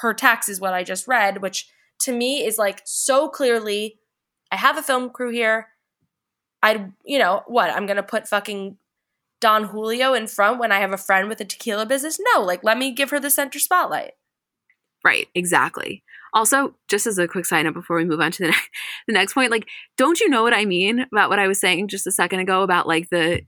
[0.01, 1.70] her text is what I just read, which
[2.01, 3.98] to me is like so clearly,
[4.52, 5.68] I have a film crew here.
[6.62, 7.70] I, you know, what?
[7.70, 8.76] I'm going to put fucking
[9.40, 12.19] Don Julio in front when I have a friend with a tequila business.
[12.35, 14.12] No, like let me give her the center spotlight.
[15.05, 16.02] Right, exactly.
[16.35, 18.70] Also, just as a quick side note before we move on to the next,
[19.06, 19.66] the next point, like,
[19.97, 22.62] don't you know what I mean about what I was saying just a second ago
[22.62, 23.43] about like the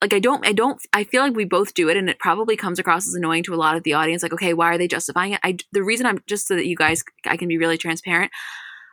[0.00, 2.56] like I don't I don't I feel like we both do it and it probably
[2.56, 4.88] comes across as annoying to a lot of the audience like okay why are they
[4.88, 7.76] justifying it I the reason I'm just so that you guys I can be really
[7.76, 8.32] transparent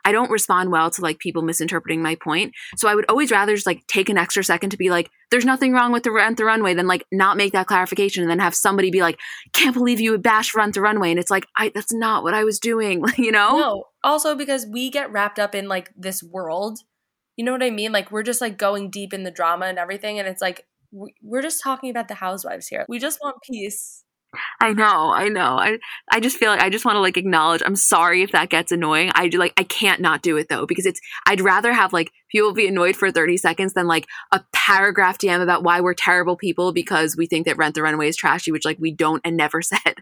[0.04, 2.54] I don't respond well to like people misinterpreting my point.
[2.76, 5.44] So I would always rather just like take an extra second to be like, there's
[5.44, 8.38] nothing wrong with the rent the runway than like not make that clarification and then
[8.38, 9.18] have somebody be like,
[9.52, 11.10] can't believe you would bash rent the runway.
[11.10, 13.58] And it's like, I that's not what I was doing, you know?
[13.58, 13.84] No.
[14.02, 16.80] Also because we get wrapped up in like this world.
[17.36, 17.92] You know what I mean?
[17.92, 20.18] Like we're just like going deep in the drama and everything.
[20.18, 20.66] And it's like,
[21.22, 22.86] we're just talking about the housewives here.
[22.88, 24.04] We just want peace.
[24.60, 25.58] I know, I know.
[25.58, 25.78] I
[26.10, 27.62] I just feel like I just want to like acknowledge.
[27.64, 29.10] I'm sorry if that gets annoying.
[29.14, 32.12] I do like I can't not do it though because it's I'd rather have like
[32.30, 36.36] people be annoyed for 30 seconds than like a paragraph DM about why we're terrible
[36.36, 39.36] people because we think that Rent the Runway is trashy, which like we don't and
[39.36, 39.94] never said.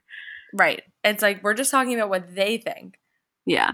[0.53, 0.83] Right.
[1.05, 2.99] It's like we're just talking about what they think.
[3.45, 3.71] Yeah.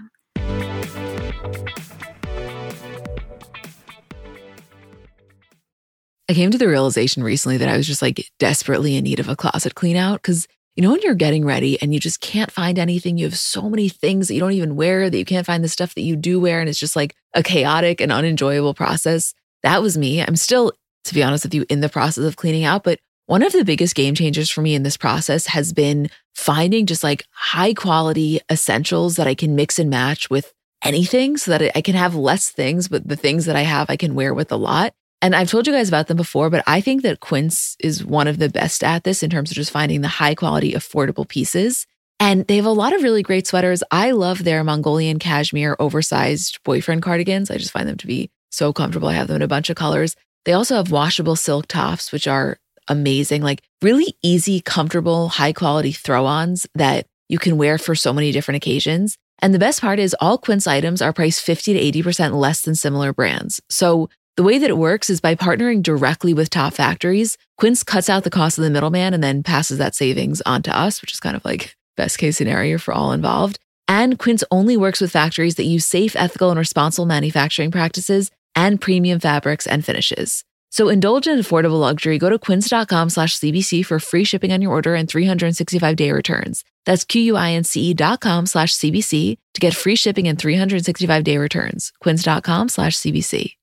[6.33, 9.29] I came to the realization recently that I was just like desperately in need of
[9.29, 12.49] a closet clean out because you know when you're getting ready and you just can't
[12.49, 15.45] find anything, you have so many things that you don't even wear that you can't
[15.45, 18.73] find the stuff that you do wear and it's just like a chaotic and unenjoyable
[18.73, 19.35] process.
[19.61, 20.23] That was me.
[20.23, 20.71] I'm still
[21.03, 22.97] to be honest with you in the process of cleaning out, but
[23.27, 27.03] one of the biggest game changers for me in this process has been finding just
[27.03, 30.51] like high quality essentials that I can mix and match with
[30.83, 33.97] anything so that I can have less things, but the things that I have, I
[33.97, 34.95] can wear with a lot.
[35.23, 38.27] And I've told you guys about them before, but I think that Quince is one
[38.27, 41.87] of the best at this in terms of just finding the high quality, affordable pieces.
[42.19, 43.83] And they have a lot of really great sweaters.
[43.89, 47.49] I love their Mongolian cashmere oversized boyfriend cardigans.
[47.49, 49.07] I just find them to be so comfortable.
[49.07, 50.17] I have them in a bunch of colors.
[50.43, 52.57] They also have washable silk tops, which are
[52.89, 58.11] amazing, like really easy, comfortable, high quality throw ons that you can wear for so
[58.11, 59.17] many different occasions.
[59.39, 62.75] And the best part is all Quince items are priced 50 to 80% less than
[62.75, 63.61] similar brands.
[63.69, 68.09] So the way that it works is by partnering directly with top factories, Quince cuts
[68.09, 71.13] out the cost of the middleman and then passes that savings on to us, which
[71.13, 73.59] is kind of like best case scenario for all involved.
[73.87, 78.81] And Quince only works with factories that use safe, ethical, and responsible manufacturing practices and
[78.81, 80.43] premium fabrics and finishes.
[80.71, 82.17] So indulge in affordable luxury.
[82.17, 86.63] Go to quince.com slash CBC for free shipping on your order and 365 day returns.
[86.85, 91.93] That's Q-U-I-N-C-E dot com slash CBC to get free shipping and 365 day returns.
[92.01, 93.53] Quince.com slash CBC.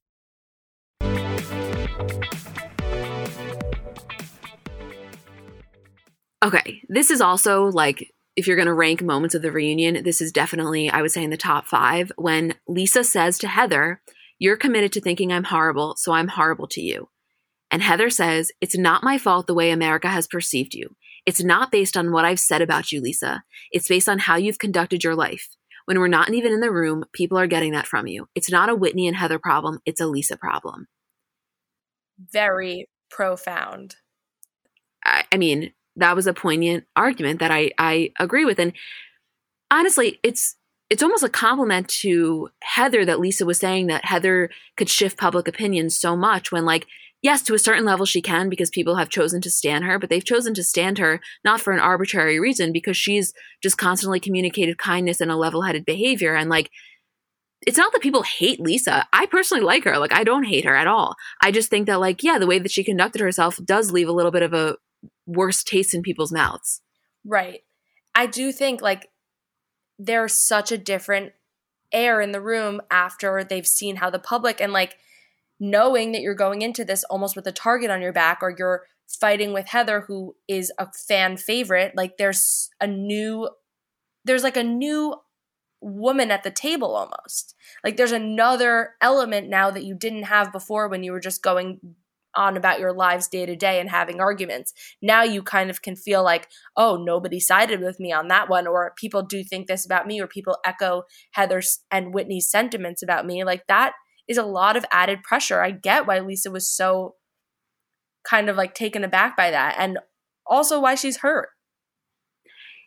[6.42, 10.20] Okay, this is also like if you're going to rank moments of the reunion, this
[10.20, 12.10] is definitely, I would say, in the top five.
[12.16, 14.00] When Lisa says to Heather,
[14.38, 17.08] You're committed to thinking I'm horrible, so I'm horrible to you.
[17.70, 20.96] And Heather says, It's not my fault the way America has perceived you.
[21.26, 23.42] It's not based on what I've said about you, Lisa.
[23.70, 25.48] It's based on how you've conducted your life.
[25.84, 28.28] When we're not even in the room, people are getting that from you.
[28.34, 30.86] It's not a Whitney and Heather problem, it's a Lisa problem.
[32.32, 33.96] Very profound.
[35.04, 38.58] I, I mean, that was a poignant argument that I, I agree with.
[38.58, 38.72] And
[39.70, 40.56] honestly, it's
[40.90, 45.46] it's almost a compliment to Heather that Lisa was saying that Heather could shift public
[45.46, 46.86] opinion so much when like
[47.22, 50.08] yes, to a certain level she can because people have chosen to stand her, but
[50.08, 54.78] they've chosen to stand her not for an arbitrary reason because she's just constantly communicated
[54.78, 56.70] kindness and a level-headed behavior and like
[57.66, 59.06] it's not that people hate Lisa.
[59.12, 59.98] I personally like her.
[59.98, 61.14] Like I don't hate her at all.
[61.42, 64.12] I just think that like yeah, the way that she conducted herself does leave a
[64.12, 64.76] little bit of a
[65.30, 66.80] worse taste in people's mouths.
[67.24, 67.60] Right.
[68.14, 69.08] I do think like
[69.98, 71.32] there's such a different
[71.92, 74.96] air in the room after they've seen how the public and like
[75.58, 78.84] knowing that you're going into this almost with a target on your back or you're
[79.06, 83.48] fighting with Heather who is a fan favorite like there's a new
[84.24, 85.14] there's like a new
[85.80, 90.88] woman at the table almost like there's another element now that you didn't have before
[90.88, 91.80] when you were just going
[92.34, 94.72] on about your lives day to day and having arguments.
[95.02, 98.66] Now you kind of can feel like, oh, nobody sided with me on that one,
[98.66, 101.02] or people do think this about me, or people echo
[101.32, 103.44] Heather's and Whitney's sentiments about me.
[103.44, 103.92] Like that
[104.28, 105.62] is a lot of added pressure.
[105.62, 107.16] I get why Lisa was so
[108.28, 109.98] kind of like taken aback by that, and
[110.46, 111.48] also why she's hurt.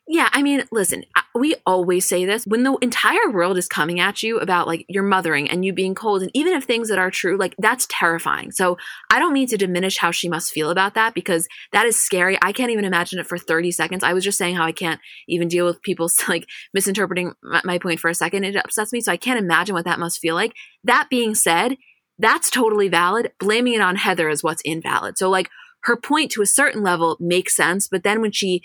[0.06, 4.22] Yeah, I mean, listen, we always say this when the entire world is coming at
[4.22, 7.10] you about like your mothering and you being cold, and even if things that are
[7.10, 8.52] true, like that's terrifying.
[8.52, 8.78] So
[9.10, 12.38] I don't mean to diminish how she must feel about that because that is scary.
[12.42, 14.04] I can't even imagine it for 30 seconds.
[14.04, 15.00] I was just saying how I can't
[15.30, 18.44] even deal with people like misinterpreting my point for a second.
[18.44, 19.00] It upsets me.
[19.00, 20.54] So I can't imagine what that must feel like.
[20.84, 21.78] That being said,
[22.20, 23.32] that's totally valid.
[23.40, 25.18] Blaming it on Heather is what's invalid.
[25.18, 25.50] So, like,
[25.84, 27.88] her point to a certain level makes sense.
[27.88, 28.62] But then when she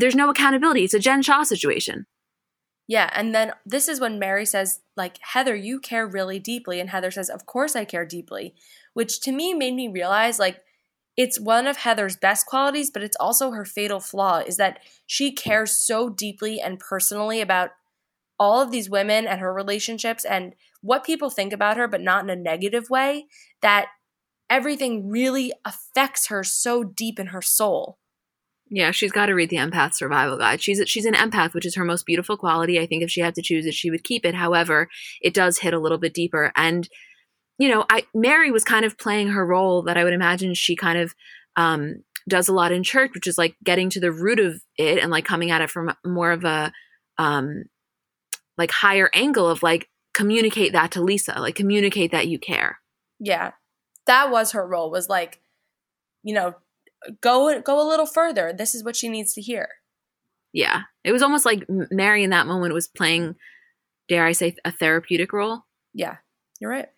[0.00, 0.84] there's no accountability.
[0.84, 2.06] It's a Jen Shah situation.
[2.86, 6.80] Yeah, and then this is when Mary says, like, Heather, you care really deeply.
[6.80, 8.54] And Heather says, Of course I care deeply,
[8.94, 10.62] which to me made me realize, like,
[11.14, 15.32] it's one of Heather's best qualities, but it's also her fatal flaw is that she
[15.32, 17.70] cares so deeply and personally about
[18.38, 22.22] all of these women and her relationships and what people think about her, but not
[22.22, 23.26] in a negative way,
[23.62, 23.88] that
[24.48, 27.98] everything really affects her so deep in her soul.
[28.70, 30.62] Yeah, she's got to read the empath survival guide.
[30.62, 32.78] She's she's an empath, which is her most beautiful quality.
[32.78, 34.34] I think if she had to choose it, she would keep it.
[34.34, 34.88] However,
[35.22, 36.52] it does hit a little bit deeper.
[36.54, 36.88] And
[37.58, 40.76] you know, I Mary was kind of playing her role that I would imagine she
[40.76, 41.14] kind of
[41.56, 44.98] um, does a lot in church, which is like getting to the root of it
[44.98, 46.72] and like coming at it from more of a
[47.16, 47.64] um,
[48.56, 52.78] like higher angle of like communicate that to Lisa, like communicate that you care.
[53.18, 53.52] Yeah,
[54.06, 54.90] that was her role.
[54.90, 55.40] Was like,
[56.22, 56.54] you know,
[57.20, 58.52] go go a little further.
[58.52, 59.68] This is what she needs to hear.
[60.52, 60.82] Yeah.
[61.04, 63.36] It was almost like Mary in that moment was playing,
[64.08, 65.64] dare I say, a therapeutic role.
[65.94, 66.16] Yeah,
[66.60, 66.88] you're right.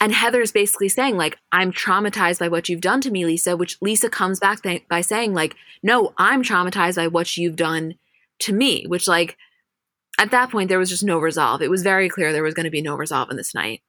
[0.00, 3.78] And Heather's basically saying, like, I'm traumatized by what you've done to me, Lisa, which
[3.80, 7.94] Lisa comes back by saying, like, no, I'm traumatized by what you've done
[8.40, 9.38] to me, which, like,
[10.18, 11.62] at that point, there was just no resolve.
[11.62, 13.82] It was very clear there was going to be no resolve in this night.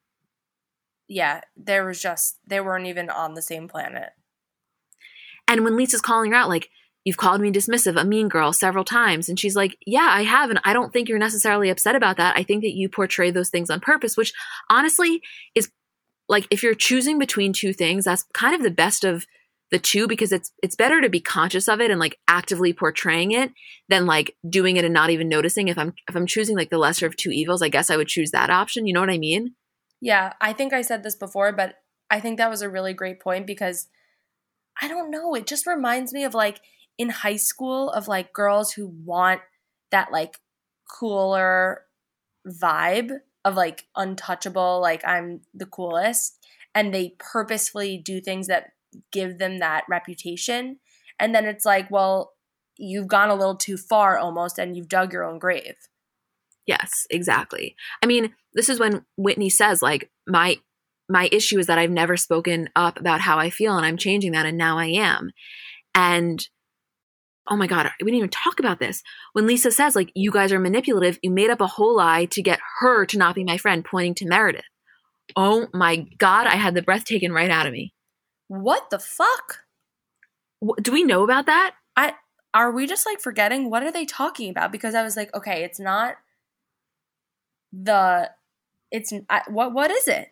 [1.06, 4.10] Yeah, there was just, they weren't even on the same planet.
[5.48, 6.68] And when Lisa's calling her out, like,
[7.04, 9.28] you've called me dismissive, a mean girl several times.
[9.28, 10.50] And she's like, yeah, I have.
[10.50, 12.36] And I don't think you're necessarily upset about that.
[12.36, 14.32] I think that you portray those things on purpose, which
[14.68, 15.22] honestly
[15.54, 15.70] is
[16.28, 19.24] like, if you're choosing between two things, that's kind of the best of
[19.70, 23.32] the two because it's it's better to be conscious of it and like actively portraying
[23.32, 23.52] it
[23.88, 26.78] than like doing it and not even noticing if i'm if i'm choosing like the
[26.78, 29.18] lesser of two evils i guess i would choose that option you know what i
[29.18, 29.54] mean
[30.00, 31.74] yeah i think i said this before but
[32.10, 33.88] i think that was a really great point because
[34.80, 36.60] i don't know it just reminds me of like
[36.98, 39.40] in high school of like girls who want
[39.90, 40.38] that like
[40.88, 41.82] cooler
[42.46, 46.44] vibe of like untouchable, like I'm the coolest.
[46.74, 48.72] And they purposefully do things that
[49.12, 50.78] give them that reputation.
[51.18, 52.32] And then it's like, well,
[52.76, 55.76] you've gone a little too far almost and you've dug your own grave.
[56.66, 57.76] Yes, exactly.
[58.02, 60.58] I mean, this is when Whitney says like my
[61.08, 64.32] my issue is that I've never spoken up about how I feel and I'm changing
[64.32, 65.30] that and now I am.
[65.94, 66.46] And
[67.48, 69.02] oh my God, we didn't even talk about this.
[69.32, 72.42] When Lisa says, like, you guys are manipulative, you made up a whole lie to
[72.42, 74.64] get her to not be my friend, pointing to Meredith.
[75.34, 77.92] Oh my God, I had the breath taken right out of me.
[78.48, 79.60] What the fuck?
[80.80, 81.74] Do we know about that?
[81.96, 82.14] I
[82.54, 84.72] are we just like forgetting what are they talking about?
[84.72, 86.16] Because I was like, okay, it's not
[87.72, 88.30] the
[88.90, 90.28] it's I, what what is it?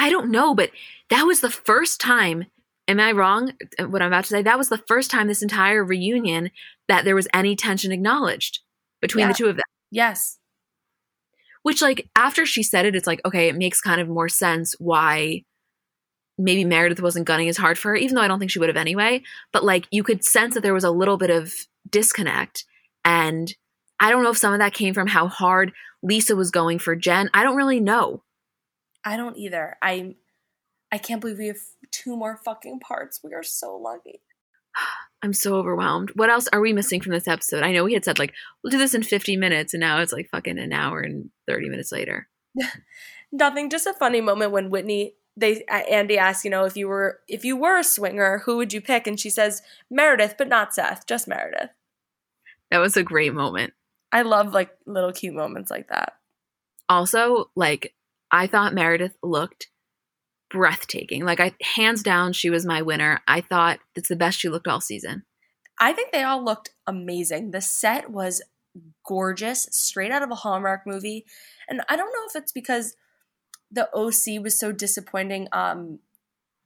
[0.00, 0.70] I don't know, but
[1.10, 2.46] that was the first time
[2.90, 3.52] Am I wrong?
[3.78, 6.50] Uh, what I'm about to say, that was the first time this entire reunion
[6.88, 8.58] that there was any tension acknowledged
[9.00, 9.28] between yeah.
[9.28, 9.64] the two of them.
[9.92, 10.38] Yes.
[11.62, 14.74] Which, like, after she said it, it's like, okay, it makes kind of more sense
[14.80, 15.44] why
[16.36, 18.68] maybe Meredith wasn't gunning as hard for her, even though I don't think she would
[18.68, 19.22] have anyway.
[19.52, 21.52] But, like, you could sense that there was a little bit of
[21.88, 22.64] disconnect.
[23.04, 23.54] And
[24.00, 25.70] I don't know if some of that came from how hard
[26.02, 27.30] Lisa was going for Jen.
[27.32, 28.24] I don't really know.
[29.04, 29.76] I don't either.
[29.82, 30.16] I
[30.92, 31.60] I can't believe we have
[31.90, 33.20] two more fucking parts.
[33.22, 34.20] We are so lucky.
[35.22, 36.12] I'm so overwhelmed.
[36.14, 37.62] What else are we missing from this episode?
[37.62, 38.32] I know we had said like
[38.62, 41.68] we'll do this in 50 minutes, and now it's like fucking an hour and 30
[41.68, 42.28] minutes later.
[43.32, 43.70] Nothing.
[43.70, 47.44] Just a funny moment when Whitney they Andy asked, you know, if you were if
[47.44, 49.06] you were a swinger, who would you pick?
[49.06, 51.70] And she says Meredith, but not Seth, just Meredith.
[52.70, 53.72] That was a great moment.
[54.12, 56.14] I love like little cute moments like that.
[56.88, 57.94] Also, like
[58.32, 59.68] I thought Meredith looked
[60.50, 61.24] breathtaking.
[61.24, 63.20] Like I hands down she was my winner.
[63.26, 65.24] I thought it's the best she looked all season.
[65.80, 67.52] I think they all looked amazing.
[67.52, 68.42] The set was
[69.06, 71.24] gorgeous, straight out of a Hallmark movie.
[71.68, 72.94] And I don't know if it's because
[73.70, 76.00] the OC was so disappointing um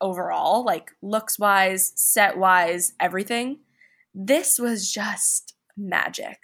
[0.00, 3.60] overall, like looks wise, set wise, everything.
[4.14, 6.38] This was just magic.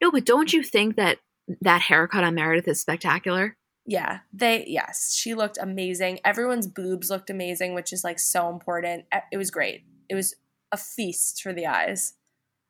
[0.00, 1.18] No, but don't you think that
[1.60, 3.56] that haircut on Meredith is spectacular?
[3.86, 6.18] Yeah, they yes, she looked amazing.
[6.24, 9.04] Everyone's boobs looked amazing, which is like so important.
[9.30, 9.84] It was great.
[10.08, 10.34] It was
[10.72, 12.14] a feast for the eyes.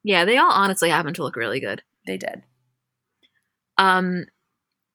[0.05, 1.83] Yeah, they all honestly happened to look really good.
[2.07, 2.43] They did.
[3.79, 4.27] Um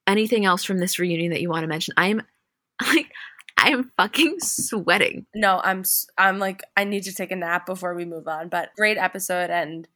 [0.05, 1.95] anything else from this reunion that you want to mention?
[1.97, 2.21] I'm
[2.93, 3.11] like
[3.57, 5.25] I'm fucking sweating.
[5.33, 5.83] No, I'm
[6.17, 9.49] I'm like I need to take a nap before we move on, but great episode
[9.49, 9.87] and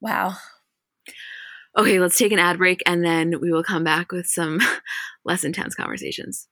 [0.00, 0.36] wow.
[1.78, 4.60] Okay, let's take an ad break and then we will come back with some
[5.26, 6.48] less intense conversations.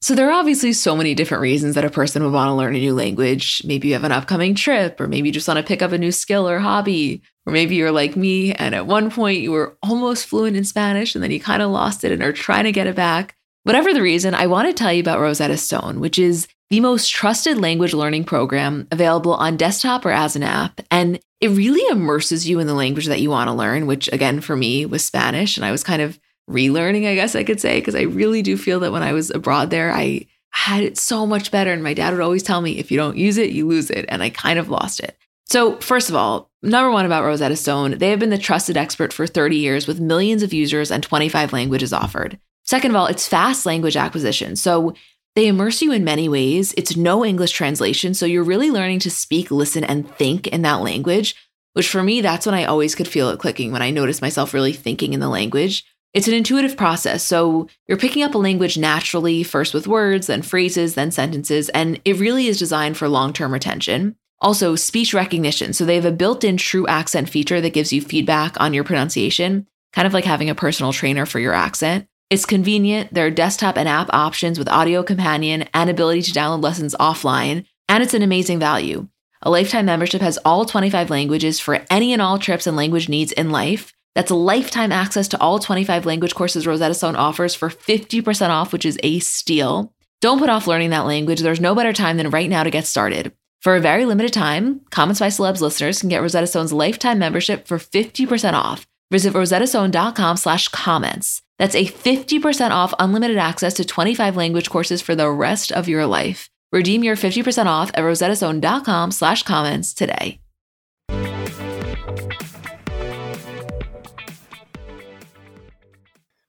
[0.00, 2.74] So, there are obviously so many different reasons that a person would want to learn
[2.74, 3.62] a new language.
[3.64, 5.98] Maybe you have an upcoming trip, or maybe you just want to pick up a
[5.98, 7.22] new skill or hobby.
[7.46, 11.14] Or maybe you're like me, and at one point you were almost fluent in Spanish,
[11.14, 13.34] and then you kind of lost it and are trying to get it back.
[13.62, 17.08] Whatever the reason, I want to tell you about Rosetta Stone, which is the most
[17.08, 20.80] trusted language learning program available on desktop or as an app.
[20.90, 24.40] And it really immerses you in the language that you want to learn, which again,
[24.40, 25.56] for me was Spanish.
[25.56, 26.18] And I was kind of
[26.48, 29.30] relearning, I guess I could say, because I really do feel that when I was
[29.30, 31.72] abroad there, I had it so much better.
[31.72, 34.04] And my dad would always tell me, if you don't use it, you lose it.
[34.08, 35.16] And I kind of lost it.
[35.46, 39.12] So, first of all, number one about Rosetta Stone, they have been the trusted expert
[39.12, 42.38] for 30 years with millions of users and 25 languages offered.
[42.64, 44.56] Second of all, it's fast language acquisition.
[44.56, 44.94] So
[45.34, 46.72] they immerse you in many ways.
[46.76, 48.14] It's no English translation.
[48.14, 51.34] So you're really learning to speak, listen, and think in that language,
[51.72, 54.54] which for me, that's when I always could feel it clicking when I noticed myself
[54.54, 55.84] really thinking in the language.
[56.12, 60.42] It's an intuitive process, so you're picking up a language naturally, first with words, then
[60.42, 64.14] phrases, then sentences, and it really is designed for long term retention.
[64.40, 65.72] Also, speech recognition.
[65.72, 68.84] So they have a built in true accent feature that gives you feedback on your
[68.84, 72.06] pronunciation, kind of like having a personal trainer for your accent.
[72.34, 73.14] It's convenient.
[73.14, 77.64] There are desktop and app options with audio companion and ability to download lessons offline,
[77.88, 79.06] and it's an amazing value.
[79.42, 83.30] A lifetime membership has all 25 languages for any and all trips and language needs
[83.30, 83.92] in life.
[84.16, 88.84] That's lifetime access to all 25 language courses Rosetta Stone offers for 50% off, which
[88.84, 89.94] is a steal.
[90.20, 91.38] Don't put off learning that language.
[91.38, 93.30] There's no better time than right now to get started.
[93.62, 97.68] For a very limited time, Comments by Celebs listeners can get Rosetta Stone's lifetime membership
[97.68, 98.88] for 50% off.
[99.12, 101.43] Visit rosettastone.com slash comments.
[101.58, 106.06] That's a 50% off unlimited access to 25 language courses for the rest of your
[106.06, 106.50] life.
[106.72, 110.40] Redeem your 50% off at rosettastone.com slash comments today.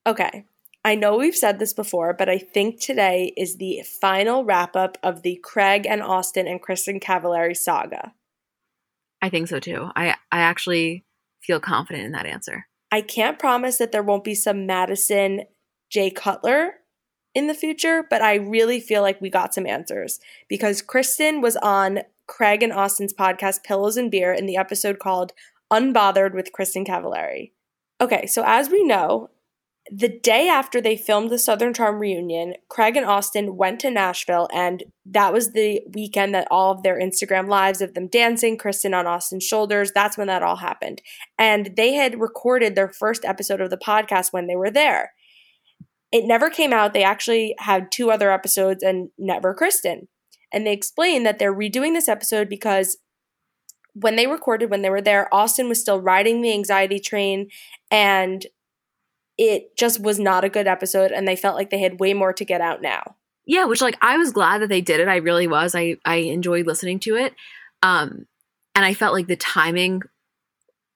[0.07, 0.45] Okay.
[0.84, 4.99] I know we've said this before, but I think today is the final wrap up
[5.02, 8.14] of the Craig and Austen and Kristin Cavallari saga.
[9.19, 9.90] I think so too.
[9.95, 11.03] I, I actually
[11.41, 12.68] feel confident in that answer.
[12.91, 15.44] I can't promise that there won't be some Madison
[15.90, 16.76] Jay Cutler
[17.34, 21.57] in the future, but I really feel like we got some answers because Kristin was
[21.57, 25.34] on Craig and Austen's podcast Pillows and Beer in the episode called
[25.72, 27.52] Unbothered with Kristin Cavallari.
[28.02, 29.30] Okay, so as we know,
[29.91, 34.49] the day after they filmed the Southern Charm reunion, Craig and Austen went to Nashville,
[34.52, 38.98] and that was the weekend that all of their Instagram lives of them dancing, Kristin
[38.98, 41.02] on Austen's shoulders, that's when that all happened.
[41.38, 45.14] And they had recorded their first episode of the podcast when they were there.
[46.12, 46.94] It never came out.
[46.94, 50.07] They actually had two other episodes and never Kristin.
[50.52, 52.98] And they explained that they're redoing this episode because
[53.94, 57.49] when they recorded, when they were there, Austen was still riding the anxiety train
[57.91, 58.45] and
[59.38, 62.34] it just was not a good episode and they felt like they had way more
[62.34, 63.16] to get out now.
[63.45, 65.07] Yeah, which like I was glad that they did it.
[65.07, 65.76] I really was.
[65.76, 67.34] I I enjoyed listening to it.
[67.84, 68.26] Um
[68.74, 70.02] and I felt like the timing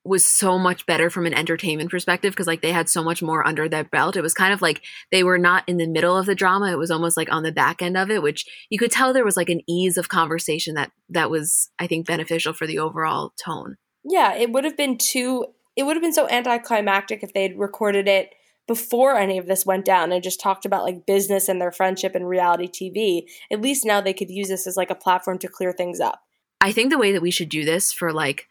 [0.06, 3.45] was so much better from an entertainment perspective because like they had so much more
[3.45, 4.16] under their belt.
[4.16, 6.72] It was kind of like they were not in the middle of the drama.
[6.72, 9.26] It was almost like on the back end of it, which you could tell there
[9.26, 13.34] was like an ease of conversation that that was I think beneficial for the overall
[13.44, 13.78] tone.
[14.03, 15.45] Yeah, it would have been too
[15.80, 18.35] it would have been so anticlimactic if they had recorded it
[18.68, 22.15] before any of this went down and just talked about like business and their friendship
[22.15, 23.23] and reality TV.
[23.49, 26.19] At least now they could use this as like a platform to clear things up.
[26.60, 28.49] I think the way that we should do this for like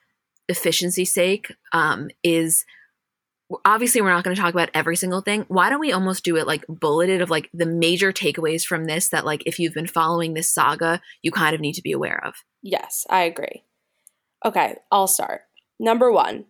[0.48, 2.64] efficiency's sake um, is
[3.66, 6.36] obviously we're not going to talk about every single thing why don't we almost do
[6.36, 9.86] it like bulleted of like the major takeaways from this that like if you've been
[9.86, 13.64] following this saga you kind of need to be aware of yes i agree
[14.44, 15.42] okay i'll start
[15.80, 16.44] number one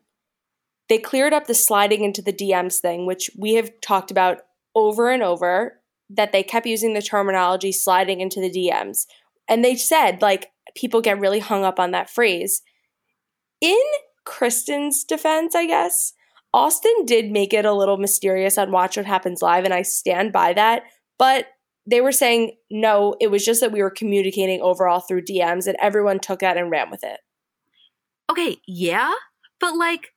[0.89, 4.39] they cleared up the sliding into the DMs thing, which we have talked about
[4.75, 9.07] over and over, that they kept using the terminology sliding into the DMs.
[9.49, 12.63] And they said, like, people get really hung up on that phrase.
[13.61, 13.81] In
[14.27, 16.13] Kristin's defense, I guess,
[16.55, 20.33] Austen did make it a little mysterious on Watch What Happens Live, and I stand
[20.33, 20.85] by that.
[21.19, 21.47] But
[21.87, 25.77] they were saying, no, it was just that we were communicating overall through DMs, and
[25.81, 27.21] everyone took that and ran with it.
[28.31, 29.13] Okay, yeah,
[29.59, 30.09] but like,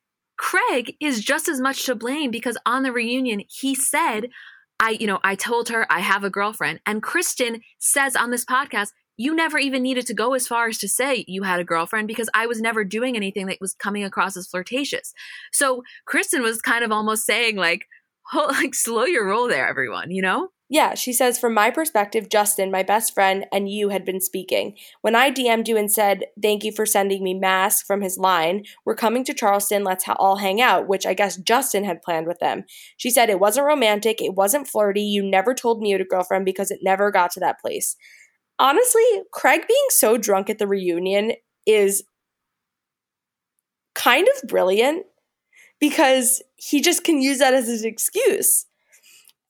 [0.41, 4.29] Craig is just as much to blame because on the reunion, he said,
[4.79, 6.79] I, you know, I told her I have a girlfriend.
[6.83, 8.87] And Kristin says on this podcast,
[9.17, 12.07] you never even needed to go as far as to say you had a girlfriend
[12.07, 15.13] because I was never doing anything that was coming across as flirtatious.
[15.53, 17.85] So Kristin was kind of almost saying like,
[18.33, 20.49] oh, like slow your roll there, everyone, you know?
[20.71, 24.77] Yeah, she says, from my perspective, Justin, my best friend, and you had been speaking.
[25.01, 28.63] When I DM'd you and said, thank you for sending me masks from his line,
[28.85, 32.25] we're coming to Charleston, let's ha- all hang out, which I guess Justin had planned
[32.25, 32.63] with them.
[32.95, 36.05] She said, it wasn't romantic, it wasn't flirty, you never told me you had a
[36.05, 37.97] girlfriend because it never got to that place.
[38.57, 39.03] Honestly,
[39.33, 41.33] Craig being so drunk at the reunion
[41.65, 42.01] is
[43.93, 45.05] kind of brilliant
[45.81, 48.67] because he just can use that as his excuse.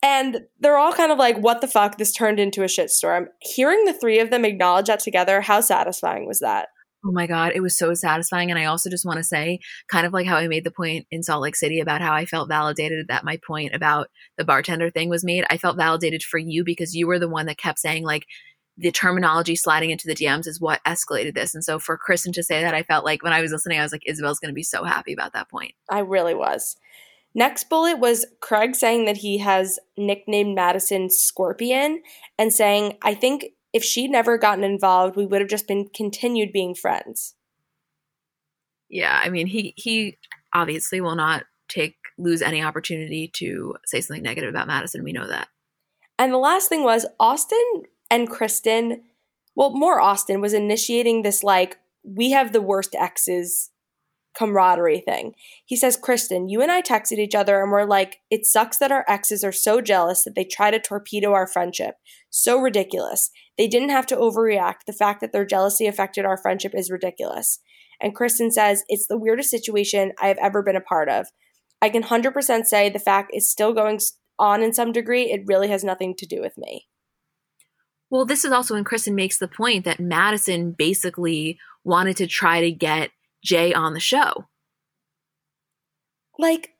[0.02, 1.96] And they're all kind of like, what the fuck?
[1.96, 3.26] This turned into a shitstorm.
[3.40, 6.68] Hearing the three of them acknowledge that together, how satisfying was that?
[7.04, 8.50] Oh my God, it was so satisfying.
[8.50, 9.58] And I also just want to say,
[9.90, 12.26] kind of like how I made the point in Salt Lake City about how I
[12.26, 14.08] felt validated that my point about
[14.38, 15.44] the bartender thing was made.
[15.50, 18.26] I felt validated for you because you were the one that kept saying, like,
[18.78, 21.54] the terminology sliding into the DMs is what escalated this.
[21.54, 23.82] And so for Kristin to say that, I felt like when I was listening, I
[23.82, 25.72] was like, Isabel's going to be so happy about that point.
[25.90, 26.76] I really was.
[27.34, 32.02] Next bullet was Craig saying that he has nicknamed Madison Scorpion
[32.38, 36.52] and saying, I think if she'd never gotten involved, we would have just been continued
[36.52, 37.34] being friends.
[38.90, 40.18] Yeah, I mean, he he
[40.52, 45.02] obviously will not take lose any opportunity to say something negative about Madison.
[45.02, 45.48] We know that.
[46.18, 49.00] And the last thing was Austen and Kristin,
[49.54, 53.70] well, more Austen was initiating this like, we have the worst exes
[54.34, 55.34] camaraderie thing.
[55.64, 58.92] He says, Kristin, you and I texted each other and we're like, it sucks that
[58.92, 61.96] our exes are so jealous that they try to torpedo our friendship.
[62.30, 63.30] So ridiculous.
[63.58, 64.84] They didn't have to overreact.
[64.86, 67.60] The fact that their jealousy affected our friendship is ridiculous.
[68.00, 71.28] And Kristin says, it's the weirdest situation I have ever been a part of.
[71.80, 74.00] I can 100% say the fact is still going
[74.38, 75.30] on in some degree.
[75.30, 76.86] It really has nothing to do with me.
[78.10, 82.60] Well, this is also when Kristin makes the point that Madison basically wanted to try
[82.60, 83.10] to get
[83.42, 84.46] Jay on the show.
[86.38, 86.70] Like,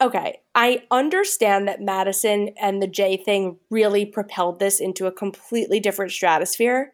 [0.00, 5.80] okay, I understand that Madison and the Jay thing really propelled this into a completely
[5.80, 6.92] different stratosphere,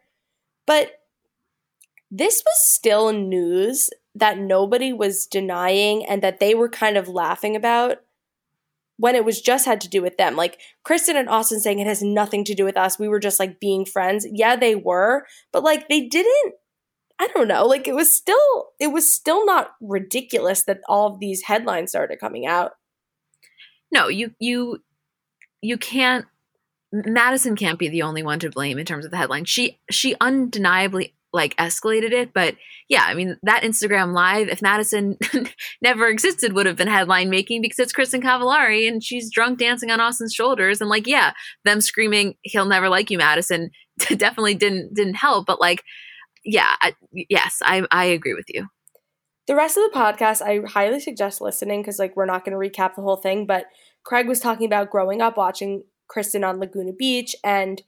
[0.67, 1.01] but
[2.11, 7.57] this was still news that nobody was denying and that they were kind of laughing
[7.57, 7.99] about
[8.97, 10.37] when it was just had to do with them.
[10.37, 12.99] Like Kristin and Austen saying it has nothing to do with us.
[12.99, 14.27] We were just like being friends.
[14.31, 16.55] Yeah, they were, but like they didn't
[17.19, 21.21] I don't know, like it was still it was still not ridiculous that all of
[21.21, 22.73] these headlines started coming out.
[23.93, 24.83] No, you you
[25.63, 26.27] you can't
[26.93, 29.45] Madison can't be the only one to blame in terms of the headline.
[29.45, 32.57] She she undeniably like escalated it, but
[32.89, 35.19] yeah, I mean that Instagram live, if Madison
[35.83, 39.91] never existed, would have been headline making because it's Kristin Cavallari and she's drunk dancing
[39.91, 41.33] on Austen's shoulders, and like yeah,
[41.65, 45.83] them screaming "He'll never like you, Madison" definitely didn't didn't help, but like
[46.45, 48.69] yeah, I, yes, I I agree with you.
[49.47, 52.81] The rest of the podcast, I highly suggest listening because like we're not going to
[52.81, 53.67] recap the whole thing, but
[54.03, 55.85] Craig was talking about growing up watching
[56.15, 57.83] Kristin on Laguna Beach, and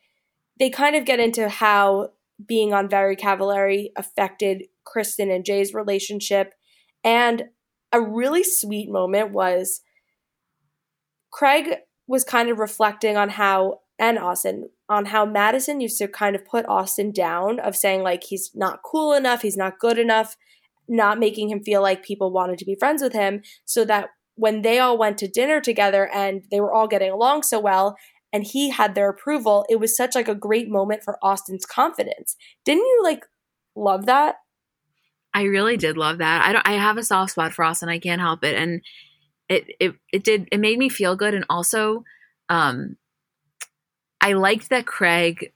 [0.58, 2.10] they kind of get into how
[2.44, 6.54] being on Very Cavallari affected Kristin and Jay's relationship.
[7.02, 7.44] And
[7.92, 9.80] a really sweet moment was
[11.30, 11.76] Craig
[12.06, 16.44] was kind of reflecting on how, and Austen, on how Madison used to kind of
[16.44, 20.36] put Austen down of saying like he's not cool enough, he's not good enough,
[20.88, 24.62] not making him feel like people wanted to be friends with him, so that when
[24.62, 27.96] they all went to dinner together and they were all getting along so well
[28.32, 32.36] and he had their approval, it was such like a great moment for Austen's confidence.
[32.64, 33.24] Didn't you like
[33.74, 34.36] love that?
[35.34, 36.46] I really did love that.
[36.46, 38.56] I don't I have a soft spot for Austen, I can't help it.
[38.56, 38.82] And
[39.48, 42.04] it it it did it made me feel good and also
[42.48, 42.96] um
[44.26, 45.52] I liked that Craig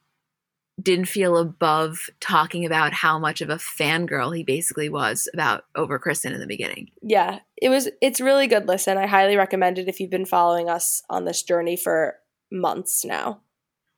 [0.80, 5.98] didn't feel above talking about how much of a fangirl he basically was about over
[5.98, 6.92] Kristin in the beginning.
[7.02, 8.96] Yeah, it was it's really good listen.
[8.96, 12.20] I highly recommend it if you've been following us on this journey for
[12.52, 13.40] months now.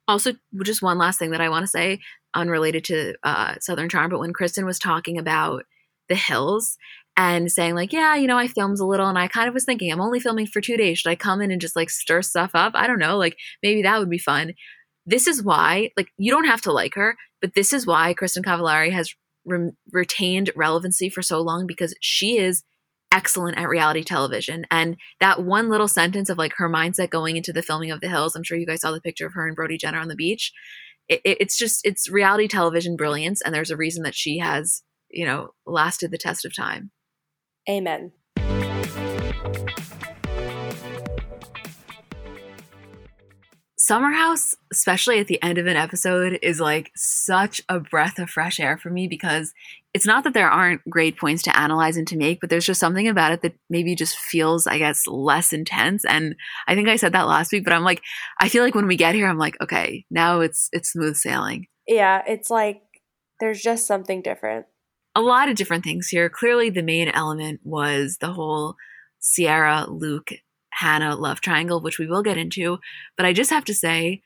[0.08, 0.32] Also,
[0.64, 2.00] just one last thing that I want to say,
[2.32, 5.64] unrelated to uh, Southern Charm, but when Kristin was talking about
[6.08, 6.78] the hills
[7.16, 9.64] and saying like, yeah, you know, I filmed a little and I kind of was
[9.64, 10.98] thinking I'm only filming for 2 days.
[10.98, 12.72] Should I come in and just like stir stuff up?
[12.74, 14.54] I don't know, like maybe that would be fun.
[15.04, 18.44] This is why like you don't have to like her, but this is why Kristin
[18.44, 19.14] Cavallari has
[19.44, 22.62] re- retained relevancy for so long because she is
[23.12, 24.66] excellent at reality television.
[24.70, 28.08] And that one little sentence of like her mindset going into the filming of The
[28.08, 30.16] Hills, I'm sure you guys saw the picture of her and Brody Jenner on the
[30.16, 30.52] beach.
[31.08, 33.42] It, it, it's just, it's reality television brilliance.
[33.42, 36.90] And there's a reason that she has, you know, lasted the test of time.
[37.68, 38.12] Amen.
[43.84, 48.30] Summer House, especially at the end of an episode, is like such a breath of
[48.30, 49.52] fresh air for me because
[49.92, 52.78] it's not that there aren't great points to analyze and to make, but there's just
[52.78, 56.04] something about it that maybe just feels, I guess, less intense.
[56.04, 56.36] And
[56.68, 58.02] I think I said that last week, but I'm like,
[58.40, 61.66] I feel like when we get here, I'm like, okay, now it's it's smooth sailing.
[61.88, 62.82] Yeah, it's like
[63.40, 64.66] there's just something different
[65.14, 66.28] a lot of different things here.
[66.28, 68.76] Clearly, the main element was the whole
[69.20, 70.30] Ciara, Luke,
[70.70, 72.78] Hannah love triangle, which we will get into.
[73.16, 74.22] But I just have to say,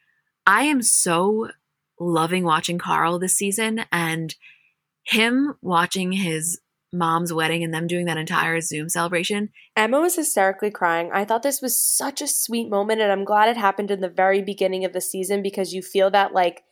[0.47, 1.51] I am so
[1.99, 4.35] loving watching Carl this season and
[5.03, 6.61] him watching his
[6.93, 9.51] mom's wedding and them doing that entire Zoom celebration.
[9.77, 11.11] Emma was hysterically crying.
[11.13, 14.09] I thought this was such a sweet moment, and I'm glad it happened in the
[14.09, 16.63] very beginning of the season because you feel that like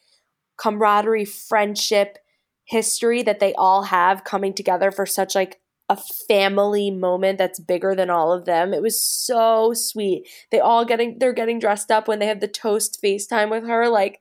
[0.57, 2.19] camaraderie, friendship,
[2.65, 7.95] history that they all have coming together for such like a family moment that's bigger
[7.95, 8.73] than all of them.
[8.73, 10.28] It was so sweet.
[10.51, 13.89] They all getting they're getting dressed up when they have the toast FaceTime with her.
[13.89, 14.20] Like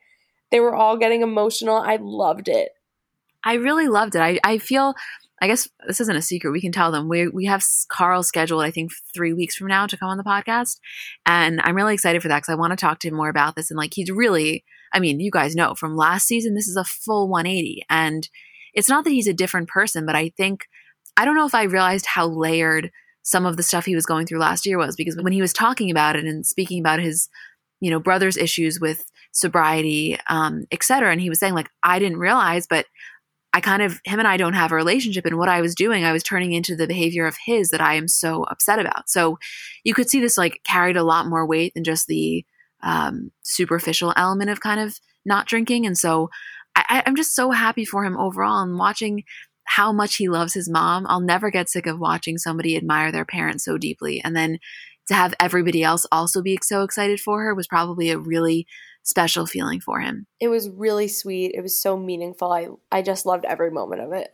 [0.51, 1.77] they were all getting emotional.
[1.77, 2.71] I loved it.
[3.45, 4.21] I really loved it.
[4.21, 4.93] I, I feel
[5.41, 6.51] I guess this isn't a secret.
[6.51, 7.09] We can tell them.
[7.09, 10.23] We we have Carl scheduled, I think, three weeks from now to come on the
[10.23, 10.79] podcast,
[11.25, 13.55] and I'm really excited for that because I want to talk to him more about
[13.55, 13.69] this.
[13.69, 14.63] And like, he's really,
[14.93, 18.27] I mean, you guys know from last season, this is a full 180, and
[18.73, 20.67] it's not that he's a different person, but I think
[21.17, 22.91] I don't know if I realized how layered
[23.23, 25.53] some of the stuff he was going through last year was because when he was
[25.53, 27.29] talking about it and speaking about his
[27.79, 31.99] you know brother's issues with sobriety um et cetera and he was saying like i
[31.99, 32.85] didn't realize but
[33.53, 36.03] i kind of him and i don't have a relationship and what i was doing
[36.03, 39.09] i was turning into the behavior of his that i am so upset about.
[39.09, 39.37] So
[39.83, 42.45] you could see this like carried a lot more weight than just the
[42.83, 46.29] um, superficial element of kind of not drinking and so
[46.75, 49.23] I, i'm just so happy for him overall and watching
[49.65, 51.05] how much he loves his mom.
[51.07, 54.21] I'll never get sick of watching somebody admire their parents so deeply.
[54.23, 54.59] And then
[55.07, 58.67] to have everybody else also be so excited for her was probably a really
[59.03, 60.27] special feeling for him.
[60.39, 61.53] It was really sweet.
[61.55, 62.51] It was so meaningful.
[62.51, 64.33] I I just loved every moment of it.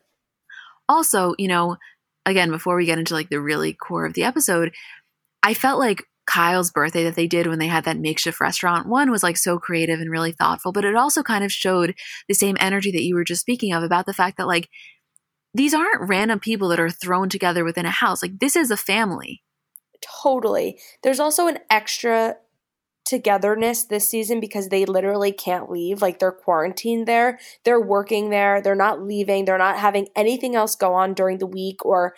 [0.88, 1.78] Also, you know,
[2.26, 4.74] again, before we get into like the really core of the episode,
[5.42, 9.10] I felt like Kyle's birthday that they did when they had that makeshift restaurant, one
[9.10, 11.96] was like so creative and really thoughtful, but it also kind of showed
[12.28, 14.70] the same energy that you were just speaking of about the fact that like
[15.56, 18.22] these aren't random people that are thrown together within a house.
[18.22, 19.42] Like this is a family.
[20.22, 20.78] Totally.
[21.02, 22.36] There's also an extra
[23.10, 26.00] togetherness this season because they literally can't leave.
[26.00, 27.40] Like they're quarantined there.
[27.66, 28.62] They're working there.
[28.62, 29.46] They're not leaving.
[29.46, 32.14] They're not having anything else go on during the week or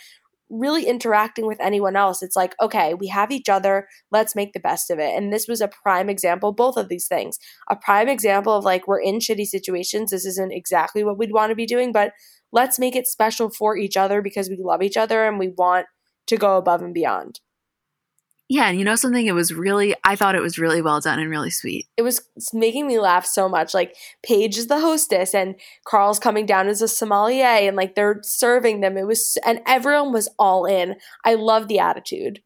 [0.51, 2.21] really interacting with anyone else.
[2.21, 3.87] It's like, okay, we have each other.
[4.11, 5.15] Let's make the best of it.
[5.15, 7.39] And this was a prime example, both of these things.
[7.69, 10.11] A prime example of like, we're in shitty situations.
[10.11, 12.11] This isn't exactly what we'd want to be doing, but
[12.51, 15.87] let's make it special for each other because we love each other and we want
[16.27, 17.39] to go above and beyond.
[18.53, 19.25] Yeah, and you know something?
[19.25, 21.87] It was really, I thought it was really well done and really sweet.
[21.95, 22.19] It was
[22.51, 23.73] making me laugh so much.
[23.73, 25.55] Like, Paige is the hostess, and
[25.87, 28.97] Carl's coming down as a sommelier, and like they're serving them.
[28.97, 30.97] It was, and everyone was all in.
[31.23, 32.41] I love the attitude.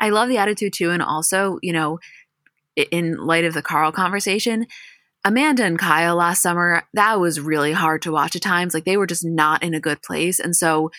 [0.00, 0.90] I love the attitude too.
[0.90, 2.00] And also, you know,
[2.74, 4.66] in light of the Carl conversation,
[5.24, 8.74] Amanda and Kyle last summer, that was really hard to watch at times.
[8.74, 10.40] Like they were just not in a good place.
[10.40, 10.90] And so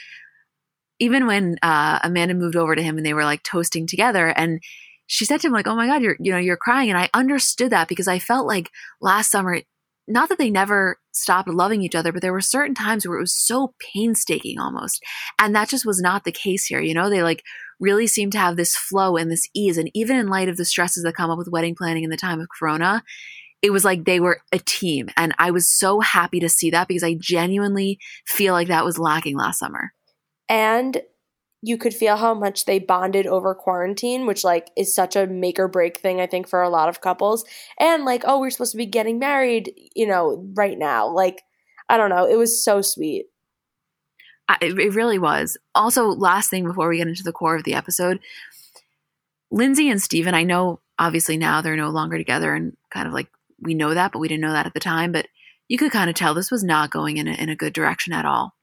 [0.99, 4.61] even when uh, Amanda moved over to him and they were like toasting together and
[5.07, 7.10] she said to him like, "Oh my god, you're you know, you're crying." And I
[7.14, 8.70] understood that because I felt like
[9.02, 9.61] last summer
[10.07, 13.22] not that they never stopped loving each other, but there were certain times where it
[13.22, 15.02] was so painstaking almost.
[15.40, 16.82] And that just was not the case here.
[16.82, 17.44] You know, they like
[17.80, 19.78] really seemed to have this flow and this ease.
[19.78, 22.18] And even in light of the stresses that come up with wedding planning in the
[22.18, 23.03] time of Corona,
[23.61, 25.07] it was like they were a team.
[25.15, 27.98] And I was so happy to see that because I genuinely
[28.28, 29.94] feel like that was lacking last summer.
[30.49, 31.02] And
[31.65, 35.57] you could feel how much they bonded over quarantine, which like is such a make
[35.57, 37.45] or break thing, I think, for a lot of couples.
[37.80, 41.07] And like, oh, we're supposed to be getting married, you know, right now.
[41.07, 41.44] Like,
[41.88, 42.28] I don't know.
[42.28, 43.28] It was so sweet.
[44.61, 45.57] it really was.
[45.74, 48.20] Also, last thing before we get into the core of the episode,
[49.49, 53.30] Lindsay and Steven, I know obviously now they're no longer together and kind of like
[53.61, 55.14] we know that, but we didn't know that at the time.
[55.14, 55.28] But
[55.70, 58.11] you could kind of tell this was not going in a, in a good direction
[58.11, 58.53] at all.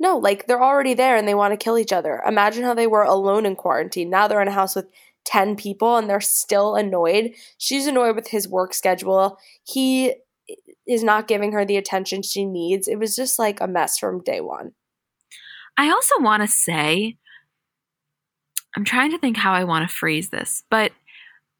[0.00, 2.22] No, like they're already there and they want to kill each other.
[2.26, 4.08] Imagine how they were alone in quarantine.
[4.08, 4.86] Now they're in a house with
[5.26, 7.34] 10 people and they're still annoyed.
[7.58, 9.36] She's annoyed with his work schedule.
[9.62, 10.14] He
[10.86, 12.88] is not giving her the attention she needs.
[12.88, 14.72] It was just like a mess from day one.
[15.76, 17.18] I also want to say,
[18.74, 20.92] I'm trying to think how I want to phrase this, but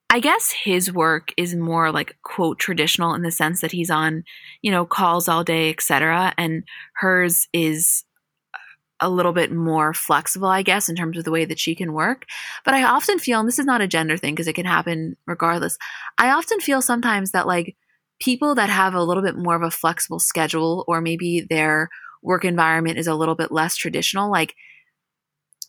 [0.08, 4.24] I guess his work is more like quote traditional in the sense that he's on,
[4.62, 6.34] you know, calls all day, etc.
[6.36, 6.64] And
[6.94, 8.04] hers is
[9.00, 11.92] a little bit more flexible, I guess, in terms of the way that she can
[11.92, 12.26] work.
[12.64, 15.16] But I often feel, and this is not a gender thing because it can happen
[15.26, 15.78] regardless.
[16.18, 17.76] I often feel sometimes that like
[18.20, 21.88] people that have a little bit more of a flexible schedule, or maybe their
[22.22, 24.54] work environment is a little bit less traditional, like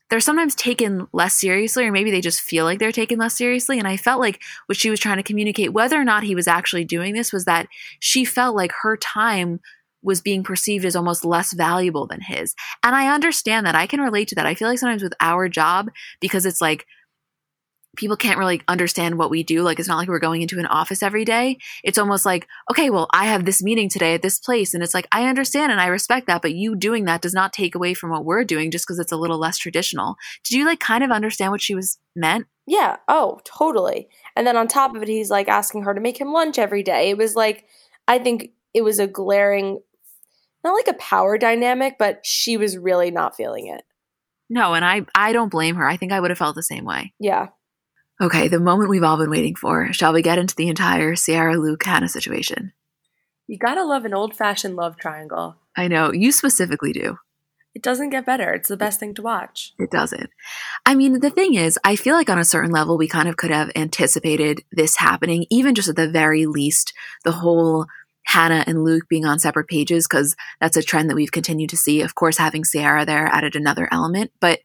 [0.09, 3.79] they're sometimes taken less seriously, or maybe they just feel like they're taken less seriously.
[3.79, 6.49] And I felt like what she was trying to communicate, whether or not he was
[6.49, 7.67] actually doing this, was that
[8.01, 9.61] she felt like her time
[10.03, 12.55] was being perceived as almost less valuable than his.
[12.83, 13.75] And I understand that.
[13.75, 14.45] I can relate to that.
[14.45, 16.85] I feel like sometimes with our job, because it's like,
[17.97, 19.63] people can't really understand what we do.
[19.63, 21.57] Like, it's not like we're going into an office every day.
[21.83, 24.73] It's almost like, okay, well, I have this meeting today at this place.
[24.73, 27.51] And it's like, I understand and I respect that, but you doing that does not
[27.51, 30.15] take away from what we're doing just because it's a little less traditional.
[30.45, 32.47] Did you like kind of understand what she was meant?
[32.65, 32.95] Yeah.
[33.09, 34.07] Oh, totally.
[34.37, 36.83] And then on top of it, he's like asking her to make him lunch every
[36.83, 37.09] day.
[37.09, 37.65] It was like,
[38.07, 39.81] I think it was a glaring,
[40.63, 43.83] not like a power dynamic, but she was really not feeling it.
[44.49, 45.87] No, and I I don't blame her.
[45.87, 47.13] I think I would have felt the same way.
[47.19, 47.47] Yeah.
[48.19, 49.91] Okay, the moment we've all been waiting for.
[49.93, 52.73] Shall we get into the entire Ciara Luke Hannah situation?
[53.47, 55.55] You gotta love an old fashioned love triangle.
[55.75, 57.17] I know, you specifically do.
[57.73, 58.53] It doesn't get better.
[58.53, 59.73] It's the best thing to watch.
[59.79, 60.29] It doesn't.
[60.85, 63.37] I mean, the thing is, I feel like on a certain level, we kind of
[63.37, 66.93] could have anticipated this happening, even just at the very least,
[67.23, 67.85] the whole
[68.23, 71.77] Hannah and Luke being on separate pages, because that's a trend that we've continued to
[71.77, 72.01] see.
[72.01, 74.31] Of course, having Ciara there added another element.
[74.39, 74.59] But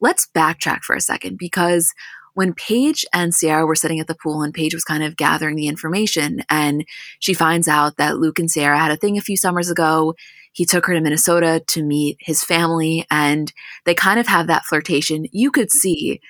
[0.00, 1.92] let's backtrack for a second because
[2.34, 5.56] when Paige and Ciara were sitting at the pool and Paige was kind of gathering
[5.56, 6.84] the information and
[7.20, 10.14] she finds out that Luke and Ciara had a thing a few summers ago.
[10.52, 13.52] He took her to Minnesota to meet his family and
[13.84, 15.26] they kind of have that flirtation.
[15.30, 16.20] You could see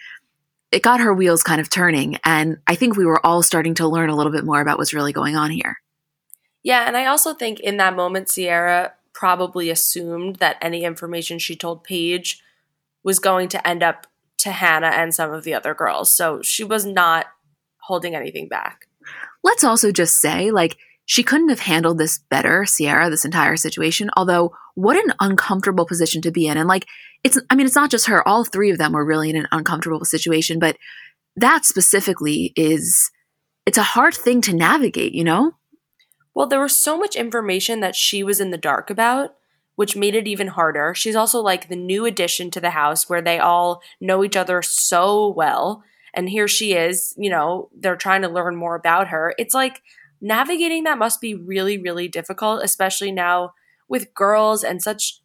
[0.73, 2.19] it got her wheels kind of turning.
[2.25, 4.95] And I think we were all starting to learn a little bit more about what's
[4.95, 5.77] really going on here.
[6.63, 6.87] Yeah.
[6.87, 11.85] And I also think in that moment, Ciara probably assumed that any information she told
[11.85, 12.41] Paige
[13.05, 14.07] was going to end up
[14.39, 16.15] to Hannah and some of the other girls.
[16.15, 17.27] So she was not
[17.83, 18.87] holding anything back.
[19.43, 24.11] Let's also just say, like, she couldn't have handled this better, Ciara, this entire situation.
[24.17, 26.57] Although, what an uncomfortable position to be in.
[26.57, 26.87] And, like,
[27.25, 28.27] it's, I mean, it's not just her.
[28.27, 30.77] All three of them were really in an uncomfortable situation, but
[31.37, 33.11] that specifically is,
[33.67, 35.53] it's a hard thing to navigate, you know?
[36.35, 39.37] Well, there was so much information that she was in the dark about
[39.75, 40.95] which made it even harder.
[40.95, 44.63] She's also like the new addition to the house where they all know each other
[44.63, 45.83] so well.
[46.15, 49.35] And here she is, you know, they're trying to learn more about her.
[49.39, 49.83] It's like
[50.21, 53.55] navigating that must be really, really difficult, especially now
[53.89, 55.21] with girls and such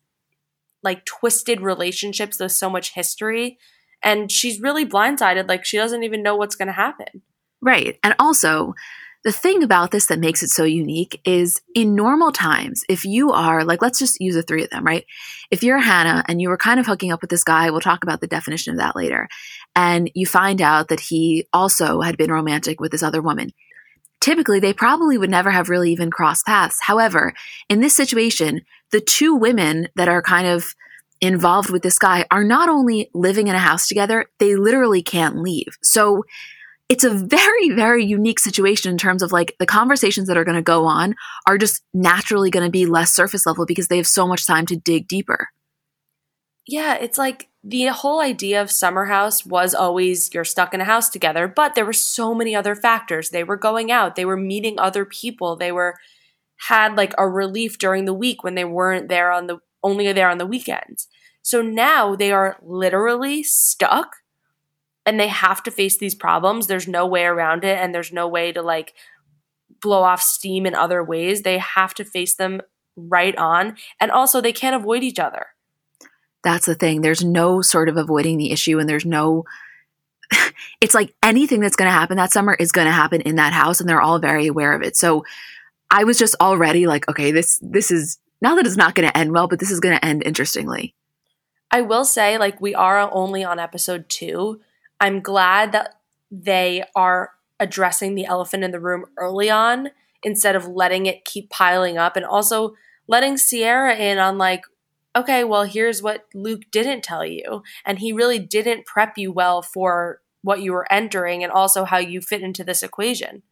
[0.81, 2.38] like twisted relationships.
[2.38, 3.57] There's so much history.
[4.01, 5.49] And she's really blindsided.
[5.49, 7.21] Like she doesn't even know what's going to happen.
[7.59, 7.99] Right.
[8.03, 8.75] And also,
[9.23, 13.31] the thing about this that makes it so unique is in normal times, if you
[13.31, 15.06] are, like, let's just use the three of them, right?
[15.52, 18.03] If you're Hannah and you were kind of hooking up with this guy, we'll talk
[18.03, 19.27] about the definition of that later,
[19.76, 23.52] and you find out that he also had been romantic with this other woman,
[24.19, 26.80] typically they probably would never have really even crossed paths.
[26.81, 27.34] However,
[27.69, 28.61] in this situation,
[28.91, 30.76] the two women that are kind of
[31.22, 35.38] involved with this guy are not only living in a house together, they literally can't
[35.41, 35.77] leave.
[35.81, 36.23] So,
[36.89, 40.55] it's a very, very unique situation in terms of like the conversations that are going
[40.55, 41.15] to go on
[41.45, 44.65] are just naturally going to be less surface level because they have so much time
[44.68, 45.49] to dig deeper.
[46.65, 50.85] Yeah, it's like the whole idea of summer house was always you're stuck in a
[50.85, 53.30] house together, but there were so many other factors.
[53.30, 55.95] They were going out, they were meeting other people, they were
[56.68, 60.30] had like a relief during the week when they weren't there on the only there
[60.30, 61.07] on the weekends.
[61.41, 64.18] So now they are literally stuck
[65.07, 66.67] and they have to face these problems.
[66.67, 68.93] There's no way around it, and there's no way to like
[69.81, 71.41] blow off steam in other ways.
[71.41, 72.61] They have to face them
[72.97, 73.77] right on.
[74.01, 75.47] And also, they can't avoid each other.
[76.43, 77.01] That's the thing.
[77.01, 79.45] There's no sort of avoiding the issue, and there's no.
[80.81, 83.53] it's like anything that's going to happen that summer is going to happen in that
[83.53, 84.97] house, and they're all very aware of it.
[84.97, 85.23] So
[85.89, 89.17] I was just already like, okay, this this is not that it's not going to
[89.17, 90.93] end well, but this is going to end interestingly.
[91.71, 94.61] I will say, like, we are only on episode two,
[94.99, 95.95] I'm glad that
[96.31, 99.89] they are addressing the elephant in the room early on
[100.23, 102.73] instead of letting it keep piling up and also
[103.07, 104.63] letting Ciara in on like
[105.15, 109.61] okay well here's what Luke didn't tell you and he really didn't prep you well
[109.61, 113.43] for what you were entering and also how you fit into this equation.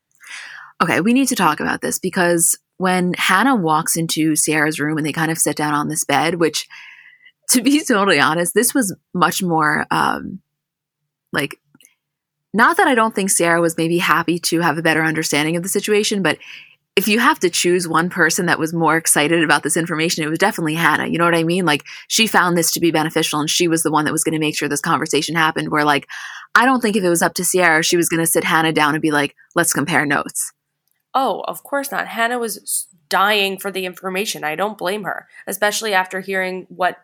[0.82, 5.06] Okay, we need to talk about this because when Hannah walks into Ciara's room and
[5.06, 6.68] they kind of sit down on this bed, which
[7.50, 10.40] to be totally honest, this was much more um,
[11.36, 11.60] like,
[12.54, 15.64] not that I don't think Ciara was maybe happy to have a better understanding of
[15.64, 16.40] the situation, but
[16.96, 20.30] if you have to choose one person that was more excited about this information, it
[20.30, 21.08] was definitely Hannah.
[21.08, 21.66] You know what I mean?
[21.66, 24.34] Like she found this to be beneficial and she was the one that was going
[24.34, 25.70] to make sure this conversation happened.
[25.70, 26.08] Where like,
[26.56, 28.72] I don't think if it was up to Ciara, she was going to sit Hannah
[28.72, 30.54] down and be like, let's compare notes.
[31.14, 32.08] Oh, of course not.
[32.08, 34.46] Hannah was dying for the information.
[34.46, 36.98] I don't blame her, especially after hearing what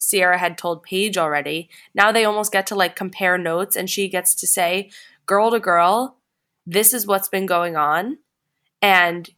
[0.00, 1.68] Ciara had told Paige already.
[1.94, 4.90] Now they almost get to like compare notes and she gets to say,
[5.26, 6.16] girl to girl,
[6.66, 8.18] this is what's been going on.
[8.82, 9.28] And,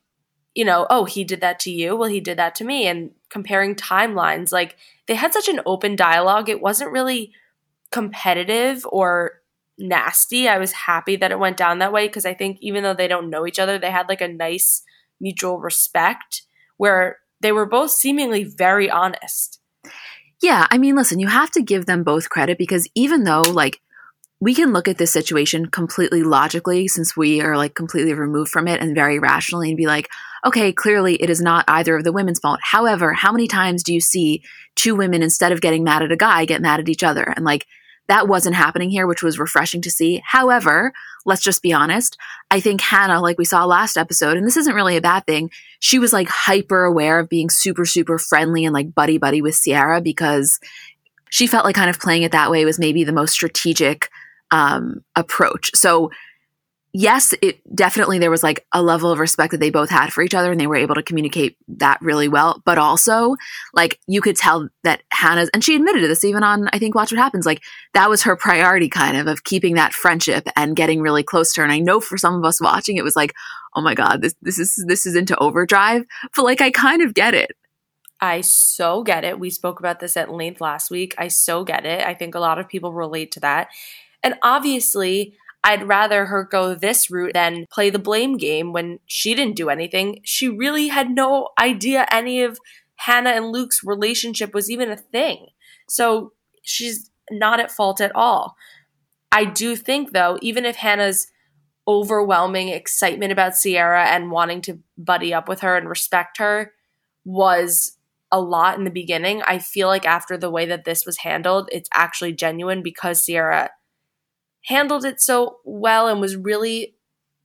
[0.55, 1.97] you know, oh, he did that to you.
[1.97, 2.86] Well, he did that to me.
[2.86, 4.76] And comparing timelines, like
[5.06, 6.48] they had such an open dialogue.
[6.48, 7.32] It wasn't really
[7.90, 9.43] competitive or
[9.78, 10.48] nasty.
[10.48, 13.09] I was happy that it went down that way because I think even though they
[13.09, 14.82] don't know each other, they had like a nice
[15.20, 16.43] mutual respect
[16.76, 19.59] where they were both seemingly very honest.
[20.43, 23.81] Yeah, I mean, listen, you have to give them both credit because even though, like,
[24.40, 28.66] we can look at this situation completely logically since we are like completely removed from
[28.66, 30.09] it and very rationally and be like,
[30.44, 32.59] okay, clearly it is not either of the women's fault.
[32.60, 34.43] However, how many times do you see
[34.74, 37.23] two women instead of getting mad at a guy get mad at each other?
[37.23, 37.69] And like
[38.12, 40.22] that wasn't happening here, which was refreshing to see.
[40.22, 40.93] However,
[41.24, 42.18] let's just be honest.
[42.51, 45.51] I think Hannah, like we saw last episode, and this isn't really a bad thing,
[45.80, 49.59] she was like hyper aware of being super, super friendly and like buddy buddy with
[49.59, 50.60] Ciara because
[51.30, 54.10] she felt like kind of playing it that way was maybe the most strategic
[54.51, 55.70] um, approach.
[55.74, 56.10] So
[56.93, 60.23] yes, it definitely there was like a level of respect that they both had for
[60.23, 62.60] each other and they were able to communicate that really well.
[62.64, 63.36] But also,
[63.73, 66.94] like you could tell that Hannah's and she admitted to this even on I think
[66.94, 67.62] Watch What Happens, like
[67.94, 71.60] that was her priority kind of of keeping that friendship and getting really close to
[71.60, 71.64] her.
[71.64, 73.35] And I know for some of us watching it was like,
[73.74, 76.05] oh my God, this this is this is into overdrive.
[76.36, 77.56] But like I kind of get it.
[78.20, 79.40] I so get it.
[79.40, 81.14] We spoke about this at length last week.
[81.19, 82.06] I so get it.
[82.06, 83.69] I think a lot of people relate to that.
[84.23, 89.34] And obviously, I'd rather her go this route than play the blame game when she
[89.34, 90.20] didn't do anything.
[90.24, 92.59] She really had no idea any of
[92.97, 95.48] Hannah and Luke's relationship was even a thing.
[95.89, 96.32] So
[96.62, 98.56] she's not at fault at all.
[99.30, 101.28] I do think, though, even if Hannah's
[101.86, 106.72] overwhelming excitement about Ciara and wanting to buddy up with her and respect her
[107.24, 107.97] was
[108.30, 111.68] a lot in the beginning, I feel like after the way that this was handled,
[111.72, 113.70] it's actually genuine because Ciara
[114.64, 116.94] handled it so well and was really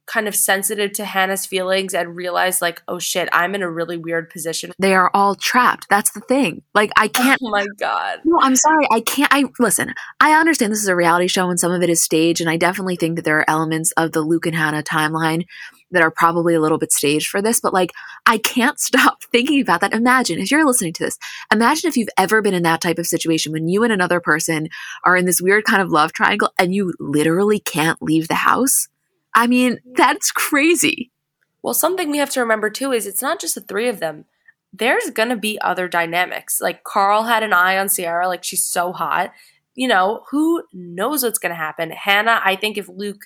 [0.07, 3.97] kind of sensitive to Hannah's feelings and realize, like, oh shit, I'm in a really
[3.97, 4.71] weird position.
[4.79, 5.87] They are all trapped.
[5.89, 6.63] That's the thing.
[6.73, 8.19] Like I can't Oh my god.
[8.25, 8.87] No, I'm sorry.
[8.91, 11.89] I can't I listen, I understand this is a reality show and some of it
[11.89, 14.83] is staged, and I definitely think that there are elements of the Luke and Hannah
[14.83, 15.45] timeline
[15.91, 17.91] that are probably a little bit staged for this, but like
[18.25, 19.93] I can't stop thinking about that.
[19.93, 21.17] Imagine if you're listening to this,
[21.51, 24.69] imagine if you've ever been in that type of situation when you and another person
[25.03, 28.87] are in this weird kind of love triangle and you literally can't leave the house.
[29.37, 31.11] I mean, that's crazy.
[31.61, 34.25] Well, something we have to remember too is it's not just the three of them.
[34.73, 36.59] There's going to be other dynamics.
[36.59, 39.31] Like Carl had an eye on Ciara, like she's so hot.
[39.75, 41.91] You know, who knows what's going to happen?
[41.91, 43.25] Hannah, I think if Luke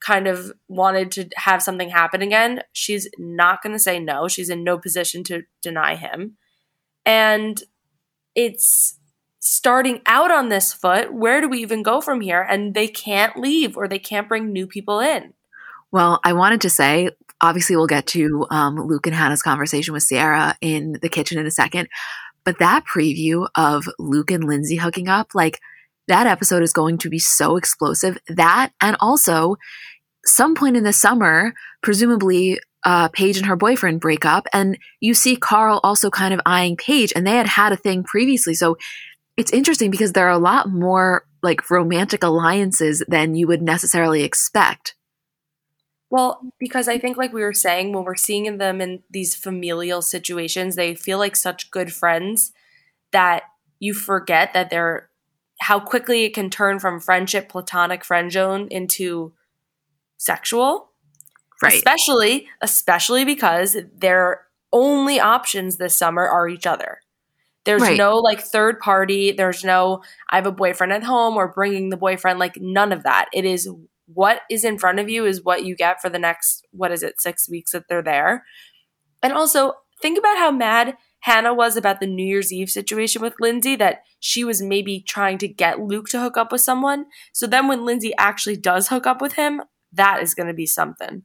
[0.00, 4.28] kind of wanted to have something happen again, she's not going to say no.
[4.28, 6.38] She's in no position to deny him.
[7.04, 7.62] And
[8.34, 8.98] it's
[9.46, 11.14] starting out on this foot.
[11.14, 12.42] Where do we even go from here?
[12.42, 15.34] And they can't leave or they can't bring new people in.
[15.92, 17.10] Well, I wanted to say,
[17.40, 21.46] obviously, we'll get to um, Luke and Hannah's conversation with Ciara in the kitchen in
[21.46, 21.88] a second.
[22.44, 25.60] But that preview of Luke and Lindsay hooking up, like
[26.08, 28.18] that episode is going to be so explosive.
[28.28, 29.56] That, and also,
[30.24, 35.14] some point in the summer, presumably uh, Paige and her boyfriend break up, and you
[35.14, 38.54] see Carl also kind of eyeing Paige, and they had had a thing previously.
[38.54, 38.76] So
[39.36, 44.22] it's interesting because there are a lot more like romantic alliances than you would necessarily
[44.22, 44.94] expect.
[46.08, 50.02] Well, because I think, like we were saying, when we're seeing them in these familial
[50.02, 52.52] situations, they feel like such good friends
[53.12, 53.42] that
[53.80, 55.10] you forget that they're
[55.60, 59.32] how quickly it can turn from friendship, platonic friend zone into
[60.16, 60.90] sexual.
[61.62, 61.72] Right.
[61.72, 67.00] Especially, especially because their only options this summer are each other.
[67.66, 67.98] There's Right.
[67.98, 69.32] no like third party.
[69.32, 73.02] There's no, I have a boyfriend at home or bringing the boyfriend, like none of
[73.02, 73.26] that.
[73.34, 73.68] It is
[74.06, 77.02] what is in front of you is what you get for the next, what is
[77.02, 78.44] it, six weeks that they're there.
[79.22, 83.34] And also, think about how mad Hannah was about the New Year's Eve situation with
[83.40, 87.06] Lindsay that she was maybe trying to get Luke to hook up with someone.
[87.32, 89.62] So then when Lindsay actually does hook up with him,
[89.92, 91.24] that is going to be something.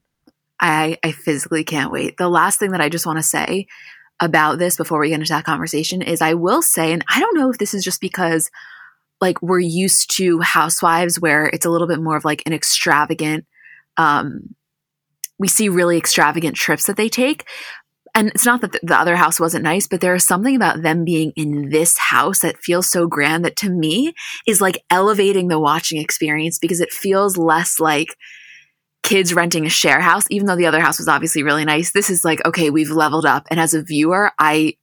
[0.58, 2.16] I, I physically can't wait.
[2.16, 3.66] The last thing that I just want to say
[4.20, 7.36] about this before we get into that conversation is I will say, and I don't
[7.36, 8.50] know if this is just because
[9.20, 13.46] like we're used to housewives where it's a little bit more of like an extravagant,
[13.96, 14.54] um,
[15.38, 17.48] we see really extravagant trips that they take.
[18.14, 20.82] And it's not that the- the other house wasn't nice, but there is something about
[20.82, 24.12] them being in this house that feels so grand that to me
[24.46, 28.16] is like elevating the watching experience because it feels less like
[29.02, 31.92] kids renting a share house, even though the other house was obviously really nice.
[31.92, 33.46] This is like, okay, we've leveled up.
[33.50, 34.76] And as a viewer, I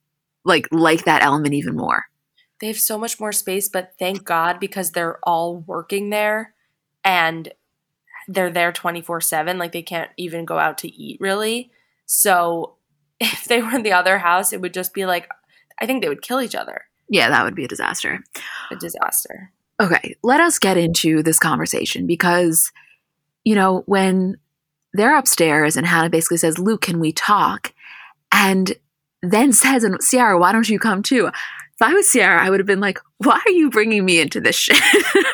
[0.46, 2.06] like like that element even more.
[2.60, 6.54] They have so much more space, but thank God because they're all working there
[7.04, 7.52] and
[8.28, 9.58] they're there 24 7.
[9.58, 11.72] Like they can't even go out to eat really.
[12.06, 12.76] So
[13.20, 15.30] if they were in the other house, it would just be like,
[15.80, 16.84] I think they would kill each other.
[17.10, 18.20] Yeah, that would be a disaster.
[18.72, 19.52] A disaster.
[19.82, 22.72] Okay, let us get into this conversation because,
[23.50, 24.38] you know, when
[24.94, 27.74] they're upstairs and Hannah basically says, Luke, can we talk?
[28.32, 28.74] And
[29.24, 31.26] then says, and Ciara, why don't you come too?
[31.26, 34.40] If I was Ciara, I would have been like, why are you bringing me into
[34.40, 34.80] this shit?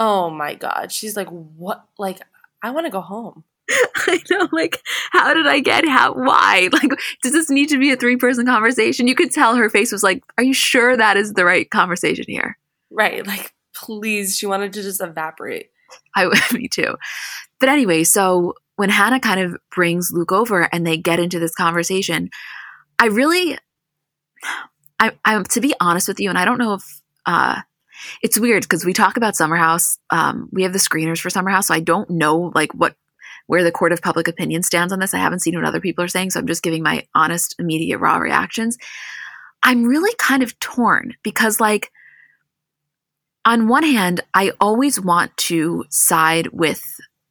[0.00, 0.92] Oh my God.
[0.92, 1.84] She's like, what?
[1.98, 2.20] Like,
[2.62, 3.42] I want to go home.
[3.96, 4.80] I know, like,
[5.10, 6.14] how did I get how?
[6.14, 6.68] Why?
[6.72, 6.92] Like,
[7.24, 9.08] does this need to be a three person conversation?
[9.08, 12.26] You could tell her face was like, are you sure that is the right conversation
[12.28, 12.56] here?
[12.92, 13.26] Right.
[13.26, 14.38] Like, please.
[14.38, 15.72] She wanted to just evaporate.
[16.14, 16.96] I would, me too.
[17.60, 21.54] But anyway, so when Hannah kind of brings Luke over and they get into this
[21.54, 22.30] conversation,
[22.98, 23.58] I really,
[25.00, 27.60] I, I'm to be honest with you, and I don't know if uh,
[28.22, 29.98] it's weird because we talk about Summer House.
[30.10, 32.94] Um, we have the screeners for Summer House, so I don't know like what
[33.46, 35.14] where the court of public opinion stands on this.
[35.14, 37.98] I haven't seen what other people are saying, so I'm just giving my honest, immediate,
[37.98, 38.76] raw reactions.
[39.62, 41.90] I'm really kind of torn because, like,
[43.48, 46.84] on one hand, I always want to side with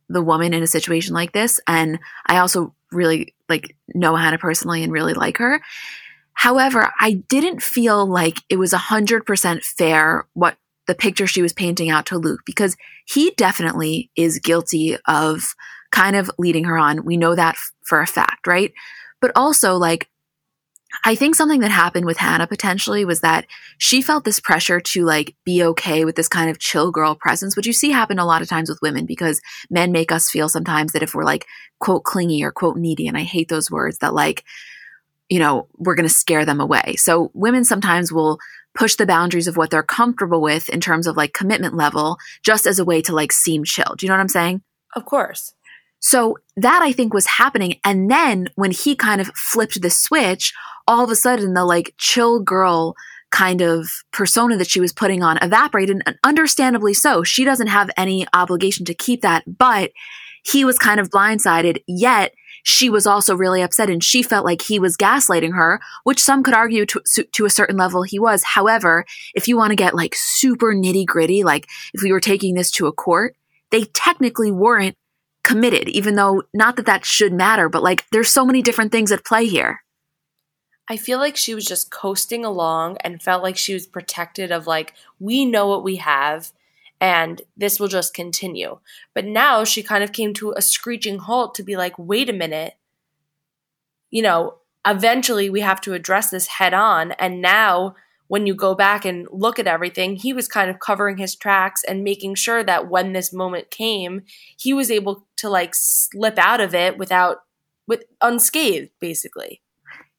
[0.09, 1.59] the woman in a situation like this.
[1.67, 5.61] And I also really like know Hannah personally and really like her.
[6.33, 10.57] However, I didn't feel like it was 100% fair what
[10.87, 12.75] the picture she was painting out to Luke because
[13.05, 15.53] he definitely is guilty of
[15.91, 17.05] kind of leading her on.
[17.05, 18.73] We know that f- for a fact, right?
[19.21, 20.09] But also, like,
[21.03, 23.45] I think something that happened with Hannah potentially was that
[23.77, 27.55] she felt this pressure to like be okay with this kind of chill girl presence,
[27.55, 30.49] which you see happen a lot of times with women because men make us feel
[30.49, 31.45] sometimes that if we're like
[31.79, 34.43] quote clingy or quote needy, and I hate those words, that like
[35.29, 36.95] you know, we're going to scare them away.
[36.97, 38.39] So women sometimes will
[38.73, 42.65] push the boundaries of what they're comfortable with in terms of like commitment level just
[42.65, 43.95] as a way to like seem chill.
[43.97, 44.61] Do you know what I'm saying?
[44.95, 45.53] Of course.
[45.99, 47.79] So that I think was happening.
[47.83, 50.53] And then when he kind of flipped the switch,
[50.87, 52.95] all of a sudden the like chill girl
[53.29, 57.23] kind of persona that she was putting on evaporated and understandably so.
[57.23, 59.91] She doesn't have any obligation to keep that, but
[60.43, 62.33] he was kind of blindsided, yet
[62.63, 66.43] she was also really upset and she felt like he was gaslighting her, which some
[66.43, 67.01] could argue to,
[67.31, 68.43] to a certain level he was.
[68.43, 69.05] However,
[69.35, 72.71] if you want to get like super nitty gritty, like if we were taking this
[72.71, 73.35] to a court,
[73.71, 74.97] they technically weren't
[75.47, 79.13] committed, even though not that that should matter, but like there's so many different things
[79.13, 79.81] at play here.
[80.89, 84.67] I feel like she was just coasting along and felt like she was protected of
[84.67, 86.51] like, we know what we have
[86.99, 88.79] and this will just continue.
[89.13, 92.33] But now she kind of came to a screeching halt to be like, wait a
[92.33, 92.75] minute,
[94.09, 94.55] you know,
[94.85, 97.13] eventually we have to address this head on.
[97.13, 97.95] And now,
[98.27, 101.81] when you go back and look at everything, he was kind of covering his tracks
[101.87, 104.23] and making sure that when this moment came,
[104.57, 107.37] he was able to like slip out of it without,
[107.87, 109.61] with unscathed, basically.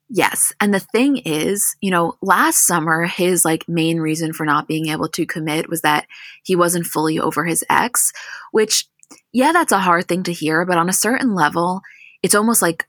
[0.09, 0.53] Yes.
[0.59, 4.89] And the thing is, you know, last summer, his like main reason for not being
[4.89, 6.07] able to commit was that
[6.45, 8.13] he wasn't fully over his ex,
[8.51, 8.87] which,
[9.33, 11.83] yeah, that's a hard thing to hear, but on a certain level,
[12.23, 12.87] it's almost like,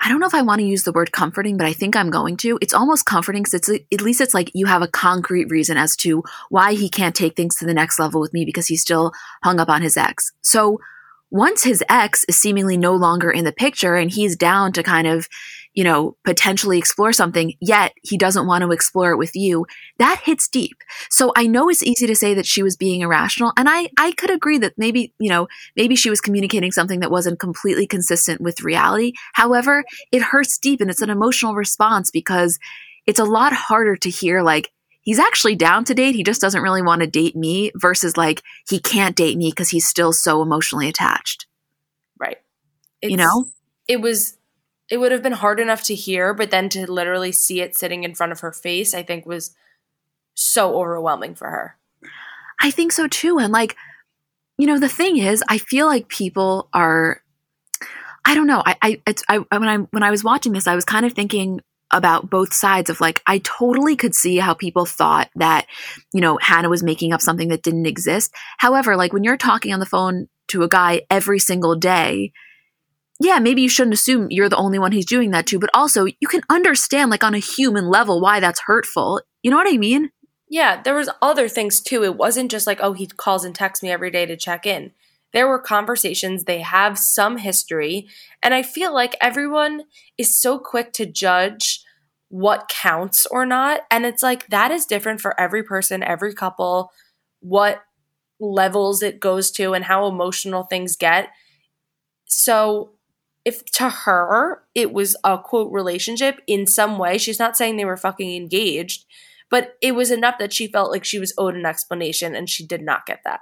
[0.00, 2.10] I don't know if I want to use the word comforting, but I think I'm
[2.10, 2.58] going to.
[2.60, 5.96] It's almost comforting because it's at least it's like you have a concrete reason as
[5.96, 9.12] to why he can't take things to the next level with me because he's still
[9.42, 10.32] hung up on his ex.
[10.42, 10.80] So
[11.30, 15.06] once his ex is seemingly no longer in the picture and he's down to kind
[15.06, 15.28] of,
[15.74, 19.66] you know, potentially explore something, yet he doesn't want to explore it with you,
[19.98, 20.76] that hits deep.
[21.10, 23.52] So I know it's easy to say that she was being irrational.
[23.56, 27.10] And I, I could agree that maybe, you know, maybe she was communicating something that
[27.10, 29.12] wasn't completely consistent with reality.
[29.32, 32.58] However, it hurts deep and it's an emotional response because
[33.06, 34.70] it's a lot harder to hear like,
[35.00, 36.14] he's actually down to date.
[36.14, 39.70] He just doesn't really want to date me versus like he can't date me because
[39.70, 41.46] he's still so emotionally attached.
[42.18, 42.38] Right.
[43.02, 43.46] It's, you know?
[43.88, 44.38] It was
[44.90, 48.04] it would have been hard enough to hear, but then to literally see it sitting
[48.04, 49.54] in front of her face, I think was
[50.34, 51.76] so overwhelming for her.
[52.60, 53.38] I think so too.
[53.38, 53.76] And like,
[54.58, 57.20] you know, the thing is, I feel like people are
[58.24, 58.62] I don't know.
[58.64, 61.12] I, I, it's, I, when I, when I was watching this, I was kind of
[61.12, 61.60] thinking
[61.92, 65.66] about both sides of like, I totally could see how people thought that,
[66.12, 68.34] you know, Hannah was making up something that didn't exist.
[68.58, 72.32] However, like when you're talking on the phone to a guy every single day,
[73.24, 76.04] yeah, maybe you shouldn't assume you're the only one he's doing that to, but also
[76.04, 79.20] you can understand, like on a human level, why that's hurtful.
[79.42, 80.10] You know what I mean?
[80.48, 82.04] Yeah, there was other things too.
[82.04, 84.92] It wasn't just like, oh, he calls and texts me every day to check in.
[85.32, 88.06] There were conversations, they have some history,
[88.40, 89.82] and I feel like everyone
[90.16, 91.82] is so quick to judge
[92.28, 93.80] what counts or not.
[93.90, 96.92] And it's like that is different for every person, every couple,
[97.40, 97.82] what
[98.38, 101.30] levels it goes to, and how emotional things get.
[102.26, 102.93] So
[103.44, 107.84] if to her it was a quote relationship in some way, she's not saying they
[107.84, 109.04] were fucking engaged,
[109.50, 112.66] but it was enough that she felt like she was owed an explanation and she
[112.66, 113.40] did not get that.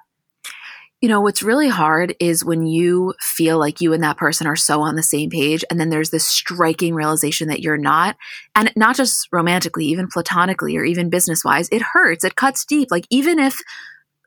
[1.00, 4.54] You know, what's really hard is when you feel like you and that person are
[4.54, 8.16] so on the same page, and then there's this striking realization that you're not.
[8.54, 12.22] And not just romantically, even platonically or even business wise, it hurts.
[12.22, 12.92] It cuts deep.
[12.92, 13.58] Like, even if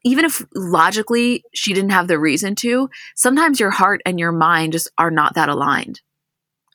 [0.06, 4.72] even if logically she didn't have the reason to, sometimes your heart and your mind
[4.72, 6.00] just are not that aligned.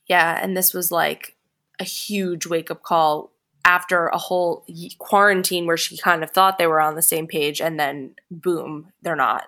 [0.08, 1.36] Yeah, and this was like
[1.78, 3.30] a huge wake up call
[3.64, 4.66] after a whole
[4.98, 8.92] quarantine where she kind of thought they were on the same page and then boom,
[9.00, 9.44] they're not.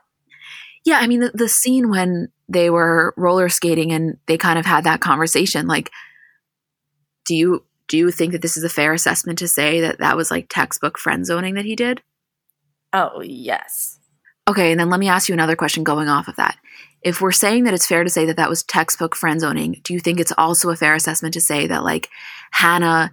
[0.85, 4.67] Yeah, I mean the, the scene when they were roller skating and they kind of
[4.67, 5.91] had that conversation like
[7.25, 10.17] do you do you think that this is a fair assessment to say that that
[10.17, 12.03] was like textbook friend zoning that he did?
[12.93, 13.99] Oh, yes.
[14.49, 16.59] Okay, and then let me ask you another question going off of that.
[17.03, 19.93] if we're saying that it's fair to say that that was textbook friend zoning, do
[19.93, 22.09] you think it's also a fair assessment to say that like
[22.53, 23.11] Hannah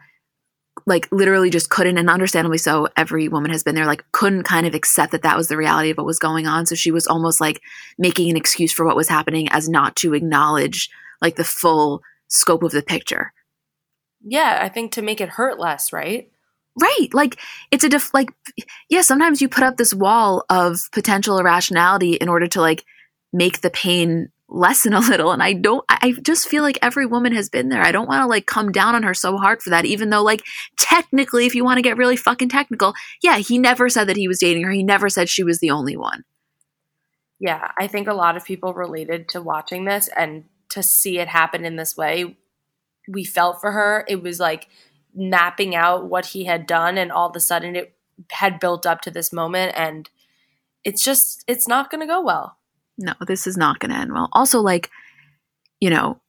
[0.86, 4.66] like literally just couldn't and understandably so every woman has been there like couldn't kind
[4.66, 7.08] of accept that that was the reality of what was going on so she was
[7.08, 7.62] almost like
[7.98, 10.90] making an excuse for what was happening as not to acknowledge
[11.22, 13.34] like the full scope of the picture
[14.24, 16.32] yeah i think to make it hurt less right
[16.80, 17.40] right like
[17.72, 18.30] it's a def- like
[18.90, 22.84] yeah sometimes you put up this wall of potential irrationality in order to like
[23.34, 27.34] make the pain lessen a little and i don't i just feel like every woman
[27.34, 27.84] has been there.
[27.84, 30.24] I don't want to like come down on her so hard for that even though
[30.24, 30.44] like
[30.78, 34.28] technically if you want to get really fucking technical yeah he never said that he
[34.28, 34.72] was dating her.
[34.72, 36.24] He never said she was the only one.
[37.40, 41.28] Yeah i think a lot of people related to watching this and to see it
[41.28, 42.38] happen in this way
[43.10, 44.06] we felt for her.
[44.08, 44.70] It was like
[45.14, 47.96] mapping out what he had done and all of a sudden it
[48.32, 50.10] had built up to this moment and
[50.84, 52.60] it's just it's not going to go well
[53.00, 54.30] no, this is not going to end well.
[54.34, 54.90] Also, like,
[55.80, 56.20] you know,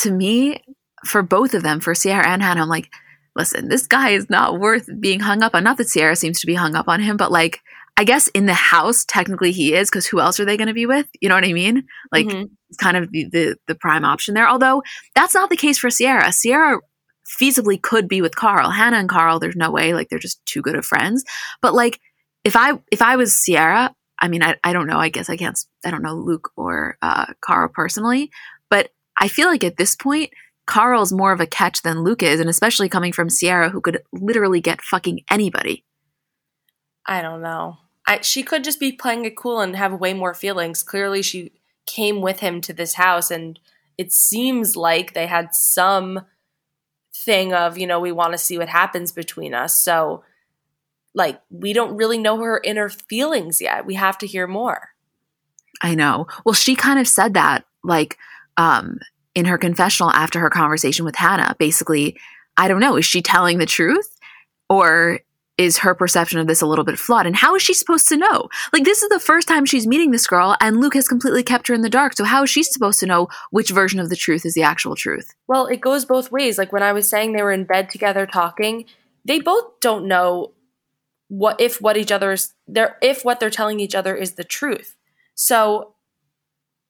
[0.00, 0.64] to me,
[1.06, 2.90] for both of them, for Ciara and Hannah, I'm like,
[3.36, 5.64] listen, this guy is not worth being hung up on.
[5.64, 7.60] Not that Ciara seems to be hung up on him, but like,
[7.96, 10.74] I guess in the house, technically he is, because who else are they going to
[10.74, 11.06] be with?
[11.20, 11.84] You know what I mean?
[12.10, 12.46] Like, mm-hmm.
[12.70, 14.48] it's kind of the, the, the prime option there.
[14.48, 14.82] Although
[15.14, 16.32] that's not the case for Sierra.
[16.32, 16.80] Ciara
[17.26, 18.70] feasibly could be with Carl.
[18.70, 19.94] Hannah and Carl, there's no way.
[19.94, 21.24] Like, they're just too good of friends.
[21.62, 22.00] But like,
[22.44, 24.98] if I if I was Ciara, I mean, I, I don't know.
[24.98, 28.30] I guess I can't, I don't know Luke or uh, Carl personally,
[28.70, 30.30] but I feel like at this point,
[30.66, 34.02] Carl's more of a catch than Luke is, and especially coming from Ciara who could
[34.12, 35.84] literally get fucking anybody.
[37.06, 37.78] I don't know.
[38.06, 40.82] I, she could just be playing it cool and have way more feelings.
[40.82, 41.52] Clearly, she
[41.86, 43.58] came with him to this house, and
[43.98, 46.22] it seems like they had some
[47.14, 49.80] thing of, you know, we want to see what happens between us.
[49.80, 50.24] So
[51.14, 53.86] like we don't really know her inner feelings yet.
[53.86, 54.90] We have to hear more.
[55.82, 56.26] I know.
[56.44, 58.18] Well, she kind of said that like
[58.56, 58.98] um
[59.34, 61.56] in her confessional after her conversation with Hannah.
[61.58, 62.16] Basically,
[62.56, 64.16] I don't know, is she telling the truth
[64.68, 65.20] or
[65.56, 67.26] is her perception of this a little bit flawed?
[67.26, 68.48] And how is she supposed to know?
[68.72, 71.68] Like, this is the first time she's meeting this girl, and Luke has completely kept
[71.68, 72.14] her in the dark.
[72.16, 74.96] So, how is she supposed to know which version of the truth is the actual
[74.96, 75.34] truth?
[75.46, 76.58] Well, it goes both ways.
[76.58, 78.86] Like, when I was saying they were in bed together talking,
[79.24, 80.52] they both don't know
[81.28, 84.94] what if what each other's they're if what they're telling each other is the truth.
[85.34, 85.94] So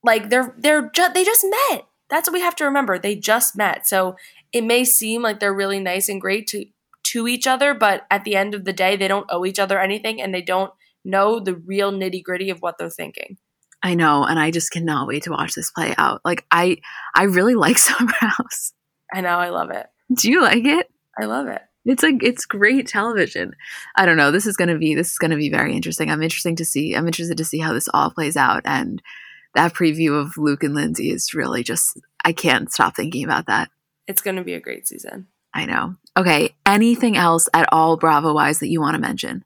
[0.02, 1.86] like they're they're just they just met.
[2.10, 2.98] That's what we have to remember.
[2.98, 3.86] They just met.
[3.86, 4.16] So
[4.52, 6.66] it may seem like they're really nice and great to
[7.14, 9.78] to each other, but at the end of the day, they don't owe each other
[9.78, 10.72] anything and they don't
[11.04, 13.38] know the real nitty gritty of what they're thinking.
[13.84, 16.22] I know, and I just cannot wait to watch this play out.
[16.24, 16.78] Like I
[17.14, 18.72] I really like Summer House.
[19.12, 19.86] I know, I love it.
[20.12, 20.90] Do you like it?
[21.16, 21.62] I love it.
[21.84, 23.54] It's like it's great television.
[23.94, 24.32] I don't know.
[24.32, 26.10] This is gonna be this is gonna be very interesting.
[26.10, 26.96] I'm interesting to see.
[26.96, 28.62] I'm interested to see how this all plays out.
[28.64, 29.00] And
[29.54, 33.70] that preview of Luke and Lindsay is really just I can't stop thinking about that.
[34.08, 35.28] It's gonna be a great season.
[35.54, 35.94] I know.
[36.16, 36.54] Okay.
[36.66, 39.44] Anything else at all Bravo wise that you want to mention?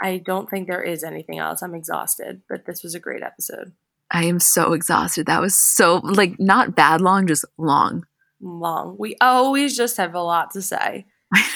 [0.00, 1.62] I don't think there is anything else.
[1.62, 3.72] I'm exhausted, but this was a great episode.
[4.10, 5.26] I am so exhausted.
[5.26, 8.06] That was so like not bad long, just long.
[8.40, 8.96] Long.
[8.98, 11.06] We always just have a lot to say.
[11.34, 11.50] I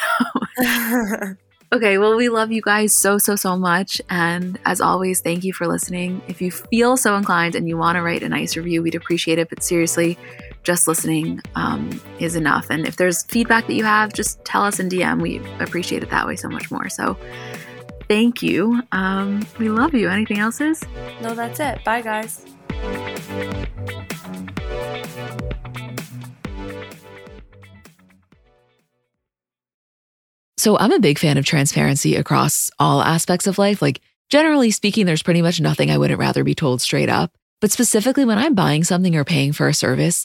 [0.59, 1.35] know.
[1.73, 4.03] okay, well, we love you guys so, so, so much.
[4.11, 6.21] And as always, thank you for listening.
[6.27, 9.39] If you feel so inclined and you want to write a nice review, we'd appreciate
[9.39, 9.49] it.
[9.49, 10.19] But seriously,
[10.63, 12.69] just listening um, is enough.
[12.71, 15.21] And if there's feedback that you have, just tell us in DM.
[15.21, 16.89] We appreciate it that way so much more.
[16.89, 17.17] So
[18.09, 18.83] thank you.
[18.93, 20.09] Um, we love you.
[20.09, 20.83] Anything else is?
[21.21, 21.85] No, that's it.
[21.85, 22.45] Bye, guys.
[30.59, 33.83] So I'm a big fan of transparency across all aspects of life.
[33.83, 37.33] Like, generally speaking, there's pretty much nothing I wouldn't rather be told straight up.
[37.61, 40.25] But specifically, when I'm buying something or paying for a service,